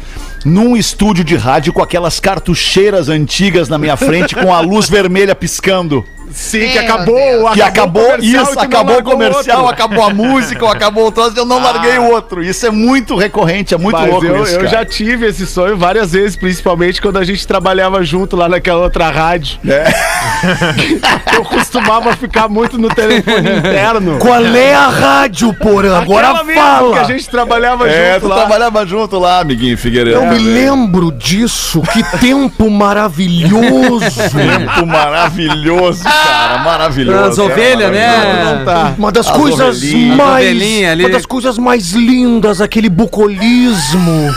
num 0.44 0.76
estúdio 0.76 1.24
de 1.24 1.36
rádio 1.36 1.72
com 1.72 1.82
aquelas 1.82 2.18
cartucheiras 2.18 3.08
antigas 3.08 3.68
na 3.68 3.78
minha 3.78 3.96
frente 3.96 4.34
com 4.34 4.52
a 4.54 4.60
luz 4.60 4.88
vermelha 4.88 5.34
piscando. 5.34 6.06
Sim, 6.32 6.68
que 6.70 6.78
acabou, 6.78 7.14
Deus. 7.16 7.52
Que 7.54 7.62
acabou, 7.62 8.02
comercial 8.04 8.42
isso, 8.44 8.60
acabou 8.60 8.98
o 8.98 9.02
comercial, 9.02 9.58
outro. 9.64 9.74
acabou 9.74 10.04
a 10.04 10.10
música, 10.14 10.64
ou 10.64 10.70
acabou 10.70 11.06
o 11.06 11.12
troço, 11.12 11.36
eu 11.36 11.44
não 11.44 11.62
larguei 11.62 11.98
o 11.98 12.10
outro. 12.10 12.42
Isso 12.42 12.66
é 12.66 12.70
muito 12.70 13.16
recorrente, 13.16 13.74
é 13.74 13.78
muito 13.78 13.96
Mas 13.98 14.10
louco 14.10 14.26
eu, 14.26 14.42
isso, 14.44 14.52
eu 14.54 14.58
cara. 14.64 14.68
já 14.68 14.84
tive 14.84 15.26
esse 15.26 15.46
sonho 15.46 15.76
várias 15.76 16.12
vezes, 16.12 16.36
principalmente 16.36 17.00
quando 17.00 17.18
a 17.18 17.24
gente 17.24 17.46
trabalhava 17.46 18.02
junto 18.04 18.36
lá 18.36 18.48
naquela 18.48 18.82
outra 18.82 19.10
rádio. 19.10 19.58
É. 19.66 19.84
Eu 21.34 21.44
costumava 21.44 22.14
ficar 22.16 22.48
muito 22.48 22.78
no 22.78 22.88
telefone 22.88 23.50
interno. 23.58 24.18
Qual 24.18 24.44
é 24.44 24.74
a 24.74 24.88
rádio, 24.88 25.52
porã? 25.54 25.98
Agora 25.98 26.30
Aquela 26.30 26.54
fala. 26.54 26.92
que 26.92 26.98
a 26.98 27.04
gente 27.04 27.28
trabalhava 27.28 27.88
É, 27.88 28.14
junto 28.14 28.22
tu 28.22 28.28
lá. 28.28 28.36
trabalhava 28.36 28.86
junto 28.86 29.18
lá, 29.18 29.40
amiguinho 29.40 29.76
Figueiredo. 29.76 30.16
Eu 30.16 30.26
me 30.26 30.38
lembro 30.38 31.12
disso. 31.12 31.82
Que 31.92 32.02
tempo 32.18 32.70
maravilhoso. 32.70 34.00
Tempo 34.30 34.86
maravilhoso, 34.86 36.04
cara, 36.24 36.58
maravilhoso. 36.58 37.24
As 37.24 37.38
ovelhas, 37.38 37.90
né? 37.92 38.44
Não 38.44 38.64
tá. 38.64 38.94
Uma 38.98 39.12
das 39.12 39.28
As 39.28 39.36
coisas 39.36 39.76
ovelhinhas. 39.78 40.16
mais. 40.16 40.46
Ovelhinha 40.46 40.92
ali. 40.92 41.04
Uma 41.04 41.10
das 41.10 41.26
coisas 41.26 41.58
mais 41.58 41.90
lindas, 41.92 42.60
aquele 42.60 42.88
bucolismo. 42.88 44.30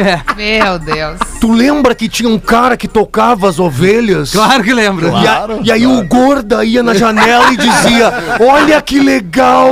É, 0.00 0.20
Meu 0.36 0.78
Deus. 0.78 1.18
Tu 1.40 1.50
lembra 1.52 1.94
que 1.94 2.08
tinha 2.08 2.28
um 2.28 2.38
cara 2.38 2.76
que 2.76 2.88
tocava 2.88 3.48
as 3.48 3.58
ovelhas? 3.58 4.32
claro 4.32 4.62
que 4.62 4.72
lembro. 4.72 5.08
E, 5.08 5.26
a- 5.26 5.38
Claro, 5.38 5.60
e 5.62 5.70
aí 5.72 5.86
o 5.86 6.02
gorda 6.04 6.64
ia 6.64 6.82
na 6.82 6.94
janela 6.94 7.52
e 7.52 7.56
dizia: 7.56 8.12
Olha 8.40 8.80
que 8.82 8.98
legal! 8.98 9.70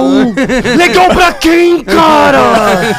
Legal 0.76 1.08
pra 1.08 1.32
quem, 1.32 1.82
cara? 1.82 2.96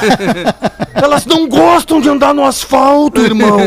Elas 0.93 1.25
não 1.25 1.47
gostam 1.47 2.01
de 2.01 2.09
andar 2.09 2.33
no 2.33 2.43
asfalto, 2.45 3.21
irmão. 3.21 3.57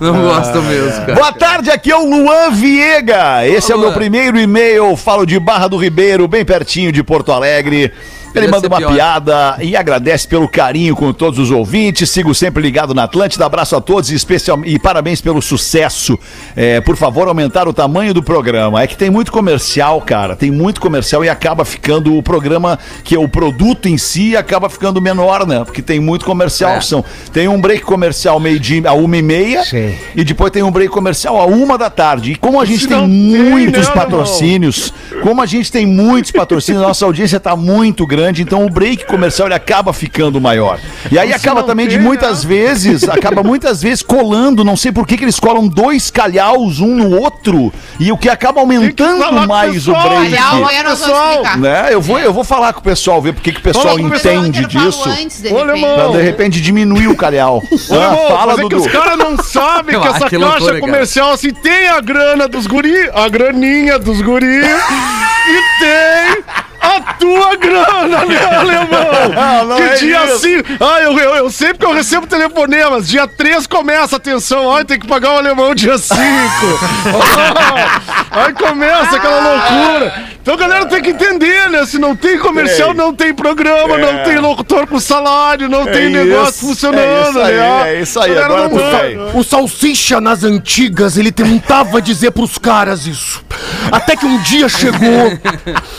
Não 0.00 0.22
gosto 0.22 0.60
mesmo, 0.62 1.00
cara. 1.00 1.14
Boa 1.14 1.32
tarde, 1.32 1.70
aqui 1.70 1.90
é 1.90 1.96
o 1.96 2.04
Luan 2.04 2.50
Viega. 2.50 3.46
Esse 3.46 3.72
é 3.72 3.74
o 3.74 3.78
Luan. 3.78 3.88
meu 3.88 3.94
primeiro 3.96 4.38
e-mail. 4.38 4.96
Falo 4.96 5.24
de 5.24 5.38
Barra 5.38 5.68
do 5.68 5.76
Ribeiro, 5.76 6.26
bem 6.28 6.44
pertinho 6.44 6.92
de 6.92 7.02
Porto 7.02 7.32
Alegre. 7.32 7.92
Ele 8.34 8.46
manda 8.48 8.60
ser 8.60 8.66
uma 8.68 8.76
pior. 8.78 8.92
piada 8.92 9.56
e 9.60 9.76
agradece 9.76 10.26
pelo 10.26 10.48
carinho 10.48 10.94
com 10.94 11.12
todos 11.12 11.38
os 11.38 11.50
ouvintes. 11.50 12.10
Sigo 12.10 12.34
sempre 12.34 12.62
ligado 12.62 12.94
na 12.94 13.04
Atlântida. 13.04 13.46
Abraço 13.46 13.76
a 13.76 13.80
todos 13.80 14.10
e, 14.10 14.14
especial, 14.14 14.60
e 14.64 14.78
parabéns 14.78 15.20
pelo 15.20 15.40
sucesso. 15.42 16.18
É, 16.56 16.80
por 16.80 16.96
favor, 16.96 17.28
aumentar 17.28 17.66
o 17.68 17.72
tamanho 17.72 18.14
do 18.14 18.22
programa. 18.22 18.82
É 18.82 18.86
que 18.86 18.96
tem 18.96 19.10
muito 19.10 19.32
comercial, 19.32 20.00
cara. 20.00 20.36
Tem 20.36 20.50
muito 20.50 20.80
comercial 20.80 21.24
e 21.24 21.28
acaba 21.28 21.64
ficando 21.64 22.16
o 22.16 22.22
programa, 22.22 22.78
que 23.04 23.14
é 23.14 23.18
o 23.18 23.28
produto 23.28 23.88
em 23.88 23.98
si, 23.98 24.36
acaba 24.36 24.68
ficando 24.68 25.00
menor, 25.00 25.46
né? 25.46 25.64
Porque 25.64 25.82
tem 25.82 26.00
muito 26.00 26.24
comercial. 26.24 26.72
É. 26.72 26.80
São, 26.80 27.04
tem 27.32 27.48
um 27.48 27.60
break 27.60 27.82
comercial 27.82 28.38
meio-dia 28.38 28.82
a 28.88 28.92
uma 28.92 29.16
e 29.16 29.22
meia. 29.22 29.64
Sim. 29.64 29.94
E 30.14 30.24
depois 30.24 30.50
tem 30.50 30.62
um 30.62 30.70
break 30.70 30.90
comercial 30.90 31.38
a 31.38 31.46
uma 31.46 31.76
da 31.76 31.90
tarde. 31.90 32.32
E 32.32 32.36
como 32.36 32.60
a 32.60 32.64
gente 32.64 32.86
tem 32.86 32.96
não 32.96 33.08
tem, 33.08 33.42
muitos 33.42 33.88
né, 33.88 33.94
patrocínios, 33.94 34.92
como 35.22 35.40
a 35.40 35.46
gente 35.46 35.70
tem 35.70 35.86
muitos 35.86 36.30
patrocínios, 36.30 36.82
nossa 36.82 37.04
audiência 37.04 37.36
está 37.36 37.56
muito 37.56 38.06
grande, 38.06 38.19
então 38.42 38.64
o 38.64 38.70
break 38.70 39.06
comercial 39.06 39.48
ele 39.48 39.54
acaba 39.54 39.92
ficando 39.92 40.40
maior. 40.40 40.78
E 41.10 41.18
aí 41.18 41.32
acaba 41.32 41.62
também 41.62 41.86
de 41.88 41.96
tem, 41.96 42.04
muitas 42.04 42.44
vezes, 42.44 43.08
acaba 43.08 43.42
muitas 43.42 43.82
vezes 43.82 44.02
colando, 44.02 44.64
não 44.64 44.76
sei 44.76 44.92
por 44.92 45.06
que, 45.06 45.16
que 45.16 45.24
eles 45.24 45.38
colam 45.40 45.66
dois 45.66 46.10
calhaus 46.10 46.80
um 46.80 46.94
no 46.96 47.20
outro, 47.20 47.72
e 47.98 48.12
o 48.12 48.18
que 48.18 48.28
acaba 48.28 48.60
aumentando 48.60 49.24
com 49.24 49.46
mais 49.46 49.88
o 49.88 49.92
break. 49.92 50.16
Aliás, 50.16 50.54
amanhã 50.54 50.82
nós 50.82 51.00
vamos. 51.00 51.56
Né? 51.60 51.88
Eu, 51.90 52.00
vou, 52.00 52.18
eu 52.18 52.32
vou 52.32 52.44
falar 52.44 52.72
com 52.72 52.80
o 52.80 52.82
pessoal, 52.82 53.20
ver 53.22 53.32
por 53.32 53.42
que 53.42 53.52
que 53.52 53.60
o 53.60 53.62
pessoal 53.62 53.86
Fala 53.86 54.00
com 54.00 54.06
o 54.06 54.10
pessoal, 54.10 54.34
entende 54.46 54.66
disso. 54.66 55.08
Antes, 55.08 55.42
de 55.42 55.48
Ô, 55.52 55.64
repente. 55.64 55.80
Pra 55.94 56.08
de 56.08 56.22
repente 56.22 56.60
diminuir 56.60 57.08
o 57.08 57.16
calhau. 57.16 57.62
Ô, 57.70 57.94
Ah, 57.94 57.94
irmão, 57.94 58.28
fala, 58.28 58.56
mas 58.56 58.64
é 58.66 58.68
que 58.68 58.74
os 58.76 58.86
caras 58.86 59.18
não 59.18 59.36
sabem 59.42 59.98
que 60.00 60.06
essa 60.08 60.28
que 60.28 60.36
caixa 60.38 60.38
loucura, 60.38 60.66
cara. 60.66 60.80
comercial, 60.80 61.32
assim, 61.32 61.50
tem 61.50 61.88
a 61.88 62.00
grana 62.00 62.48
dos 62.48 62.66
guri, 62.66 63.08
a 63.14 63.28
graninha 63.28 63.98
dos 63.98 64.20
guri, 64.20 64.46
e 64.60 65.62
tem 65.80 66.44
a 66.80 67.00
tua 67.14 67.56
grana, 67.56 68.24
né, 68.26 68.56
alemão? 68.56 69.28
Não, 69.34 69.64
não 69.66 69.76
que 69.76 69.82
é 69.82 69.94
dia 69.94 70.24
isso. 70.24 70.34
assim, 70.34 70.56
ah, 70.80 71.00
eu, 71.00 71.18
eu, 71.18 71.34
eu 71.36 71.50
sempre 71.50 71.78
que 71.78 71.84
eu 71.84 71.92
recebo 71.92 72.26
telefonemas, 72.26 73.08
dia 73.08 73.26
3 73.26 73.66
começa, 73.66 74.16
atenção, 74.16 74.74
ai, 74.74 74.84
tem 74.84 74.98
que 74.98 75.06
pagar 75.06 75.34
o 75.34 75.38
alemão 75.38 75.74
dia 75.74 75.98
5. 75.98 76.14
aí 78.30 78.52
começa 78.54 79.16
aquela 79.16 79.40
loucura. 79.40 80.30
Então 80.42 80.54
a 80.54 80.56
galera 80.56 80.86
tem 80.86 81.02
que 81.02 81.10
entender, 81.10 81.68
né? 81.68 81.84
Se 81.84 81.98
não 81.98 82.16
tem 82.16 82.38
comercial, 82.38 82.94
não 82.94 83.14
tem 83.14 83.34
programa, 83.34 83.96
É. 83.96 83.98
não 83.98 84.24
tem 84.24 84.38
locutor 84.38 84.86
com 84.86 84.98
salário, 84.98 85.68
não 85.68 85.86
É 85.86 85.92
tem 85.92 86.08
negócio 86.10 86.54
isso, 86.54 86.66
funcionando, 86.66 87.02
é 87.02 87.28
isso 87.30 87.38
aí, 87.40 87.56
né? 87.56 87.94
é 87.94 88.00
isso 88.00 88.20
aí, 88.20 88.38
agora 88.38 88.62
não 88.62 88.70
tu 88.70 88.76
vai. 88.78 89.16
vai. 89.16 89.30
O 89.34 89.44
Salsicha 89.44 90.20
nas 90.20 90.42
antigas, 90.42 91.18
ele 91.18 91.30
tentava 91.30 92.00
dizer 92.00 92.30
pros 92.30 92.56
caras 92.56 93.06
isso. 93.06 93.44
Até 93.92 94.16
que 94.16 94.24
um 94.24 94.38
dia 94.38 94.68
chegou 94.68 95.38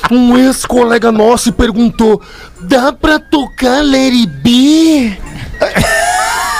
um 0.10 0.38
ex-colega 0.72 1.12
nosso 1.12 1.50
e 1.50 1.52
perguntou: 1.52 2.22
Dá 2.62 2.94
pra 2.94 3.20
tocar 3.20 3.84
Larry 3.84 4.26
B? 4.26 5.18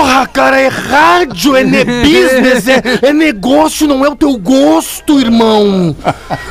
Porra, 0.00 0.26
cara, 0.26 0.58
é 0.58 0.68
rádio, 0.68 1.54
é 1.54 1.62
ne 1.62 1.84
business, 2.00 2.66
é, 2.66 2.82
é 3.02 3.12
negócio, 3.12 3.86
não 3.86 4.02
é 4.02 4.08
o 4.08 4.16
teu 4.16 4.34
gosto, 4.38 5.20
irmão. 5.20 5.94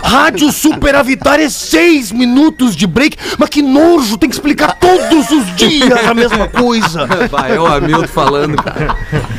Rádio 0.04 0.52
superavitária 0.52 1.46
é 1.46 1.50
seis 1.50 2.12
minutos 2.12 2.76
de 2.76 2.86
break, 2.86 3.18
mas 3.40 3.50
que 3.50 3.64
nojo, 3.64 4.20
tem 4.20 4.30
que 4.30 4.36
explicar 4.36 4.76
todos 4.76 5.32
os 5.32 5.56
dias 5.56 6.06
a 6.08 6.14
mesma 6.14 6.48
coisa. 6.48 7.08
Vai, 7.32 7.56
é 7.56 7.60
o 7.60 7.66
Hamilton 7.66 8.08
falando, 8.08 8.56
cara. 8.62 8.96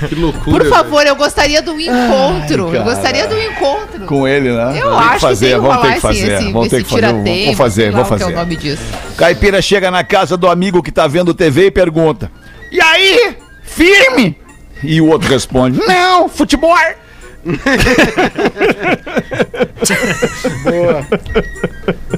Que 0.08 0.16
loucura. 0.16 0.64
Por 0.64 0.68
favor, 0.68 1.06
eu 1.06 1.14
gostaria 1.14 1.62
do 1.62 1.80
encontro. 1.80 2.66
eu 2.66 2.72
cara. 2.72 2.84
gostaria 2.84 3.28
do 3.28 3.40
encontro. 3.40 4.06
Com 4.06 4.26
ele, 4.26 4.50
né? 4.50 4.76
Eu 4.76 4.90
Vamos 4.90 5.06
ter 5.06 5.14
acho 5.14 5.28
que 5.28 5.36
tem 5.36 5.48
que 5.50 5.54
vamos 5.54 5.70
ter 5.70 5.76
rolar 5.78 5.94
que 5.94 6.00
fazer, 6.00 6.32
esse, 6.32 6.52
vamos 6.52 6.68
ter 6.68 6.82
que 6.82 6.90
fazer, 6.90 7.00
vou- 7.06 7.10
tirateima, 7.12 7.46
vou 7.46 7.54
fazer, 7.54 7.92
vou 7.92 8.04
que 8.04 8.06
é 8.14 8.18
fazer. 8.18 8.32
o 8.32 8.36
nome 8.36 8.56
disso. 8.56 8.82
Caipira 9.16 9.62
chega 9.62 9.88
na 9.88 10.02
casa 10.02 10.36
do 10.36 10.48
amigo 10.48 10.82
que 10.82 10.90
tá 10.90 11.06
vendo 11.06 11.32
TV 11.32 11.66
e 11.66 11.70
pergunta: 11.70 12.28
E 12.72 12.80
aí? 12.80 13.36
Firme? 13.80 14.36
E 14.82 15.00
o 15.00 15.08
outro 15.08 15.30
responde: 15.30 15.80
Não, 15.86 16.28
futebol. 16.28 16.76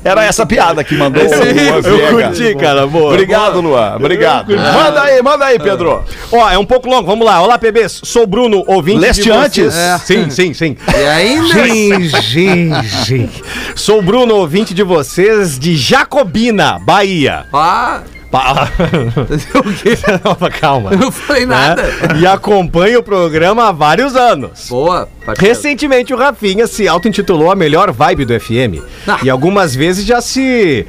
Era 0.02 0.24
essa 0.24 0.44
piada 0.44 0.82
que 0.82 0.96
mandou 0.96 1.22
o 1.22 1.26
Luan 1.28 1.80
Eu 1.84 2.10
curti, 2.10 2.56
cara, 2.56 2.88
boa. 2.88 3.12
Obrigado, 3.12 3.60
Luan. 3.60 3.94
Obrigado. 3.94 4.56
Manda 4.56 5.02
aí, 5.02 5.22
manda 5.22 5.44
aí, 5.44 5.60
Pedro. 5.60 6.04
Ó, 6.32 6.50
é 6.50 6.58
um 6.58 6.66
pouco 6.66 6.88
longo, 6.88 7.06
vamos 7.06 7.24
lá. 7.24 7.40
Olá, 7.40 7.56
PBs. 7.56 8.00
Sou 8.02 8.26
Bruno, 8.26 8.64
ouvinte 8.66 8.98
Leste 8.98 9.22
de 9.22 9.30
antes? 9.30 9.72
vocês. 9.72 9.76
É. 9.76 9.98
Sim, 9.98 10.28
sim, 10.30 10.52
sim. 10.52 10.76
E 10.88 11.06
ainda? 11.06 11.68
Sim, 11.68 12.08
sim, 12.08 12.72
sim. 13.04 13.30
Sou 13.76 14.02
Bruno, 14.02 14.34
ouvinte 14.34 14.74
de 14.74 14.82
vocês 14.82 15.56
de 15.56 15.76
Jacobina, 15.76 16.80
Bahia. 16.80 17.46
Ah, 17.52 18.00
Pa- 18.33 18.68
o 19.55 19.72
quê? 19.74 19.97
Não, 20.24 20.51
Calma. 20.51 20.91
Eu 20.93 20.99
não 20.99 21.12
falei 21.12 21.45
nada. 21.45 21.83
Né? 21.83 22.20
E 22.20 22.26
acompanho 22.26 23.01
o 23.01 23.03
programa 23.03 23.68
há 23.68 23.72
vários 23.72 24.16
anos. 24.16 24.68
Boa. 24.70 25.07
parceiro. 25.24 25.55
Recentemente 25.55 26.14
o 26.14 26.16
Rafinha 26.16 26.66
se 26.66 26.89
auto-intitulou 26.89 27.51
a 27.51 27.55
melhor 27.55 27.93
vibe 27.93 28.24
do 28.24 28.41
FM. 28.41 28.83
Ah. 29.07 29.18
E 29.22 29.28
algumas 29.30 29.74
vezes 29.74 30.05
já 30.07 30.20
se. 30.22 30.87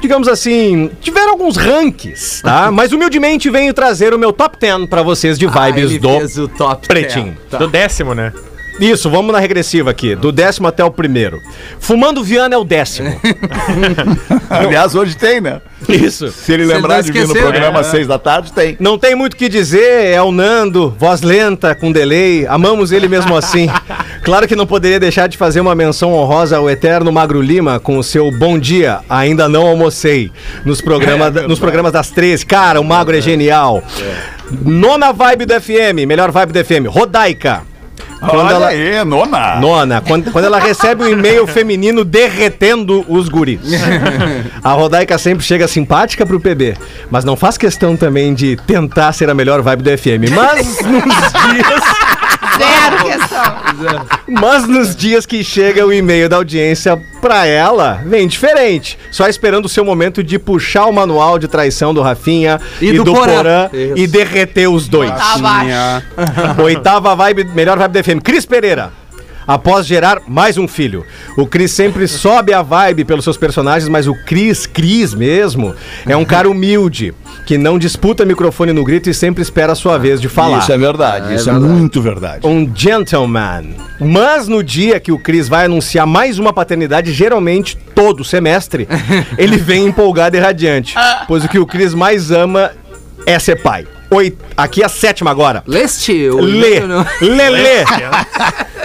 Digamos 0.00 0.28
assim, 0.28 0.90
tiveram 1.00 1.30
alguns 1.32 1.56
ranks, 1.56 2.40
tá? 2.42 2.70
Mas 2.72 2.92
humildemente 2.92 3.50
venho 3.50 3.74
trazer 3.74 4.14
o 4.14 4.18
meu 4.18 4.32
top 4.32 4.56
10 4.58 4.86
pra 4.88 5.02
vocês 5.02 5.38
de 5.38 5.44
Ah, 5.46 5.66
vibes 5.66 5.90
ele 5.90 5.98
do 5.98 6.08
fez 6.08 6.38
o 6.38 6.48
top 6.48 6.86
Pretinho. 6.88 7.36
10. 7.50 7.60
Do 7.62 7.68
décimo, 7.68 8.14
né? 8.14 8.32
Isso, 8.80 9.10
vamos 9.10 9.32
na 9.32 9.38
regressiva 9.38 9.90
aqui, 9.90 10.14
do 10.14 10.30
décimo 10.30 10.68
até 10.68 10.84
o 10.84 10.90
primeiro. 10.90 11.40
Fumando 11.80 12.22
Viana 12.22 12.54
é 12.54 12.58
o 12.58 12.64
décimo. 12.64 13.18
Aliás, 14.48 14.94
hoje 14.94 15.16
tem, 15.16 15.40
né? 15.40 15.60
Isso. 15.88 16.30
Se 16.30 16.52
ele 16.52 16.64
lembrar 16.64 16.96
não 16.96 17.02
de 17.02 17.12
vir 17.12 17.26
no 17.26 17.34
programa 17.34 17.78
é. 17.78 17.80
às 17.80 17.86
seis 17.88 18.06
da 18.06 18.18
tarde, 18.18 18.52
tem. 18.52 18.76
Não 18.78 18.98
tem 18.98 19.14
muito 19.14 19.34
o 19.34 19.36
que 19.36 19.48
dizer, 19.48 20.06
é 20.06 20.22
o 20.22 20.30
Nando, 20.30 20.94
voz 20.98 21.22
lenta, 21.22 21.74
com 21.74 21.90
delay, 21.90 22.46
amamos 22.46 22.92
ele 22.92 23.08
mesmo 23.08 23.36
assim. 23.36 23.68
Claro 24.22 24.46
que 24.46 24.54
não 24.54 24.66
poderia 24.66 25.00
deixar 25.00 25.26
de 25.26 25.38
fazer 25.38 25.58
uma 25.58 25.74
menção 25.74 26.12
honrosa 26.12 26.58
ao 26.58 26.68
eterno 26.68 27.10
Magro 27.10 27.40
Lima 27.40 27.80
com 27.80 27.96
o 27.96 28.04
seu 28.04 28.30
Bom 28.30 28.58
Dia, 28.58 29.00
ainda 29.08 29.48
não 29.48 29.66
almocei, 29.66 30.30
nos, 30.66 30.82
programa, 30.82 31.30
nos 31.30 31.58
programas 31.58 31.92
das 31.92 32.10
13. 32.10 32.44
Cara, 32.44 32.78
o 32.78 32.84
Magro 32.84 33.16
é 33.16 33.22
genial. 33.22 33.82
Nona 34.50 35.12
vibe 35.12 35.46
do 35.46 35.58
FM, 35.58 36.06
melhor 36.06 36.30
vibe 36.30 36.52
do 36.52 36.62
FM, 36.62 36.88
Rodaica. 36.88 37.62
Quando 38.20 38.46
Olha 38.46 38.54
ela- 38.54 38.66
aí, 38.68 39.04
nona. 39.04 39.56
Nona, 39.60 40.00
quando, 40.00 40.30
quando 40.32 40.44
ela 40.44 40.58
recebe 40.58 41.04
um 41.04 41.08
e-mail 41.08 41.46
feminino 41.46 42.04
derretendo 42.04 43.04
os 43.08 43.28
guris. 43.28 43.60
A 44.62 44.72
Rodaica 44.72 45.16
sempre 45.18 45.44
chega 45.44 45.68
simpática 45.68 46.26
pro 46.26 46.40
PB, 46.40 46.76
mas 47.10 47.24
não 47.24 47.36
faz 47.36 47.56
questão 47.56 47.96
também 47.96 48.34
de 48.34 48.56
tentar 48.66 49.12
ser 49.12 49.30
a 49.30 49.34
melhor 49.34 49.62
vibe 49.62 49.82
do 49.82 49.96
FM. 49.98 50.30
Mas 50.34 50.80
nos 50.82 51.02
dias, 51.04 51.82
Zero 52.58 53.04
questão. 53.06 54.06
mas 54.40 54.66
nos 54.68 54.94
dias 54.96 55.24
que 55.24 55.42
chega 55.44 55.86
o 55.86 55.92
e-mail 55.92 56.28
da 56.28 56.36
audiência 56.36 57.00
pra 57.20 57.46
ela, 57.46 58.00
vem 58.04 58.26
diferente. 58.26 58.98
Só 59.10 59.28
esperando 59.28 59.64
o 59.66 59.68
seu 59.68 59.84
momento 59.84 60.22
de 60.22 60.38
puxar 60.38 60.86
o 60.86 60.92
manual 60.92 61.38
de 61.38 61.48
traição 61.48 61.94
do 61.94 62.00
Rafinha 62.02 62.60
E 62.80 62.92
do 62.92 63.04
Porã. 63.12 63.68
e 63.72 64.06
derreter 64.06 64.68
os 64.68 64.88
dois. 64.88 65.10
Tá 65.10 65.34
abaixo. 65.34 65.72
Oitava 66.62 67.14
vibe, 67.14 67.44
melhor 67.54 67.78
vibe 67.78 67.92
do 67.92 68.04
FM. 68.04 68.22
Cris 68.22 68.44
Pereira. 68.44 68.90
Após 69.48 69.86
gerar 69.86 70.20
mais 70.28 70.58
um 70.58 70.68
filho. 70.68 71.06
O 71.34 71.46
Cris 71.46 71.70
sempre 71.72 72.06
sobe 72.08 72.52
a 72.52 72.60
vibe 72.60 73.06
pelos 73.06 73.24
seus 73.24 73.38
personagens, 73.38 73.88
mas 73.88 74.06
o 74.06 74.14
Cris, 74.26 74.66
Cris 74.66 75.14
mesmo, 75.14 75.74
é 76.06 76.14
um 76.14 76.24
cara 76.24 76.50
humilde, 76.50 77.14
que 77.46 77.56
não 77.56 77.78
disputa 77.78 78.26
microfone 78.26 78.74
no 78.74 78.84
grito 78.84 79.08
e 79.08 79.14
sempre 79.14 79.42
espera 79.42 79.72
a 79.72 79.74
sua 79.74 79.96
vez 79.96 80.20
de 80.20 80.28
falar. 80.28 80.58
Isso 80.58 80.72
é 80.72 80.76
verdade, 80.76 81.34
isso 81.34 81.48
é 81.48 81.54
muito 81.54 82.02
verdade. 82.02 82.46
Um 82.46 82.70
gentleman. 82.74 83.74
Mas 83.98 84.46
no 84.46 84.62
dia 84.62 85.00
que 85.00 85.10
o 85.10 85.18
Cris 85.18 85.48
vai 85.48 85.64
anunciar 85.64 86.06
mais 86.06 86.38
uma 86.38 86.52
paternidade, 86.52 87.10
geralmente 87.12 87.76
todo 87.94 88.22
semestre, 88.22 88.86
ele 89.38 89.56
vem 89.56 89.86
empolgado 89.86 90.36
e 90.36 90.40
radiante. 90.40 90.94
Pois 91.26 91.42
o 91.44 91.48
que 91.48 91.58
o 91.58 91.66
Cris 91.66 91.94
mais 91.94 92.30
ama 92.30 92.72
é 93.24 93.38
ser 93.38 93.62
pai. 93.62 93.86
Oi, 94.10 94.36
aqui 94.56 94.82
é 94.82 94.86
a 94.86 94.88
sétima 94.88 95.30
agora. 95.30 95.62
Leste? 95.66 96.30
Lê, 96.30 96.80
Lelê. 97.20 97.84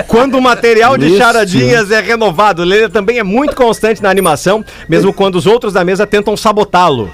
Quando 0.07 0.37
o 0.37 0.41
material 0.41 0.97
de 0.97 1.17
charadinhas 1.17 1.91
é 1.91 2.01
renovado, 2.01 2.61
o 2.61 2.65
Lelê 2.65 2.89
também 2.89 3.19
é 3.19 3.23
muito 3.23 3.55
constante 3.55 4.03
na 4.03 4.09
animação, 4.09 4.65
mesmo 4.89 5.13
quando 5.13 5.35
os 5.35 5.45
outros 5.45 5.71
da 5.71 5.85
mesa 5.85 6.05
tentam 6.05 6.35
sabotá-lo. 6.35 7.09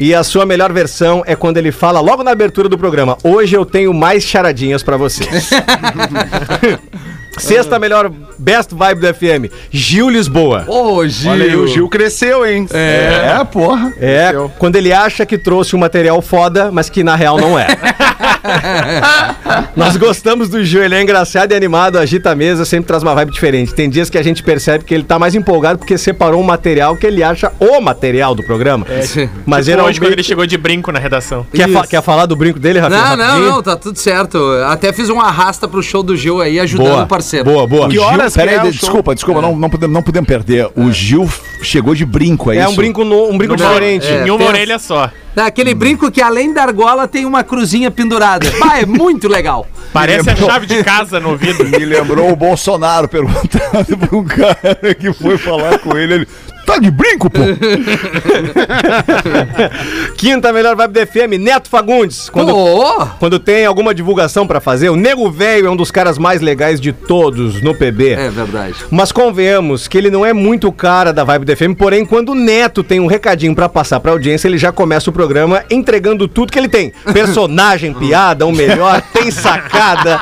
E 0.00 0.12
a 0.12 0.24
sua 0.24 0.44
melhor 0.44 0.72
versão 0.72 1.22
é 1.24 1.36
quando 1.36 1.58
ele 1.58 1.70
fala 1.70 2.00
logo 2.00 2.24
na 2.24 2.32
abertura 2.32 2.68
do 2.68 2.76
programa: 2.76 3.16
Hoje 3.22 3.56
eu 3.56 3.64
tenho 3.64 3.94
mais 3.94 4.24
charadinhas 4.24 4.82
pra 4.82 4.96
vocês. 4.96 5.50
Sexta 7.38 7.78
melhor 7.78 8.10
best 8.38 8.74
vibe 8.74 9.00
do 9.00 9.14
FM, 9.14 9.52
Gil 9.70 10.10
Lisboa. 10.10 10.64
Ô, 10.68 11.06
Gil. 11.06 11.30
Olha 11.30 11.44
aí, 11.44 11.56
o 11.56 11.66
Gil 11.66 11.88
cresceu, 11.88 12.46
hein? 12.46 12.66
É, 12.72 13.42
porra. 13.44 13.92
É, 13.98 14.32
quando 14.58 14.76
ele 14.76 14.92
acha 14.92 15.24
que 15.24 15.38
trouxe 15.38 15.74
um 15.74 15.78
material 15.78 16.20
foda, 16.20 16.70
mas 16.70 16.90
que 16.90 17.02
na 17.02 17.16
real 17.16 17.38
não 17.38 17.58
é. 17.58 17.66
Nós 19.76 19.96
gostamos 19.96 20.48
do 20.48 20.64
Gil, 20.64 20.82
ele 20.82 20.94
é 20.94 21.02
engraçado 21.02 21.52
e 21.52 21.54
animado, 21.54 21.98
agita 21.98 22.30
a 22.30 22.34
mesa, 22.34 22.64
sempre 22.64 22.86
traz 22.86 23.02
uma 23.02 23.14
vibe 23.14 23.32
diferente. 23.32 23.74
Tem 23.74 23.88
dias 23.88 24.10
que 24.10 24.18
a 24.18 24.22
gente 24.22 24.42
percebe 24.42 24.84
que 24.84 24.94
ele 24.94 25.04
tá 25.04 25.18
mais 25.18 25.34
empolgado 25.34 25.78
porque 25.78 25.96
separou 25.96 26.40
um 26.40 26.44
material 26.44 26.96
que 26.96 27.06
ele 27.06 27.22
acha 27.22 27.52
o 27.58 27.80
material 27.80 28.34
do 28.34 28.42
programa. 28.42 28.86
Mas 28.88 29.10
Tipo 29.12 29.62
geralmente... 29.62 29.90
hoje, 29.92 30.00
quando 30.00 30.12
ele 30.12 30.22
chegou 30.22 30.46
de 30.46 30.56
brinco 30.56 30.90
na 30.92 30.98
redação. 30.98 31.46
Quer, 31.52 31.68
fa- 31.68 31.86
quer 31.86 32.02
falar 32.02 32.26
do 32.26 32.36
brinco 32.36 32.58
dele, 32.58 32.78
Rafinha? 32.78 33.00
Não, 33.00 33.16
não, 33.16 33.24
rapidinho? 33.24 33.50
não, 33.50 33.62
tá 33.62 33.76
tudo 33.76 33.98
certo. 33.98 34.38
Até 34.66 34.92
fiz 34.92 35.08
um 35.10 35.20
arrasta 35.20 35.66
pro 35.68 35.82
show 35.82 36.02
do 36.02 36.16
Gil 36.16 36.40
aí, 36.40 36.58
ajudando 36.60 36.88
Boa, 36.88 37.02
o 37.04 37.06
parceiro. 37.06 37.44
boa, 37.44 37.66
boa. 37.66 37.86
Que 37.88 37.94
Gil, 37.94 38.02
horas? 38.02 38.34
Peraí, 38.34 38.58
que 38.60 38.66
é 38.66 38.68
o 38.68 38.72
desculpa, 38.72 39.14
desculpa, 39.14 39.40
não, 39.40 39.56
não, 39.56 39.70
podemos, 39.70 39.94
não 39.94 40.02
podemos 40.02 40.26
perder. 40.28 40.68
O 40.76 40.90
Gil 40.92 41.28
chegou 41.62 41.94
de 41.94 42.04
brinco, 42.04 42.50
é, 42.50 42.58
É 42.58 42.62
isso? 42.62 42.70
um 42.72 42.76
brinco, 42.76 43.04
no- 43.04 43.28
um 43.30 43.38
brinco 43.38 43.56
diferente. 43.56 44.06
É, 44.06 44.26
em 44.26 44.30
uma 44.30 44.38
tem- 44.38 44.46
orelha 44.48 44.78
só. 44.78 45.10
Aquele 45.34 45.72
brinco 45.74 46.10
que 46.10 46.20
além 46.20 46.52
da 46.52 46.62
argola 46.62 47.08
tem 47.08 47.24
uma 47.24 47.42
cruzinha 47.42 47.90
pendurada. 47.90 48.31
Bah, 48.58 48.78
é 48.80 48.86
muito 48.86 49.28
legal. 49.28 49.66
Parece 49.92 50.30
a 50.30 50.36
chave 50.36 50.66
de 50.66 50.82
casa 50.82 51.20
no 51.20 51.30
ouvido. 51.30 51.64
Me 51.68 51.84
lembrou 51.84 52.30
o 52.30 52.36
Bolsonaro 52.36 53.08
perguntando 53.08 53.96
pra 53.98 54.18
um 54.18 54.24
cara 54.24 54.94
que 54.98 55.12
foi 55.12 55.36
falar 55.38 55.78
com 55.78 55.96
ele. 55.96 56.14
Ele, 56.14 56.28
tá 56.66 56.78
de 56.78 56.90
brinco, 56.90 57.30
pô? 57.30 57.40
Quinta 60.16 60.52
melhor 60.52 60.76
vibe 60.76 60.92
do 60.92 61.06
FM, 61.06 61.38
Neto 61.40 61.68
Fagundes. 61.68 62.28
Quando, 62.28 62.56
Ô, 62.56 63.06
quando 63.18 63.38
tem 63.38 63.66
alguma 63.66 63.94
divulgação 63.94 64.46
pra 64.46 64.60
fazer, 64.60 64.88
o 64.88 64.96
Nego 64.96 65.30
Velho 65.30 65.66
é 65.66 65.70
um 65.70 65.76
dos 65.76 65.90
caras 65.90 66.18
mais 66.18 66.40
legais 66.40 66.80
de 66.80 66.92
todos 66.92 67.60
no 67.62 67.74
PB. 67.74 68.10
é 68.12 68.30
verdade. 68.30 68.74
Mas 68.90 69.12
convenhamos 69.12 69.88
que 69.88 69.98
ele 69.98 70.10
não 70.10 70.24
é 70.24 70.32
muito 70.32 70.68
o 70.68 70.72
cara 70.72 71.12
da 71.12 71.24
vibe 71.24 71.44
do 71.44 71.56
FM, 71.56 71.74
porém, 71.76 72.04
quando 72.04 72.30
o 72.32 72.34
Neto 72.34 72.82
tem 72.82 73.00
um 73.00 73.06
recadinho 73.06 73.54
pra 73.54 73.68
passar 73.68 74.00
pra 74.00 74.12
audiência, 74.12 74.48
ele 74.48 74.58
já 74.58 74.72
começa 74.72 75.10
o 75.10 75.12
programa 75.12 75.64
entregando 75.70 76.28
tudo 76.28 76.52
que 76.52 76.58
ele 76.58 76.68
tem. 76.68 76.92
Personagem, 77.12 77.92
piada, 77.94 78.46
o 78.46 78.52
melhor, 78.52 79.02
tem 79.12 79.30
sacada, 79.30 80.20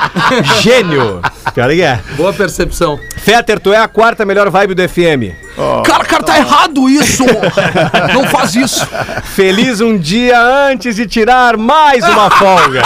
gênio. 0.61 1.21
Cara, 1.55 1.73
que 1.73 1.81
é. 1.81 1.99
Boa 2.15 2.33
percepção. 2.33 2.99
Fetter, 3.17 3.59
tu 3.59 3.73
é 3.73 3.77
a 3.77 3.87
quarta 3.87 4.25
melhor 4.25 4.49
vibe 4.49 4.73
do 4.73 4.87
FM. 4.87 5.35
Cara, 5.85 6.05
cara, 6.05 6.23
tá 6.23 6.37
errado 6.37 6.89
isso! 6.89 7.25
Não 8.13 8.25
faz 8.27 8.55
isso! 8.55 8.87
Feliz 9.35 9.81
um 9.81 9.97
dia 9.97 10.39
antes 10.41 10.95
de 10.95 11.05
tirar 11.05 11.57
mais 11.57 12.03
uma 12.03 12.29
folga. 12.29 12.81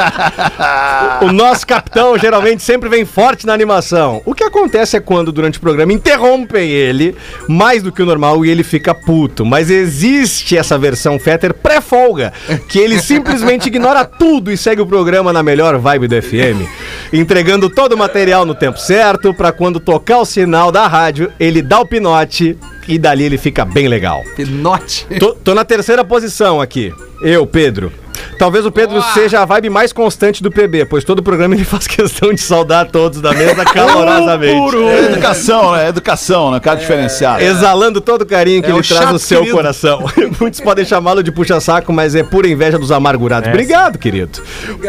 o 1.22 1.32
nosso 1.32 1.66
capitão 1.66 2.16
geralmente 2.18 2.62
sempre 2.62 2.88
vem 2.88 3.04
forte 3.04 3.46
na 3.46 3.52
animação. 3.52 4.22
O 4.24 4.34
que 4.34 4.44
acontece 4.44 4.96
é 4.96 5.00
quando, 5.00 5.32
durante 5.32 5.58
o 5.58 5.60
programa, 5.60 5.92
interrompem 5.92 6.70
ele 6.70 7.16
mais 7.48 7.82
do 7.82 7.92
que 7.92 8.02
o 8.02 8.06
normal 8.06 8.44
e 8.44 8.50
ele 8.50 8.62
fica 8.62 8.94
puto. 8.94 9.44
Mas 9.44 9.70
existe 9.70 10.56
essa 10.56 10.78
versão 10.78 11.18
Fetter 11.18 11.54
pré-folga, 11.54 12.32
que 12.68 12.78
ele 12.78 13.00
simplesmente 13.00 13.68
ignora 13.68 14.04
tudo 14.04 14.50
e 14.50 14.56
segue 14.56 14.80
o 14.80 14.86
programa 14.86 15.32
na 15.32 15.42
melhor 15.42 15.78
vibe 15.78 16.08
do 16.08 16.22
FM, 16.22 16.68
entregando 17.12 17.68
todo 17.68 17.92
o 17.94 17.98
material 17.98 18.44
no 18.44 18.54
tempo 18.54 18.78
certo, 18.78 19.34
pra 19.34 19.52
quando 19.52 19.80
tocar 19.80 20.18
o 20.18 20.24
sinal 20.24 20.70
da 20.70 20.86
rádio, 20.86 21.32
ele 21.38 21.62
dá 21.62 21.80
o 21.80 21.86
pinote 21.86 22.56
e 22.86 22.98
dali 22.98 23.24
ele 23.24 23.38
fica 23.38 23.64
bem 23.64 23.88
legal. 23.88 24.22
Pinote. 24.36 25.06
Tô, 25.18 25.34
tô 25.34 25.54
na 25.54 25.64
terceira 25.64 26.04
posição 26.04 26.60
aqui. 26.60 26.92
Eu, 27.22 27.46
Pedro. 27.46 27.92
Talvez 28.38 28.64
o 28.66 28.70
Pedro 28.70 29.02
seja 29.14 29.40
a 29.40 29.44
vibe 29.44 29.70
mais 29.70 29.92
constante 29.92 30.42
do 30.42 30.50
PB, 30.50 30.86
pois 30.86 31.04
todo 31.04 31.22
programa 31.22 31.54
ele 31.54 31.64
faz 31.66 31.86
questão 31.86 32.32
de 32.32 32.40
saudar 32.40 32.86
todos 32.86 33.20
da 33.20 33.32
mesa 33.32 33.64
calorosamente. 33.64 34.76
É 34.76 35.04
educação, 35.12 35.72
né? 35.72 35.88
Educação, 35.88 36.50
né? 36.50 36.60
Cara 36.60 36.76
diferenciado. 36.78 37.42
Exalando 37.42 38.00
todo 38.00 38.22
o 38.22 38.26
carinho 38.26 38.62
que 38.62 38.70
É 38.70 38.74
ele 38.74 38.82
traz 38.82 39.10
no 39.12 39.18
seu 39.18 39.40
querido. 39.40 39.56
coração. 39.56 40.04
Muitos 40.40 40.60
podem 40.60 40.84
chamá-lo 40.84 41.22
de 41.22 41.30
puxa-saco, 41.32 41.92
mas 41.92 42.14
é 42.14 42.22
pura 42.22 42.48
inveja 42.48 42.78
dos 42.78 42.90
amargurados. 42.92 43.48
Obrigado, 43.48 43.98
querido. 43.98 44.40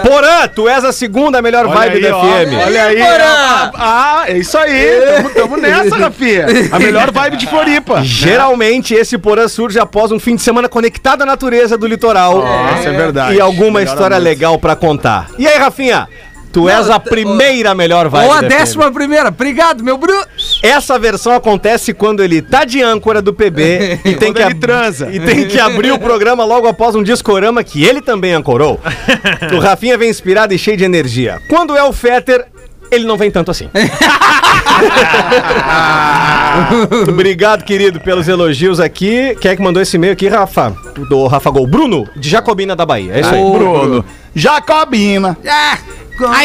Porã, 0.03 0.47
tu 0.47 0.67
és 0.67 0.83
a 0.83 0.91
segunda 0.91 1.41
melhor 1.41 1.67
vibe 1.67 1.95
aí, 1.97 2.01
da 2.01 2.17
ó. 2.17 2.21
FM. 2.23 2.53
Olha 2.65 2.83
aí, 2.85 3.01
ó. 3.01 3.71
Ah, 3.75 4.23
é 4.27 4.37
isso 4.37 4.57
aí. 4.57 5.01
Tamo, 5.15 5.29
tamo 5.31 5.57
nessa, 5.57 5.95
Rafinha. 5.97 6.45
A 6.71 6.79
melhor 6.79 7.11
vibe 7.11 7.37
de 7.37 7.47
Floripa. 7.47 8.01
Geralmente 8.03 8.93
esse 8.93 9.17
Porã 9.17 9.47
surge 9.47 9.79
após 9.79 10.11
um 10.11 10.19
fim 10.19 10.35
de 10.35 10.41
semana 10.41 10.69
conectado 10.69 11.21
à 11.21 11.25
natureza 11.25 11.77
do 11.77 11.87
litoral. 11.87 12.43
Isso 12.79 12.87
é 12.87 12.91
verdade. 12.91 13.20
E 13.33 13.39
alguma 13.41 13.79
Melhor 13.79 13.91
história 13.93 14.17
legal 14.17 14.57
pra 14.59 14.75
contar. 14.75 15.29
E 15.37 15.47
aí, 15.47 15.57
Rafinha? 15.57 16.07
Tu 16.53 16.67
és 16.67 16.89
a 16.89 16.99
primeira 16.99 17.73
melhor 17.73 18.09
vibe 18.09 18.25
Ou 18.25 18.33
a 18.33 18.41
décima 18.41 18.91
primeira. 18.91 19.29
Obrigado, 19.29 19.81
meu 19.85 19.97
Bru. 19.97 20.13
Essa 20.61 20.99
versão 20.99 21.31
acontece 21.31 21.93
quando 21.93 22.21
ele 22.21 22.41
tá 22.41 22.65
de 22.65 22.81
âncora 22.81 23.21
do 23.21 23.33
PB 23.33 23.99
e 24.03 24.15
tem 24.15 24.33
Quando 24.33 24.35
que 24.35 24.43
ab- 24.43 24.59
transa. 24.59 25.09
e 25.13 25.17
tem 25.21 25.47
que 25.47 25.57
abrir 25.57 25.93
o 25.93 25.97
programa 25.99 26.43
logo 26.43 26.67
após 26.67 26.93
um 26.93 27.03
discorama 27.03 27.63
que 27.63 27.85
ele 27.85 28.01
também 28.01 28.33
ancorou. 28.33 28.77
O 29.55 29.59
Rafinha 29.59 29.97
vem 29.97 30.09
inspirado 30.09 30.53
e 30.53 30.57
cheio 30.57 30.75
de 30.75 30.83
energia. 30.83 31.39
Quando 31.47 31.75
é 31.77 31.83
o 31.83 31.93
Fetter, 31.93 32.45
ele 32.91 33.05
não 33.05 33.17
vem 33.17 33.31
tanto 33.31 33.49
assim. 33.49 33.69
Obrigado, 37.07 37.63
querido, 37.63 38.01
pelos 38.01 38.27
elogios 38.27 38.79
aqui. 38.79 39.35
Quem 39.39 39.51
é 39.51 39.55
que 39.55 39.61
mandou 39.61 39.81
esse 39.81 39.95
e-mail 39.95 40.13
aqui, 40.13 40.27
Rafa? 40.27 40.75
Do 41.09 41.25
Rafa 41.27 41.49
Gol. 41.49 41.65
Bruno, 41.65 42.07
de 42.15 42.29
Jacobina 42.29 42.75
da 42.75 42.85
Bahia. 42.85 43.13
É 43.13 43.21
isso 43.21 43.33
aí. 43.33 43.41
Bruno. 43.41 44.03
Jacobina. 44.35 45.37
Ah, 45.47 45.77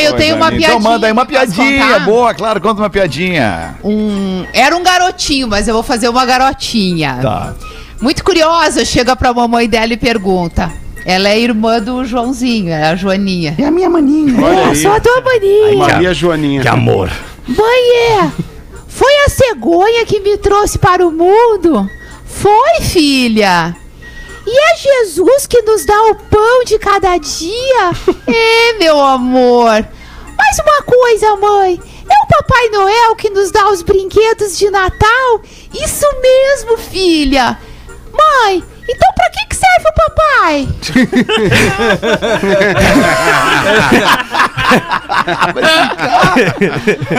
eu 0.01 0.15
tenho 0.15 0.37
uma 0.37 0.49
piadinha. 0.49 0.69
Então 0.69 0.81
manda 0.81 1.07
aí 1.07 1.13
uma 1.13 1.27
piadinha. 1.27 2.01
Boa, 2.01 2.33
claro, 2.33 2.61
conta 2.61 2.81
uma 2.81 2.91
piadinha. 2.91 3.75
Um, 3.83 4.47
era 4.53 4.77
um 4.77 4.83
garotinho, 4.83 5.49
mas 5.49 5.67
eu 5.67 5.75
vou 5.75 5.83
fazer 5.83 6.09
uma 6.09 6.25
garotinha. 6.25 7.19
Tá. 7.21 7.55
Muito 8.01 8.23
curiosa, 8.23 8.85
chega 8.85 9.17
pra 9.17 9.35
mamãe 9.35 9.69
dela 9.69 9.93
e 9.93 9.97
pergunta. 9.97 10.71
Ela 11.07 11.29
é 11.29 11.39
irmã 11.39 11.81
do 11.81 12.05
Joãozinho, 12.05 12.71
é 12.71 12.89
a 12.89 12.97
Joaninha. 12.97 13.55
É 13.57 13.65
a 13.65 13.71
minha 13.71 13.89
maninha. 13.89 14.45
Olha 14.45 14.59
é, 14.59 14.65
aí. 14.65 14.77
sou 14.77 14.91
a 14.91 14.99
tua 14.99 15.21
maninha. 15.21 15.77
Maria 15.77 16.13
Joaninha. 16.13 16.63
Que 16.63 16.67
amor. 16.67 17.09
Mãe, 17.47 17.97
é. 18.11 18.33
Foi 18.89 19.13
a 19.25 19.29
cegonha 19.29 20.05
que 20.05 20.19
me 20.19 20.37
trouxe 20.37 20.77
para 20.77 21.07
o 21.07 21.13
mundo? 21.13 21.89
Foi, 22.25 22.81
filha. 22.81 23.77
E 24.45 24.59
é 24.59 24.77
Jesus 24.77 25.47
que 25.47 25.63
nos 25.63 25.85
dá 25.85 26.03
o 26.11 26.17
pão 26.17 26.65
de 26.65 26.77
cada 26.77 27.17
dia? 27.19 27.93
é, 28.27 28.73
meu 28.77 29.01
amor. 29.01 29.87
Mais 30.37 30.59
uma 30.59 30.83
coisa, 30.83 31.37
mãe. 31.37 31.81
É 32.11 32.25
o 32.25 32.27
Papai 32.27 32.69
Noel 32.71 33.15
que 33.15 33.31
nos 33.31 33.53
dá 33.53 33.71
os 33.71 33.81
brinquedos 33.81 34.59
de 34.59 34.69
Natal? 34.71 35.41
Isso 35.73 36.07
mesmo, 36.21 36.77
filha. 36.79 37.57
Mãe, 38.13 38.65
então 38.89 39.13
pra 39.15 39.31
que, 39.31 39.47
que 39.47 39.57
serve 39.57 39.89
o 39.89 39.93
papai? 39.93 40.69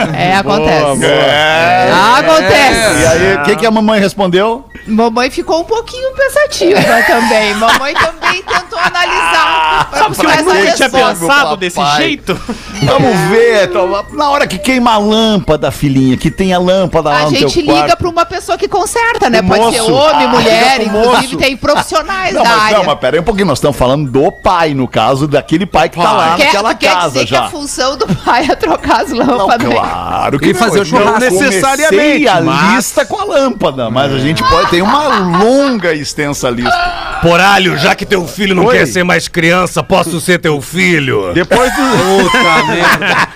é, 0.14 0.36
acontece. 0.36 1.04
É. 1.04 1.90
Acontece. 2.18 3.00
E 3.02 3.06
aí, 3.06 3.34
o 3.36 3.42
que, 3.44 3.56
que 3.56 3.66
a 3.66 3.70
mamãe 3.70 4.00
respondeu? 4.00 4.64
Mamãe 4.86 5.30
ficou 5.30 5.60
um 5.60 5.64
pouquinho 5.64 6.10
pensativa 6.14 6.80
também. 7.06 7.54
Mamãe 7.54 7.94
também 7.94 8.42
tentou 8.42 8.78
analisar. 8.78 9.88
Pra 9.90 10.06
essa 10.34 10.52
que 10.52 10.66
que 10.70 10.76
tinha 10.76 10.90
pensado 10.90 11.56
desse 11.56 11.80
jeito? 11.96 12.34
Vamos 12.82 13.18
ver. 13.30 13.64
então, 13.64 14.04
Na 14.12 14.30
hora 14.30 14.46
que 14.46 14.58
queima 14.58 14.92
a 14.94 14.98
lâmpada, 14.98 15.70
filhinha, 15.70 16.16
que 16.16 16.30
tem 16.30 16.52
a 16.54 16.58
lâmpada 16.58 17.10
lá 17.10 17.18
A 17.20 17.24
no 17.24 17.30
gente 17.30 17.52
teu 17.54 17.62
liga 17.62 17.74
quarto. 17.86 17.96
pra 17.98 18.08
uma 18.08 18.24
pessoa 18.26 18.56
que 18.56 18.68
conserta, 18.68 19.28
né? 19.28 19.40
O 19.40 19.44
Pode 19.44 19.74
ser 19.74 19.82
moço. 19.82 19.92
homem, 19.94 20.26
Ah, 20.26 20.28
mulher, 20.28 20.78
liga 20.78 20.90
pro 20.90 21.00
inclusive 21.00 21.34
moço. 21.34 21.36
tem 21.36 21.56
profissionais 21.58 22.32
Não, 22.34 22.42
da 22.42 22.48
mas, 22.48 22.62
área. 22.62 22.78
não, 22.78 22.84
mas 22.84 22.98
pera 22.98 23.16
aí 23.16 23.20
um 23.20 23.24
pouquinho, 23.24 23.46
nós 23.46 23.58
estamos 23.58 23.76
falando 23.76 24.10
do 24.10 24.32
pai, 24.32 24.74
no 24.74 24.88
caso, 24.88 25.26
daquele 25.28 25.66
pai 25.66 25.88
que 25.88 25.96
tá 25.98 26.12
lá 26.12 26.36
quer, 26.36 26.44
naquela 26.46 26.74
quer 26.74 26.92
casa 26.92 27.08
dizer 27.10 27.24
que 27.26 27.30
já. 27.30 27.40
a 27.44 27.50
função 27.50 27.96
do 27.96 28.06
pai 28.06 28.46
é 28.48 28.54
trocar 28.56 29.02
as 29.02 29.10
Não, 29.10 29.36
lâmpadas. 29.36 29.68
claro 29.72 30.38
que 30.38 30.48
E 30.50 30.54
fazer 30.54 30.76
não, 30.76 30.82
o 30.82 30.86
churrasco. 30.86 31.12
comecei 31.14 31.40
necessariamente, 31.40 32.28
a 32.28 32.40
mas- 32.40 32.74
lista 32.76 33.04
com 33.04 33.20
a 33.20 33.24
lâmpada, 33.24 33.90
mas 33.90 34.12
a 34.12 34.18
gente 34.18 34.42
pode 34.42 34.70
ter 34.70 34.82
uma 34.82 35.08
longa 35.42 35.92
e 35.94 36.00
extensa 36.00 36.48
lista. 36.50 37.18
Poralho, 37.22 37.76
já 37.78 37.94
que 37.96 38.06
teu 38.06 38.26
filho 38.28 38.54
não 38.54 38.66
Oi. 38.66 38.76
quer 38.78 38.86
ser 38.86 39.02
mais 39.02 39.26
criança, 39.26 39.82
posso 39.82 40.20
ser 40.20 40.38
teu 40.38 40.60
filho? 40.60 41.32
Depois 41.34 41.72
do. 41.74 42.22
Puta 42.22 42.64
merda. 42.64 43.28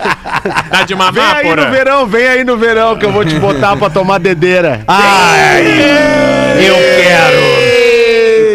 Dá 0.70 0.83
de 0.83 0.95
Vem 0.95 0.97
mamar, 0.97 1.37
aí 1.37 1.49
no 1.51 1.57
porra. 1.57 1.70
verão, 1.70 2.07
vem 2.07 2.27
aí 2.29 2.45
no 2.45 2.57
verão 2.57 2.97
que 2.97 3.05
eu 3.05 3.11
vou 3.12 3.25
te 3.25 3.35
botar 3.41 3.77
pra 3.77 3.91
tomar 3.91 4.18
dedeira. 4.18 4.85
Ai, 4.87 5.64
eu. 6.68 6.77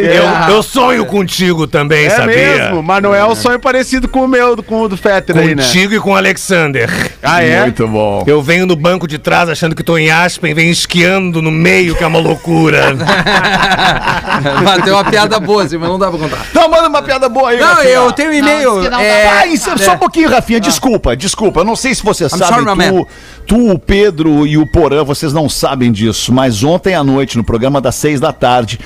Eu, 0.07 0.55
eu 0.55 0.63
sonho 0.63 1.05
contigo 1.05 1.67
também, 1.67 2.05
é 2.05 2.09
sabia? 2.09 2.35
mesmo, 2.35 2.83
mas 2.83 3.01
não 3.03 3.13
é 3.13 3.25
um 3.25 3.35
sonho 3.35 3.59
parecido 3.59 4.07
com 4.07 4.23
o 4.23 4.27
meu, 4.27 4.61
com 4.63 4.81
o 4.81 4.87
do 4.89 4.97
Fetter 4.97 5.37
aí, 5.37 5.55
né? 5.55 5.63
Contigo 5.63 5.93
e 5.93 5.99
com 5.99 6.11
o 6.11 6.15
Alexander. 6.15 6.89
Ah, 7.21 7.43
é? 7.43 7.61
Muito 7.61 7.87
bom. 7.87 8.23
Eu 8.27 8.41
venho 8.41 8.65
no 8.65 8.75
banco 8.75 9.07
de 9.07 9.17
trás 9.17 9.49
achando 9.49 9.75
que 9.75 9.83
tô 9.83 9.97
em 9.97 10.09
Aspen, 10.09 10.53
venho 10.53 10.71
esquiando 10.71 11.41
no 11.41 11.51
meio, 11.51 11.95
que 11.95 12.03
é 12.03 12.07
uma 12.07 12.19
loucura. 12.19 12.95
Bateu 14.63 14.93
uma 14.93 15.03
piada 15.05 15.39
boa, 15.39 15.63
assim, 15.63 15.77
mas 15.77 15.89
não 15.89 15.99
dá 15.99 16.09
pra 16.09 16.19
contar. 16.19 16.45
Então 16.49 16.69
manda 16.69 16.87
uma 16.87 17.01
piada 17.01 17.27
boa 17.29 17.49
aí, 17.49 17.59
Não, 17.59 17.67
Rafinha. 17.67 17.89
eu 17.93 18.11
tenho 18.11 18.29
um 18.29 18.33
e-mail. 18.33 18.69
Não, 18.69 18.79
isso 18.81 18.89
que 18.89 18.89
não 18.89 18.99
é, 19.01 19.27
Ah, 19.29 19.47
isso, 19.47 19.77
só 19.79 19.93
um 19.93 19.97
pouquinho, 19.97 20.29
Rafinha. 20.29 20.59
Desculpa, 20.59 21.15
desculpa. 21.15 21.61
Eu 21.61 21.65
não 21.65 21.75
sei 21.75 21.93
se 21.95 22.03
você 22.03 22.29
sabe, 22.29 22.45
sorry, 22.45 22.65
my 22.65 22.75
man. 22.75 22.89
tu, 22.91 23.07
tu, 23.47 23.71
o 23.71 23.79
Pedro 23.79 24.45
e 24.45 24.57
o 24.57 24.65
Porã, 24.65 25.03
vocês 25.03 25.33
não 25.33 25.49
sabem 25.49 25.91
disso, 25.91 26.33
mas 26.33 26.63
ontem 26.63 26.93
à 26.93 27.03
noite, 27.03 27.37
no 27.37 27.43
programa 27.43 27.79
das 27.81 27.95
seis 27.95 28.19
da 28.19 28.31
tarde, 28.31 28.79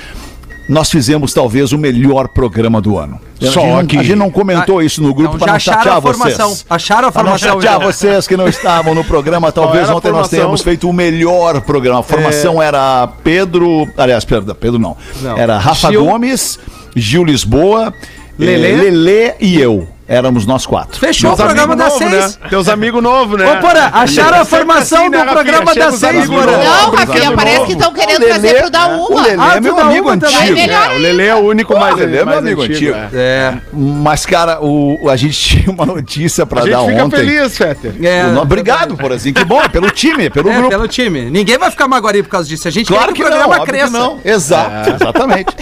nós 0.70 0.89
fizemos 0.89 1.34
talvez 1.34 1.72
o 1.74 1.78
melhor 1.78 2.28
programa 2.30 2.80
do 2.80 2.97
ano. 2.97 3.20
Só 3.39 3.47
a 3.47 3.51
gente, 3.51 3.66
não- 3.72 3.78
aqui. 3.80 3.97
A 3.97 4.03
gente 4.03 4.16
não 4.18 4.32
comentou 4.32 4.82
isso 4.82 5.01
no 5.01 5.14
grupo 5.14 5.36
Então, 5.36 5.39
para 5.45 5.53
não 5.53 5.59
chatear 5.59 5.97
a 5.97 6.01
formação. 6.01 6.49
vocês. 6.49 6.66
Acharam 6.70 6.99
a 6.99 7.05
não 7.07 7.12
formação. 7.12 7.49
chatear 7.53 7.76
então. 7.78 7.91
vocês 7.91 8.28
que 8.28 8.38
não 8.38 8.47
estavam 8.49 8.93
no 8.95 9.03
programa, 9.03 9.51
talvez 9.51 9.84
ontem 9.89 9.93
nós 9.93 10.03
formação? 10.03 10.30
tenhamos 10.30 10.62
feito 10.62 10.88
o 10.89 10.93
melhor 10.93 11.59
programa. 11.62 11.99
A 11.99 12.03
formação 12.03 12.62
era 12.62 13.07
Pedro. 13.24 13.88
Aliás, 13.97 14.24
perdão, 14.24 14.55
Pedro 14.55 14.80
não. 14.80 14.95
Não. 15.22 15.38
Era 15.38 15.57
Rafa 15.57 15.89
Gil. 15.89 16.05
Gomes, 16.05 16.59
Gil 16.95 17.24
Lisboa, 17.26 17.93
Lelê. 18.38 18.72
eh, 18.72 18.76
Lelê 18.78 19.34
e 19.41 19.59
eu. 19.59 19.88
Éramos 20.12 20.45
nós 20.45 20.66
quatro. 20.66 20.99
Fechou 20.99 21.30
Meus 21.30 21.39
o 21.39 21.43
programa 21.43 21.74
das 21.74 21.93
seis. 21.93 22.12
né? 22.12 22.49
Teus 22.49 22.68
amigos 22.68 23.01
novos, 23.01 23.39
né? 23.39 23.49
Ô, 23.49 23.62
Porã, 23.62 23.89
acharam 23.93 24.41
a 24.41 24.45
formação 24.45 25.03
assim, 25.03 25.09
né, 25.09 25.18
do 25.20 25.24
Rafinha? 25.24 25.36
programa 25.43 25.74
das 25.76 25.95
seis, 25.95 26.28
Porã. 26.28 26.51
Não, 26.57 26.91
Rafinha, 26.91 27.32
parece 27.32 27.66
que 27.66 27.72
estão 27.72 27.93
querendo 27.93 28.18
O 28.18 28.26
Lelê, 28.26 28.30
trazer 28.39 28.59
pro 28.62 28.70
dar 28.70 28.88
O 28.89 29.07
uma. 29.07 29.22
Lelê 29.22 29.38
Ah, 29.41 29.55
é 29.55 29.62
meu 29.62 29.76
dá 29.76 29.82
amigo 29.84 30.18
também. 30.18 30.36
antigo. 30.51 30.59
É, 30.59 30.95
o 30.95 30.97
Lelê 30.99 31.28
é 31.28 31.36
o 31.36 31.39
único 31.39 31.80
mais, 31.80 31.95
Lelê 31.95 32.12
é 32.12 32.16
meu 32.18 32.26
mais 32.26 32.38
amigo 32.39 32.62
antigo. 32.62 32.93
é. 32.93 33.09
É. 33.14 33.53
Mas, 33.72 34.26
cara, 34.26 34.59
o, 34.62 35.09
a 35.09 35.16
gente 35.16 35.34
tinha 35.39 35.72
uma 35.72 35.86
notícia 35.86 36.45
pra 36.45 36.62
A 36.62 36.66
dar 36.66 36.72
gente 36.82 36.89
fica 36.91 37.03
ontem. 37.05 37.16
feliz, 37.18 37.57
Fetter. 37.57 37.93
É, 38.03 38.26
O- 38.26 38.41
Obrigado, 38.41 38.97
Porazinho. 38.97 39.34
Que 39.34 39.45
bom, 39.45 39.62
é 39.62 39.70
pelo 39.70 39.89
time, 39.91 40.26
é 40.26 40.30
pelo 40.30 40.49
É, 40.49 40.53
grupo. 40.55 40.70
pelo 40.70 40.88
time. 40.89 41.30
Ninguém 41.32 41.57
vai 41.57 41.72
ficar 41.72 41.88
magoari 41.88 42.22
por 42.22 42.30
causa 42.30 42.49
disso. 42.49 42.68
A 42.68 42.72
gente 42.72 42.88
Claro 42.88 43.14
quer 43.14 43.14
que 43.14 43.22
o 43.24 43.30
não, 43.30 43.38
programa 43.38 43.59
que 43.66 43.72
cresça. 43.72 43.89
não. 43.97 44.20
Exato, 44.26 44.89
exatamente. 44.89 45.55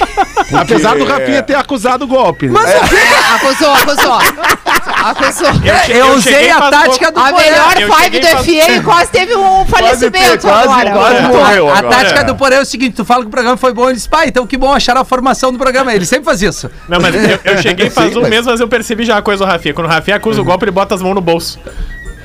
Apesar 0.52 0.97
do 0.97 1.06
Rafinha 1.06 1.43
ter 1.43 1.54
acusado 1.56 2.06
o 2.06 2.08
golpe. 2.08 2.47
né? 2.47 2.60
É, 2.66 3.36
acusou, 3.36 3.74
acusou. 3.74 4.38
Acusou. 5.03 5.47
É, 5.63 5.91
eu 5.91 5.97
eu 6.07 6.13
usei 6.15 6.49
a 6.51 6.69
tática 6.69 7.11
do 7.11 7.19
A 7.19 7.31
melhor 7.31 7.71
cheguei 8.01 8.19
do 8.21 8.27
faz- 8.27 8.45
FM 8.45 8.83
quase 8.85 9.11
teve 9.11 9.35
um 9.35 9.65
falecimento 9.65 10.47
quase- 10.47 10.67
agora. 10.67 10.91
quase 10.91 11.15
É. 11.17 11.21
morreu. 11.27 11.69
A 11.73 11.83
tática 11.83 12.23
do 12.23 12.35
Porã 12.35 12.55
é 12.57 12.61
o 12.61 12.65
seguinte: 12.65 12.95
tu 12.95 13.05
fala 13.05 13.21
que 13.21 13.27
o 13.27 13.31
programa 13.31 13.57
foi 13.57 13.73
bom, 13.73 13.85
ele 13.85 13.93
diz, 13.95 14.07
pá, 14.07 14.25
então 14.25 14.45
que 14.45 14.57
bom 14.57 14.73
acharam 14.73 15.01
a 15.01 15.05
formação 15.05 15.51
do 15.51 15.57
programa. 15.57 15.93
Ele 15.93 16.05
sempre 16.05 16.25
faz 16.25 16.41
isso. 16.41 16.69
Não, 16.87 16.99
mas 16.99 17.13
eu, 17.15 17.39
eu 17.43 17.57
cheguei 17.61 17.89
faz 17.89 18.11
Sim, 18.11 18.17
um 18.19 18.21
mas- 18.21 18.29
mês, 18.29 18.45
mas 18.45 18.59
eu 18.59 18.67
percebi 18.67 19.05
já 19.05 19.17
a 19.17 19.21
coisa 19.21 19.45
do 19.45 19.49
Rafinha. 19.49 19.73
Quando 19.73 19.87
o 19.87 19.89
Rafinha 19.89 20.17
acusa 20.17 20.41
o 20.41 20.43
golpe, 20.43 20.65
ele 20.65 20.71
bota 20.71 20.95
as 20.95 21.01
mãos 21.01 21.15
no 21.15 21.21
bolso. 21.21 21.59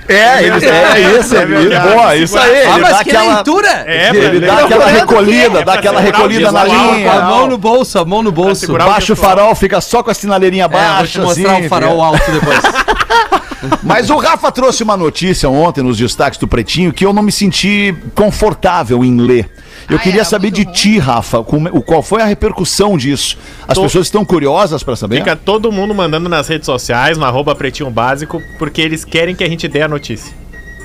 É, 0.09 0.43
ele, 0.43 0.67
é, 0.67 1.19
isso, 1.19 1.35
É 1.35 1.43
é, 1.43 1.47
verdade. 1.47 1.89
boa, 1.89 2.17
isso 2.17 2.39
aí. 2.39 2.63
Ah, 2.63 2.73
ele 2.75 2.81
mas 2.83 3.03
que 3.03 3.11
aquela, 3.11 3.35
leitura! 3.37 3.85
É, 3.87 4.11
ele 4.15 4.41
dá 4.41 4.59
aquela 4.59 4.87
recolhida, 4.87 5.63
dá 5.65 5.75
É 5.75 5.79
aquela 5.79 6.01
recolhida 6.01 6.53
na 6.53 6.65
linha. 6.65 7.13
A 7.13 7.23
mão 7.23 7.47
no 7.47 7.57
bolso, 7.57 7.99
a 7.99 8.05
mão 8.05 8.23
no 8.23 8.31
bolso. 8.31 8.71
Baixa 8.73 9.13
o 9.15 9.17
farol, 9.17 9.55
fica 9.55 9.81
só 9.81 10.03
com 10.03 10.11
a 10.11 10.15
sinaleirinha 10.15 10.65
É, 10.65 10.69
vou 10.69 10.79
baixa. 10.79 11.07
te 11.07 11.21
mostrar 11.21 11.53
assim, 11.53 11.67
o 11.67 11.69
farol 11.69 12.03
alto 12.03 12.31
depois. 12.31 12.61
Mas 13.83 14.11
o 14.11 14.17
Rafa 14.19 14.53
trouxe 14.53 14.83
uma 14.83 14.97
notícia 14.97 15.49
ontem 15.49 15.83
nos 15.83 15.97
destaques 15.97 16.39
do 16.39 16.47
Pretinho 16.47 16.93
que 16.93 17.07
eu 17.07 17.13
não 17.15 17.23
me 17.23 17.33
senti 17.33 17.95
confortável 18.15 19.03
em 19.03 19.17
ler. 19.19 19.49
Eu 19.89 19.97
Ah, 19.97 20.01
queria 20.01 20.21
era 20.21 20.25
saber 20.25 20.51
de 20.51 20.65
ti, 20.65 20.99
Rafa, 20.99 21.43
como- 21.43 21.69
o- 21.69 21.83
qual 21.83 22.03
foi 22.03 22.23
a 22.23 22.25
repercussão 22.25 22.97
disso. 22.97 23.37
As 23.69 23.75
Tô- 23.75 23.83
pessoas 23.83 24.07
estão 24.07 24.25
curiosas 24.25 24.83
pra 24.83 24.97
saber? 24.97 25.17
Fica 25.19 25.37
todo 25.37 25.71
mundo 25.71 25.95
mandando 25.95 26.29
nas 26.29 26.49
redes 26.49 26.67
sociais, 26.67 27.19
no 27.19 27.25
arroba 27.25 27.55
pretinho 27.55 27.91
básico, 27.91 28.41
porque 28.59 28.81
eles 28.81 29.05
querem 29.05 29.35
que 29.35 29.45
a 29.45 29.49
gente 29.49 29.69
dê 29.69 29.83
a 29.83 29.89
notícia. 29.89 30.33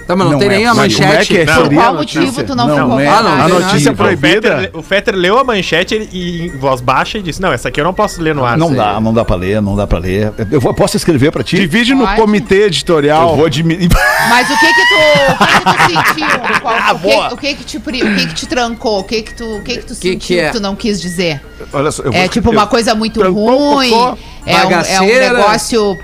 Tá, 0.09 0.15
mas 0.15 0.25
não, 0.25 0.31
Não 0.33 0.39
tem 0.39 0.47
é 0.47 0.51
nem 0.57 0.65
a 0.65 0.71
é 0.71 0.73
manchete. 0.73 1.27
que 1.27 1.37
é? 1.37 1.45
Não. 1.45 1.67
Por 1.67 1.73
qual 1.75 1.93
motivo 1.93 2.43
tu 2.43 2.55
não, 2.55 2.67
Não, 2.67 2.75
ficou 2.77 2.99
é. 2.99 3.07
Ah, 3.07 3.21
não, 3.21 3.31
A 3.31 3.47
notícia. 3.47 3.91
O 3.91 3.95
proibida? 3.95 4.55
Fetter, 4.57 4.71
o 4.73 4.81
Fetter 4.81 5.15
leu 5.15 5.37
a 5.37 5.43
manchete 5.43 5.93
ele- 5.93 6.09
e 6.11 6.47
em 6.47 6.57
voz 6.57 6.81
baixa 6.81 7.19
e 7.19 7.21
disse: 7.21 7.39
Não, 7.39 7.53
essa 7.53 7.67
aqui 7.67 7.79
eu 7.79 7.83
não 7.83 7.93
posso 7.93 8.19
ler 8.19 8.33
no 8.33 8.43
ar. 8.43 8.57
Não 8.57 8.73
dá, 8.73 8.99
não 8.99 9.13
dá 9.13 9.23
pra 9.23 9.35
ler, 9.35 9.61
não 9.61 9.75
dá 9.75 9.85
pra 9.85 9.99
ler. 9.99 10.33
Eu 10.51 10.59
vou- 10.59 10.73
posso 10.73 10.97
escrever 10.97 11.31
pra 11.31 11.43
ti? 11.43 11.57
Divide 11.57 11.93
no 11.93 12.07
Pode. 12.07 12.19
comitê 12.21 12.63
editorial. 12.63 13.29
Eu 13.29 13.35
vou 13.35 13.45
admitir. 13.45 13.87
Mas 14.29 14.49
o 14.49 14.57
que 14.59 14.73
que 14.73 14.81
tu, 14.89 15.31
o 15.31 15.45
que 15.45 15.59
que 15.59 16.07
tu 16.07 16.15
sentiu? 16.17 16.59
Qual- 16.59 16.75
Ah, 16.75 16.93
o, 16.93 16.97
que, 16.99 17.33
o 17.33 17.37
que 17.37 17.53
que 17.53 17.63
te, 17.63 17.77
o 17.77 17.81
que 17.81 18.27
que 18.29 18.33
te 18.33 18.47
trancou? 18.47 18.99
O 19.01 19.03
que 19.03 19.21
que 19.21 19.33
tu, 19.35 19.57
o 19.57 19.61
que 19.61 19.77
que 19.77 19.83
tu 19.83 19.87
Que 19.89 19.95
sentiu 20.13 20.19
que 20.19 20.39
é? 20.39 20.47
que 20.47 20.53
tu 20.57 20.59
não 20.59 20.75
quis 20.75 20.99
dizer? 20.99 21.39
Olha 21.71 21.91
só, 21.91 22.01
eu 22.01 22.11
É 22.13 22.21
vou- 22.21 22.29
tipo 22.29 22.49
eu- 22.49 22.53
uma 22.53 22.65
coisa 22.65 22.95
muito 22.95 23.21
ruim, 23.31 23.91
cocô, 23.91 24.17
é 24.45 24.65
um, 24.65 24.71
é 24.71 25.01
um, 25.01 25.35
negócio 25.35 25.97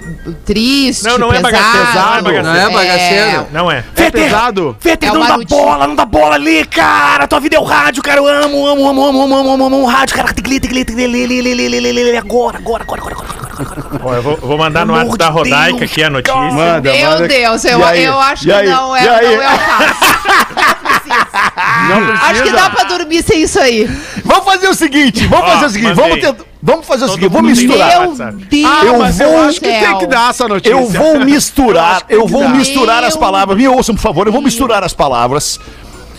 triste, 0.46 1.04
Não, 1.04 1.18
não 1.18 1.34
é 1.34 1.42
pesado. 1.42 2.30
é. 2.30 2.42
Não 2.44 2.54
é 2.54 2.54
bagaceiro. 2.54 2.54
Não 2.54 2.56
é, 2.56 2.70
bagaceiro. 2.70 3.40
É. 3.40 3.48
Não 3.52 3.72
é. 3.72 3.78
é 3.78 3.84
Feter, 3.96 4.24
pesado. 4.24 4.78
Feter, 4.80 5.10
é 5.10 5.12
não 5.14 5.26
dá 5.26 5.38
bola, 5.38 5.88
não 5.88 5.96
dá 5.96 6.06
bola 6.06 6.36
ali, 6.36 6.66
cara. 6.66 7.28
Tua 7.28 7.40
vida 7.40 7.56
é 7.56 7.60
o 7.60 7.64
rádio, 7.64 8.04
cara. 8.04 8.20
Eu 8.20 8.28
amo, 8.28 8.68
amo, 8.68 8.88
amo, 8.88 9.06
amo, 9.06 9.24
amo, 9.24 9.36
amo, 9.36 9.52
amo, 9.54 9.66
amo 9.66 9.82
o 9.82 9.86
rádio, 9.86 10.16
cara. 10.16 10.30
Agora, 10.30 10.44
agora, 12.58 12.84
agora, 12.84 12.84
agora, 12.84 13.02
agora. 13.02 13.46
Ó, 14.04 14.14
eu 14.14 14.22
vou, 14.22 14.38
vou 14.38 14.58
mandar 14.58 14.86
no 14.86 14.94
ar 14.94 15.06
da 15.08 15.30
Rodaica 15.30 15.80
Deus. 15.80 15.92
aqui 15.92 16.04
a 16.04 16.10
notícia. 16.10 16.36
Manda, 16.36 16.92
Meu. 16.92 17.28
Deus, 17.28 17.66
eu, 17.66 17.80
eu 17.80 18.20
acho 18.20 18.44
que 18.44 18.50
não 18.50 18.62
é, 18.62 18.66
não 18.66 18.96
é 18.96 19.38
o 19.38 19.42
caso. 19.42 19.96
Não 21.90 22.06
precisa. 22.06 22.26
Acho 22.26 22.44
que 22.44 22.52
dá 22.52 22.70
pra 22.70 22.84
dormir 22.84 23.24
sem 23.24 23.44
isso 23.44 23.60
aí. 23.60 23.90
Vamos 24.24 24.46
fazer 24.46 24.68
o 24.68 24.74
seguinte, 24.74 25.26
vamos 25.28 25.46
Ó, 25.46 25.54
fazer 25.54 25.66
o 25.66 25.70
seguinte, 25.70 25.94
vamos 25.94 26.20
tentar... 26.20 26.55
Vamos 26.68 26.88
fazer 26.88 27.05
o 27.05 27.09
seguinte, 27.09 27.30
vou 27.30 27.43
mundo 27.43 27.55
tem 27.55 27.68
misturar. 27.68 28.01
Meu. 28.01 28.16
Deus 28.16 28.66
Ah, 28.66 28.86
Eu 28.86 28.97
mas 28.97 29.18
vou- 29.20 29.28
eu 29.28 29.39
acho 29.43 29.61
que 29.61 29.68
tem 29.68 29.97
que 29.99 30.07
dar 30.07 30.32
essa 30.32 30.47
notícia. 30.47 30.74
Eu 30.74 30.88
vou 30.89 31.20
misturar, 31.20 32.01
eu 32.09 32.26
vou 32.28 32.41
dar. 32.41 32.49
misturar 32.49 33.03
as 33.03 33.16
palavras. 33.16 33.55
Me 33.55 33.68
ouçam, 33.68 33.93
por 33.93 34.01
favor, 34.01 34.26
eu 34.26 34.34
vou 34.34 34.41
misturar 34.41 34.84
as 34.84 34.91
palavras. 34.91 35.59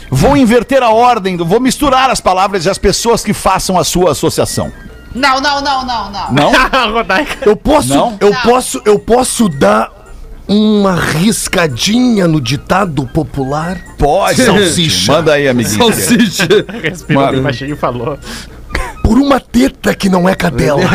Vou 0.08 0.36
inverter 0.36 0.84
a 0.84 0.90
ordem, 0.90 1.36
vou 1.36 1.58
misturar 1.58 2.10
as 2.10 2.20
palavras 2.20 2.64
e 2.64 2.70
as 2.70 2.78
pessoas 2.78 3.24
que 3.24 3.32
façam 3.34 3.76
a 3.76 3.82
sua 3.82 4.12
associação. 4.12 4.70
Não, 5.12 5.40
não, 5.40 5.60
não, 5.60 5.84
não, 5.84 6.12
não. 6.12 6.32
Não? 6.32 6.52
Eu 7.44 7.56
posso, 7.56 7.88
Não? 7.88 8.16
eu 8.20 8.30
Não. 8.30 8.40
posso, 8.42 8.80
eu 8.84 8.98
posso 9.00 9.48
dar 9.48 9.90
uma 10.46 10.94
riscadinha 10.94 12.28
no 12.28 12.40
ditado 12.40 13.04
popular? 13.12 13.78
Pode. 13.98 14.44
Salsicha. 14.44 15.10
Manda 15.16 15.32
aí, 15.32 15.48
amiguinho. 15.48 15.76
Salsicha. 15.76 16.46
Respirou 16.82 17.32
bem 17.32 17.42
baixinho 17.42 17.72
e 17.72 17.76
falou. 17.76 18.16
Por 19.06 19.18
uma 19.18 19.38
teta 19.38 19.94
que 19.94 20.08
não 20.08 20.28
é 20.28 20.34
cadela. 20.34 20.82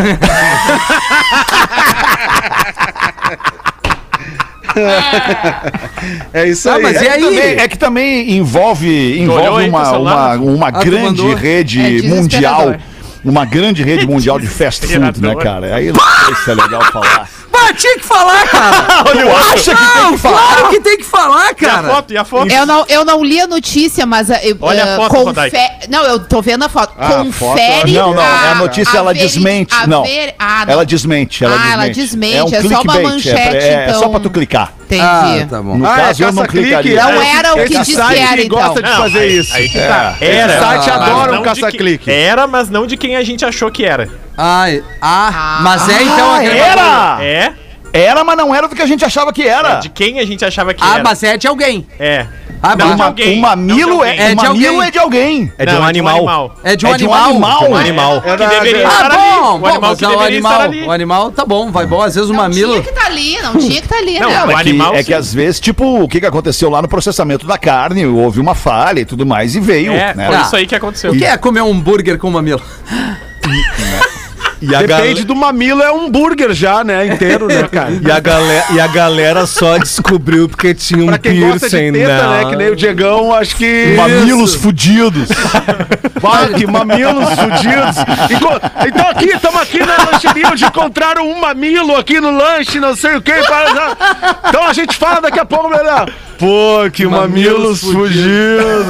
É 6.34 6.48
isso 6.48 6.70
Ah, 6.70 6.76
aí. 6.76 6.82
mas 6.84 6.98
É 6.98 7.00
e 7.00 7.04
que, 7.04 7.10
aí? 7.10 7.22
também, 7.22 7.42
é 7.60 7.68
que 7.68 7.78
também 7.78 8.32
envolve, 8.38 9.20
envolve 9.20 9.64
aí 9.64 9.70
uma, 9.70 9.92
uma, 9.98 10.34
uma 10.36 10.68
Ah, 10.68 10.72
tu 10.72 10.86
grande 10.86 11.04
mandou? 11.22 11.34
rede 11.36 12.06
É 12.06 12.08
mundial. 12.10 12.76
Uma 13.24 13.46
grande 13.46 13.84
rede 13.84 14.06
mundial 14.08 14.40
de 14.40 14.48
fast 14.48 14.86
food, 14.88 15.22
né, 15.22 15.36
cara? 15.36 15.76
Aí 15.76 15.92
não 15.92 16.00
sei 16.26 16.36
se 16.44 16.52
é 16.52 16.56
legal 16.56 16.82
falar. 16.92 17.30
Tinha 17.74 17.98
que 17.98 18.06
falar, 18.06 18.48
cara. 18.48 19.04
Tu 19.12 19.30
acha 19.30 19.76
que 19.76 20.00
tem 20.02 20.12
que 20.12 20.18
falar? 20.18 20.38
claro 20.56 20.70
que 20.70 20.80
tem 20.82 20.98
que 20.98 21.04
falar, 21.04 21.46
E 21.48 21.50
a 21.52 21.56
cara. 21.56 21.90
foto? 21.90 22.14
E 22.14 22.18
a 22.18 22.24
foto? 22.26 22.52
Eu 22.52 22.66
não, 22.66 22.86
eu 22.88 23.06
não 23.06 23.24
li 23.24 23.40
a 23.40 23.48
notícia, 23.48 24.06
mas. 24.06 24.30
eh, 24.30 24.56
Olha 24.62 24.84
a 24.84 24.88
eh, 24.88 24.96
foto, 24.98 25.10
confe-. 25.16 25.52
Não, 25.90 26.04
eu 26.04 26.20
tô 26.20 26.42
vendo 26.42 26.64
a 26.64 26.70
foto. 26.70 26.94
Ah, 26.98 27.22
a 27.22 27.26
foto, 27.26 27.52
Confere. 27.52 27.92
Não, 27.94 28.14
não, 28.14 28.22
é 28.22 28.52
a 28.52 28.56
notícia, 28.56 28.98
ela 28.98 29.14
veri- 29.14 29.26
desmente. 29.26 29.74
a 29.76 29.88
Não, 29.88 30.04
ver- 30.04 30.36
Ah, 30.40 30.66
não. 30.66 30.74
ela 30.74 30.86
desmente. 30.86 31.44
Ela 31.44 31.54
Ah, 31.56 31.58
desmente. 31.58 31.74
ela 31.74 31.90
desmente, 31.90 32.36
É, 32.38 32.44
um 32.44 32.48
é 32.48 32.50
só 32.62 32.68
uma 32.68 32.80
clickbait, 32.94 33.04
manchete, 33.04 33.38
é, 33.58 33.68
é, 33.68 33.74
é 33.90 33.94
só 33.94 33.98
então. 34.00 34.12
pra 34.12 34.20
tu 34.20 34.30
clicar. 34.30 34.74
Entendi. 34.86 35.02
Ah, 35.04 35.48
tá 35.50 35.62
bom. 35.62 35.78
No 35.78 35.86
Ah, 35.86 35.96
caso, 35.96 36.24
é 36.24 36.28
eu 36.28 36.34
não 36.34 36.46
clicaria. 36.46 37.02
Não 37.02 37.22
era 37.22 37.54
o 37.54 37.66
que 37.66 37.74
site 37.86 37.96
que 37.96 38.20
era, 38.20 38.42
então. 38.42 38.60
gosta 38.60 38.82
de 38.84 38.90
Não, 38.90 38.98
fazer 38.98 39.28
isso. 39.28 39.56
aí 39.56 39.70
que 39.70 39.78
É. 39.80 39.88
tá. 39.88 40.16
Esse 40.20 40.32
Era. 40.32 40.60
site 40.60 40.90
Ah, 40.90 40.96
adora 40.96 41.40
um 41.40 41.44
caça-clique. 41.44 42.06
que- 42.06 42.12
Era, 42.12 42.46
mas 42.48 42.70
não 42.70 42.86
de 42.86 42.98
quem 42.98 43.16
a 43.16 43.24
gente 43.24 43.46
achou 43.46 43.72
que 43.72 43.86
era. 43.86 44.10
Ai, 44.38 44.84
ah, 45.02 45.60
mas 45.62 45.88
é 45.90 46.04
então 46.04 46.32
Ah, 46.32 46.38
aquele 46.38 46.58
era? 46.58 47.18
É? 47.22 47.54
Era, 47.94 48.24
mas 48.24 48.38
não 48.38 48.54
era 48.56 48.68
do 48.68 48.76
que 48.76 48.82
a 48.82 48.86
gente 48.86 49.04
achava 49.04 49.34
que 49.34 49.46
era. 49.48 49.74
É 49.74 49.80
de 49.80 49.90
quem 49.90 50.20
a 50.20 50.26
gente 50.26 50.44
achava 50.46 50.74
que 50.74 50.82
Ah, 50.84 50.96
era. 50.96 51.04
mas 51.04 51.22
é 51.24 51.36
de 51.38 51.48
alguém. 51.48 51.86
É. 52.00 52.26
Ah, 52.64 52.76
Não, 52.76 52.94
Uma- 52.94 53.06
alguém, 53.06 53.40
o 53.40 53.42
mamilo 53.42 53.90
não 53.98 54.04
de 54.04 54.08
é, 54.08 54.12
alguém. 54.12 54.22
É 54.22 54.26
o 54.26 54.30
de 54.30 54.36
mamilo 54.36 54.74
alguém. 54.76 54.88
é 54.88 54.92
de 54.92 55.00
alguém. 55.00 55.54
É 55.58 55.66
de 55.66 55.74
Não, 55.74 55.82
um 55.82 55.86
animal. 55.86 56.56
É 56.64 56.76
de 56.76 56.86
um 56.86 56.94
É 56.94 56.98
de 56.98 57.06
um 57.08 57.14
animal. 57.14 57.30
animal. 57.32 57.60
De 57.60 57.66
um 57.66 57.76
animal. 57.76 58.14
É 58.24 58.34
o 58.34 58.38
que 58.38 58.46
deveria 58.48 58.88
Ah, 58.88 58.92
estar 58.92 59.06
ali. 59.06 59.16
bom, 59.18 59.56
O 59.56 59.60
bom, 59.60 59.68
animal 59.68 59.96
que 59.98 60.06
o 60.06 60.10
deveria 60.10 60.38
estar 60.38 60.50
animal, 60.56 60.62
ali. 60.62 60.84
o 60.84 60.92
animal 60.92 61.32
tá 61.32 61.44
bom, 61.46 61.72
vai 61.72 61.86
bom. 61.88 62.02
Às 62.04 62.14
vezes 62.16 62.30
o 62.30 62.34
Não 62.34 62.42
mamilo. 62.44 62.72
tinha 62.74 62.84
que 62.84 62.90
estar 62.92 63.06
ali, 63.08 63.42
não 63.42 63.52
tinha 63.58 63.72
que 63.82 63.88
estar 63.88 63.98
ali, 63.98 64.20
Não, 64.20 64.30
né? 64.30 64.46
o 64.46 64.52
É 64.52 64.54
que, 64.54 64.60
animal, 64.62 64.96
é 64.96 65.04
que 65.04 65.14
às 65.14 65.34
vezes, 65.34 65.60
tipo, 65.60 66.04
o 66.04 66.08
que, 66.08 66.20
que 66.20 66.26
aconteceu 66.26 66.70
lá 66.70 66.82
no 66.84 66.88
processamento 66.88 67.48
da 67.48 67.58
carne, 67.58 68.06
houve 68.06 68.40
uma 68.40 68.54
falha 68.54 69.00
e 69.00 69.06
tudo 69.06 69.26
mais, 69.26 69.56
e 69.56 69.60
veio, 69.60 69.92
É, 69.94 70.14
né? 70.14 70.28
foi 70.28 70.36
Ah. 70.36 70.42
isso 70.44 70.56
aí 70.56 70.68
que 70.68 70.76
aconteceu. 70.76 71.12
O 71.12 71.18
que 71.18 71.26
é 71.26 71.36
comer 71.38 71.62
um 71.62 71.72
hambúrguer 71.72 72.18
com 72.20 72.30
mamilo? 72.30 72.62
E 74.62 74.76
a, 74.76 74.80
Depende 74.80 75.24
gal- 75.24 75.26
do 75.26 75.36
mamilo, 75.36 75.82
é 75.82 75.92
um 75.92 76.10
burger 76.10 76.54
já, 76.54 76.84
né? 76.84 77.08
Inteiro, 77.08 77.48
né, 77.48 77.68
cara? 77.72 77.92
e, 77.92 78.12
a 78.12 78.20
galera, 78.20 78.66
e 78.72 78.80
a 78.80 78.88
galera 78.88 79.46
só 79.48 79.78
descobriu 79.78 80.48
porque 80.48 80.74
tinha 80.76 81.04
um 81.04 81.18
piercing, 81.18 81.92
teta, 81.92 82.28
né? 82.28 82.44
né? 82.44 82.50
Que 82.50 82.56
nem 82.56 82.70
o 82.70 82.76
Diegão, 82.76 83.34
acho 83.34 83.56
que... 83.56 83.96
Mamilos 83.98 84.54
fudidos. 84.54 85.30
Vai, 86.22 86.54
que 86.54 86.68
mamilos 86.68 87.30
fudidos. 87.30 87.96
Então 88.86 89.10
aqui, 89.10 89.26
estamos 89.30 89.62
aqui 89.62 89.80
na 89.80 89.98
lancheria 90.12 90.50
onde 90.50 90.66
encontraram 90.66 91.28
um 91.28 91.40
mamilo 91.40 91.96
aqui 91.96 92.20
no 92.20 92.30
lanche, 92.30 92.80
não 92.80 92.96
sei 92.96 93.16
o 93.16 93.22
que. 93.22 93.32
Então 94.48 94.68
a 94.68 94.74
gente 94.74 94.96
fala 94.96 95.22
daqui 95.22 95.40
a 95.40 95.46
pouco, 95.46 95.70
melhor. 95.70 96.12
Pô, 96.42 96.90
que 96.92 97.06
mamilos, 97.06 97.82
Mamilos 97.82 97.82
fudidos. 97.82 98.86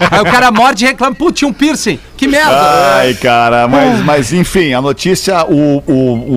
Aí 0.10 0.20
o 0.20 0.24
cara 0.24 0.50
morde 0.50 0.82
e 0.84 0.88
reclama, 0.88 1.14
putz, 1.14 1.38
tinha 1.38 1.48
um 1.48 1.52
piercing. 1.52 1.98
Que 2.16 2.26
merda. 2.26 2.94
Ai, 2.96 3.12
cara, 3.14 3.68
mas, 3.68 4.02
mas 4.02 4.32
enfim, 4.32 4.72
a 4.72 4.80
notícia, 4.80 5.44
o, 5.44 5.82
o, 5.86 5.92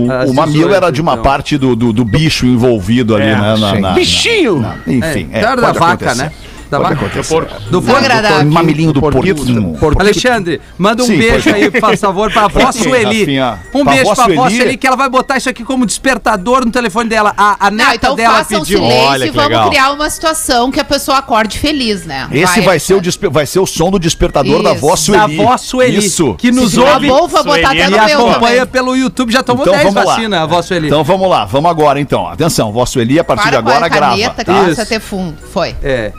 o, 0.05 0.11
Ah, 0.11 0.25
o 0.27 0.33
mamilo 0.33 0.67
18, 0.67 0.75
era 0.75 0.91
de 0.91 0.99
uma 1.01 1.13
então. 1.13 1.23
parte 1.23 1.57
do, 1.57 1.77
do, 1.77 1.93
do 1.93 2.03
bicho 2.03 2.45
envolvido 2.45 3.15
ali, 3.15 3.27
É, 3.27 3.35
né? 3.35 3.55
na- 3.57 3.71
sim. 3.73 3.79
na- 3.79 3.91
Bichinho. 3.93 4.59
na- 4.59 4.75
enfim, 4.85 5.29
É, 5.31 5.37
é, 5.39 5.41
claro, 5.41 5.61
pode 5.61 5.73
da 5.73 5.79
vaca, 5.79 5.93
acontecer. 6.05 6.23
né? 6.23 6.31
Da 6.71 6.79
Pode 6.79 6.93
vaca. 6.95 7.05
acontecer. 7.05 7.33
Do 7.69 7.81
porco. 7.81 8.01
Desagradável. 8.01 8.49
Mamilinho 8.51 8.93
do 8.93 9.01
porquinho. 9.01 9.77
Alexandre, 9.99 10.61
manda 10.77 11.03
um 11.03 11.05
Sim, 11.05 11.17
beijo 11.17 11.43
pode- 11.51 11.63
aí, 11.65 11.69
por 11.69 11.97
favor, 11.97 12.31
pra 12.31 12.45
avó 12.45 12.71
Sueli. 12.71 13.19
Rafinha. 13.19 13.59
Um 13.73 13.83
Pra 13.83 13.93
beijo 13.93 14.09
avó 14.11 14.15
pra 14.15 14.23
avó 14.33 14.43
Sueli. 14.47 14.55
Sueli, 14.55 14.77
que 14.77 14.87
ela 14.87 14.95
vai 14.95 15.09
botar 15.09 15.35
isso 15.35 15.49
aqui 15.49 15.65
como 15.65 15.85
despertador 15.85 16.63
no 16.65 16.71
telefone 16.71 17.09
dela. 17.09 17.33
A, 17.37 17.67
a 17.67 17.69
neta 17.69 17.87
Não, 17.89 17.95
então 17.95 18.15
dela 18.15 18.37
façam 18.37 18.61
pediu. 18.61 18.79
silêncio 18.79 19.09
Olha 19.09 19.25
e 19.25 19.29
que 19.29 19.35
vamos 19.35 19.49
legal. 19.51 19.69
criar 19.69 19.91
uma 19.91 20.09
situação 20.09 20.71
que 20.71 20.79
a 20.79 20.85
pessoa 20.85 21.17
acorde 21.17 21.59
feliz, 21.59 22.05
né? 22.05 22.29
Esse 22.31 22.61
vai, 22.61 22.79
ser 22.79 22.93
o, 22.93 23.01
despe- 23.01 23.27
vai 23.27 23.45
ser 23.45 23.59
o 23.59 23.65
som 23.65 23.91
do 23.91 23.99
despertador 23.99 24.63
da 24.63 24.73
Isso. 24.73 24.77
avó 24.85 24.91
Da 24.91 24.97
Sueli. 24.97 25.41
avó 25.41 25.57
Sueli, 25.57 25.97
Isso. 25.97 26.35
que 26.35 26.51
nos 26.51 26.73
Tá 26.73 26.93
ouve 26.93 27.07
bom, 27.09 27.27
vou 27.27 27.43
botar 27.43 27.71
até 27.71 27.85
Sueli 27.85 27.95
e 27.95 27.97
no 27.99 28.05
meu 28.05 28.29
acompanha 28.29 28.55
também. 28.65 28.71
pelo 28.71 28.95
YouTube. 28.95 29.33
Já 29.33 29.43
tomou 29.43 29.63
Então 29.63 29.73
10 29.73 29.83
vamos 29.93 30.05
lá. 30.05 30.15
vacinas, 30.15 30.39
a 30.39 30.43
avó 30.43 30.61
Sueli. 30.61 30.87
Então 30.87 31.03
vamos 31.03 31.29
lá, 31.29 31.43
vamos 31.43 31.69
agora 31.69 31.99
então. 31.99 32.27
Atenção, 32.27 32.71
vó 32.71 32.85
Sueli, 32.85 33.19
a 33.19 33.23
partir 33.25 33.43
Para 33.43 33.57
de 33.57 33.63
com 33.63 33.69
a 33.69 33.73
agora 33.73 33.89
grava. 33.89 34.11
caneta 34.13 34.35
que 34.45 34.51
tá? 34.51 34.61
a 34.65 34.69
Isso. 34.69 34.85
ter 34.85 34.99
fundo. 35.01 35.35
Foi. 35.51 35.75
É. 35.83 36.13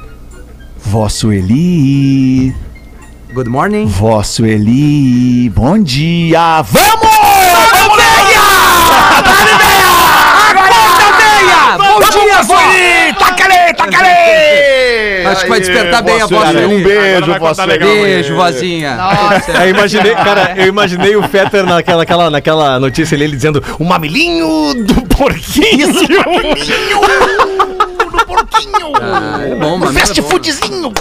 Vó 0.85 1.09
Sueli, 1.09 2.55
Good 3.33 3.49
morning. 3.49 3.87
vó 3.87 4.23
Sueli, 4.23 5.49
bom 5.51 5.79
dia. 5.79 6.63
Vamos! 6.63 7.03
Vamos, 7.73 7.97
Veia! 11.17 11.79
Bom 11.79 12.01
dia! 12.01 12.45
Sueli! 12.45 13.15
Taca-lhe, 13.19 13.75
taca-lhe! 13.75 15.27
Acho 15.27 15.43
que 15.45 15.49
vai 15.49 15.61
despertar 15.61 16.03
bem 16.03 16.21
a. 16.21 16.29
Sueli. 16.29 16.65
Um 16.67 16.83
beijo, 16.83 17.33
Agora 17.33 17.65
legal. 17.65 17.89
Beijo, 17.89 18.37
vozinha. 18.37 18.97
Nossa. 18.97 19.53
Eu 19.53 19.71
imaginei, 19.71 20.15
cara, 20.15 20.55
eu 20.57 20.67
imaginei 20.67 21.17
o 21.17 21.23
Fetter 21.23 21.65
naquela, 21.65 21.99
naquela, 21.99 22.31
naquela 22.31 22.81
notícia 22.81 23.15
ali, 23.15 23.25
ele 23.25 23.37
dizendo 23.37 23.63
o 23.79 23.85
mamilinho 23.85 24.75
do 24.85 25.03
porquinho. 25.03 25.89
Ah, 29.01 29.41
é 29.43 29.55
bom, 29.55 29.79
mano. 29.79 29.93
Fast 29.99 30.21
foodzinho. 30.23 30.93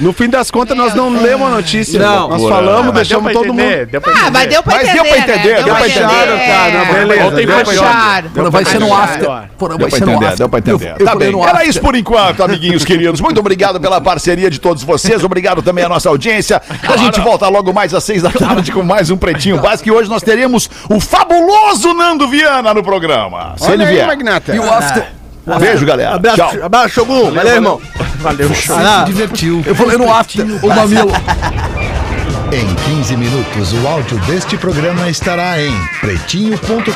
No 0.00 0.12
fim 0.12 0.28
das 0.28 0.50
contas, 0.50 0.76
nós 0.76 0.94
não 0.94 1.10
lemos 1.10 1.46
a 1.46 1.50
notícia. 1.50 2.00
Não. 2.00 2.28
Nós 2.28 2.42
falamos, 2.42 2.84
deu 2.84 2.92
deixamos 2.92 3.32
todo 3.32 3.46
entender, 3.46 3.78
mundo. 3.80 3.90
deu 3.90 4.00
pra 4.00 4.12
Ah, 4.12 4.14
entender. 4.14 4.30
mas 4.32 4.48
deu 4.48 4.62
pra 4.62 4.72
Mas 4.74 4.82
entender. 4.88 4.94
deu 5.02 5.04
pra 5.12 5.18
entender, 5.18 5.54
né? 5.54 5.62
deu 5.62 5.74
pra 5.74 5.88
entender. 5.88 6.46
Tá, 6.46 6.92
beleza. 6.92 7.24
Ontem 7.26 7.46
deu 7.46 7.64
foi 7.64 7.74
entender. 7.74 8.50
Vai 8.50 8.64
ser 8.64 8.78
no 8.80 8.94
after. 8.94 9.22
entender. 9.22 9.48
Vai 9.58 9.78
pra 9.78 9.90
ser 9.90 10.04
no 10.04 10.10
entender, 10.12 10.24
after. 10.26 10.38
deu 10.38 10.48
pra 10.48 10.58
entender. 10.58 10.94
Tá 11.04 11.14
bem. 11.14 11.42
Era 11.42 11.64
isso 11.64 11.80
por 11.80 11.94
enquanto, 11.94 12.42
amiguinhos 12.42 12.84
queridos. 12.84 13.20
Muito 13.20 13.38
obrigado 13.40 13.80
pela 13.80 14.00
parceria 14.00 14.50
de 14.50 14.58
todos 14.58 14.82
vocês. 14.82 15.22
Obrigado 15.24 15.62
também 15.62 15.84
à 15.84 15.88
nossa 15.88 16.08
audiência. 16.08 16.60
A 16.88 16.96
gente 16.96 17.20
volta 17.20 17.48
logo 17.48 17.72
mais 17.72 17.94
às 17.94 18.04
seis 18.04 18.22
da 18.22 18.30
tarde 18.30 18.72
com 18.72 18.82
mais 18.82 19.10
um 19.10 19.16
Pretinho 19.16 19.58
Básico. 19.60 19.88
E 19.88 19.92
hoje 19.92 20.08
nós 20.08 20.22
teremos 20.22 20.68
o 20.88 21.00
fabuloso 21.00 21.92
Nando 21.94 22.28
Viana 22.28 22.74
no 22.74 22.82
programa. 22.82 23.54
Se 23.56 23.64
ele 23.70 23.74
Olha 23.82 23.86
aí, 23.86 23.94
vier. 23.94 24.06
Magnata. 24.06 24.54
E 24.54 24.58
o 24.58 24.70
after. 24.72 25.06
Beijo, 25.58 25.84
galera. 25.84 26.20
Tchau. 26.34 26.64
abraço, 26.64 26.90
Shogun. 26.90 27.32
Valeu, 27.32 27.54
irmão. 27.54 27.80
Valeu, 28.20 28.54
show. 28.54 28.76
Ah, 28.78 29.04
eu 29.66 29.74
falei 29.74 29.98
no 29.98 30.12
after. 30.12 30.46
O 30.64 30.68
mamilo. 30.68 31.10
Em 32.52 32.74
15 32.96 33.16
minutos, 33.16 33.72
o 33.72 33.88
áudio 33.88 34.18
deste 34.26 34.58
programa 34.58 35.08
estará 35.08 35.58
em 35.58 35.72
pretinho.com.br 36.02 36.92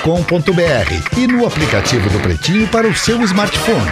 e 1.16 1.26
no 1.26 1.46
aplicativo 1.46 2.10
do 2.10 2.20
Pretinho 2.20 2.68
para 2.68 2.86
o 2.86 2.94
seu 2.94 3.22
smartphone. 3.22 3.90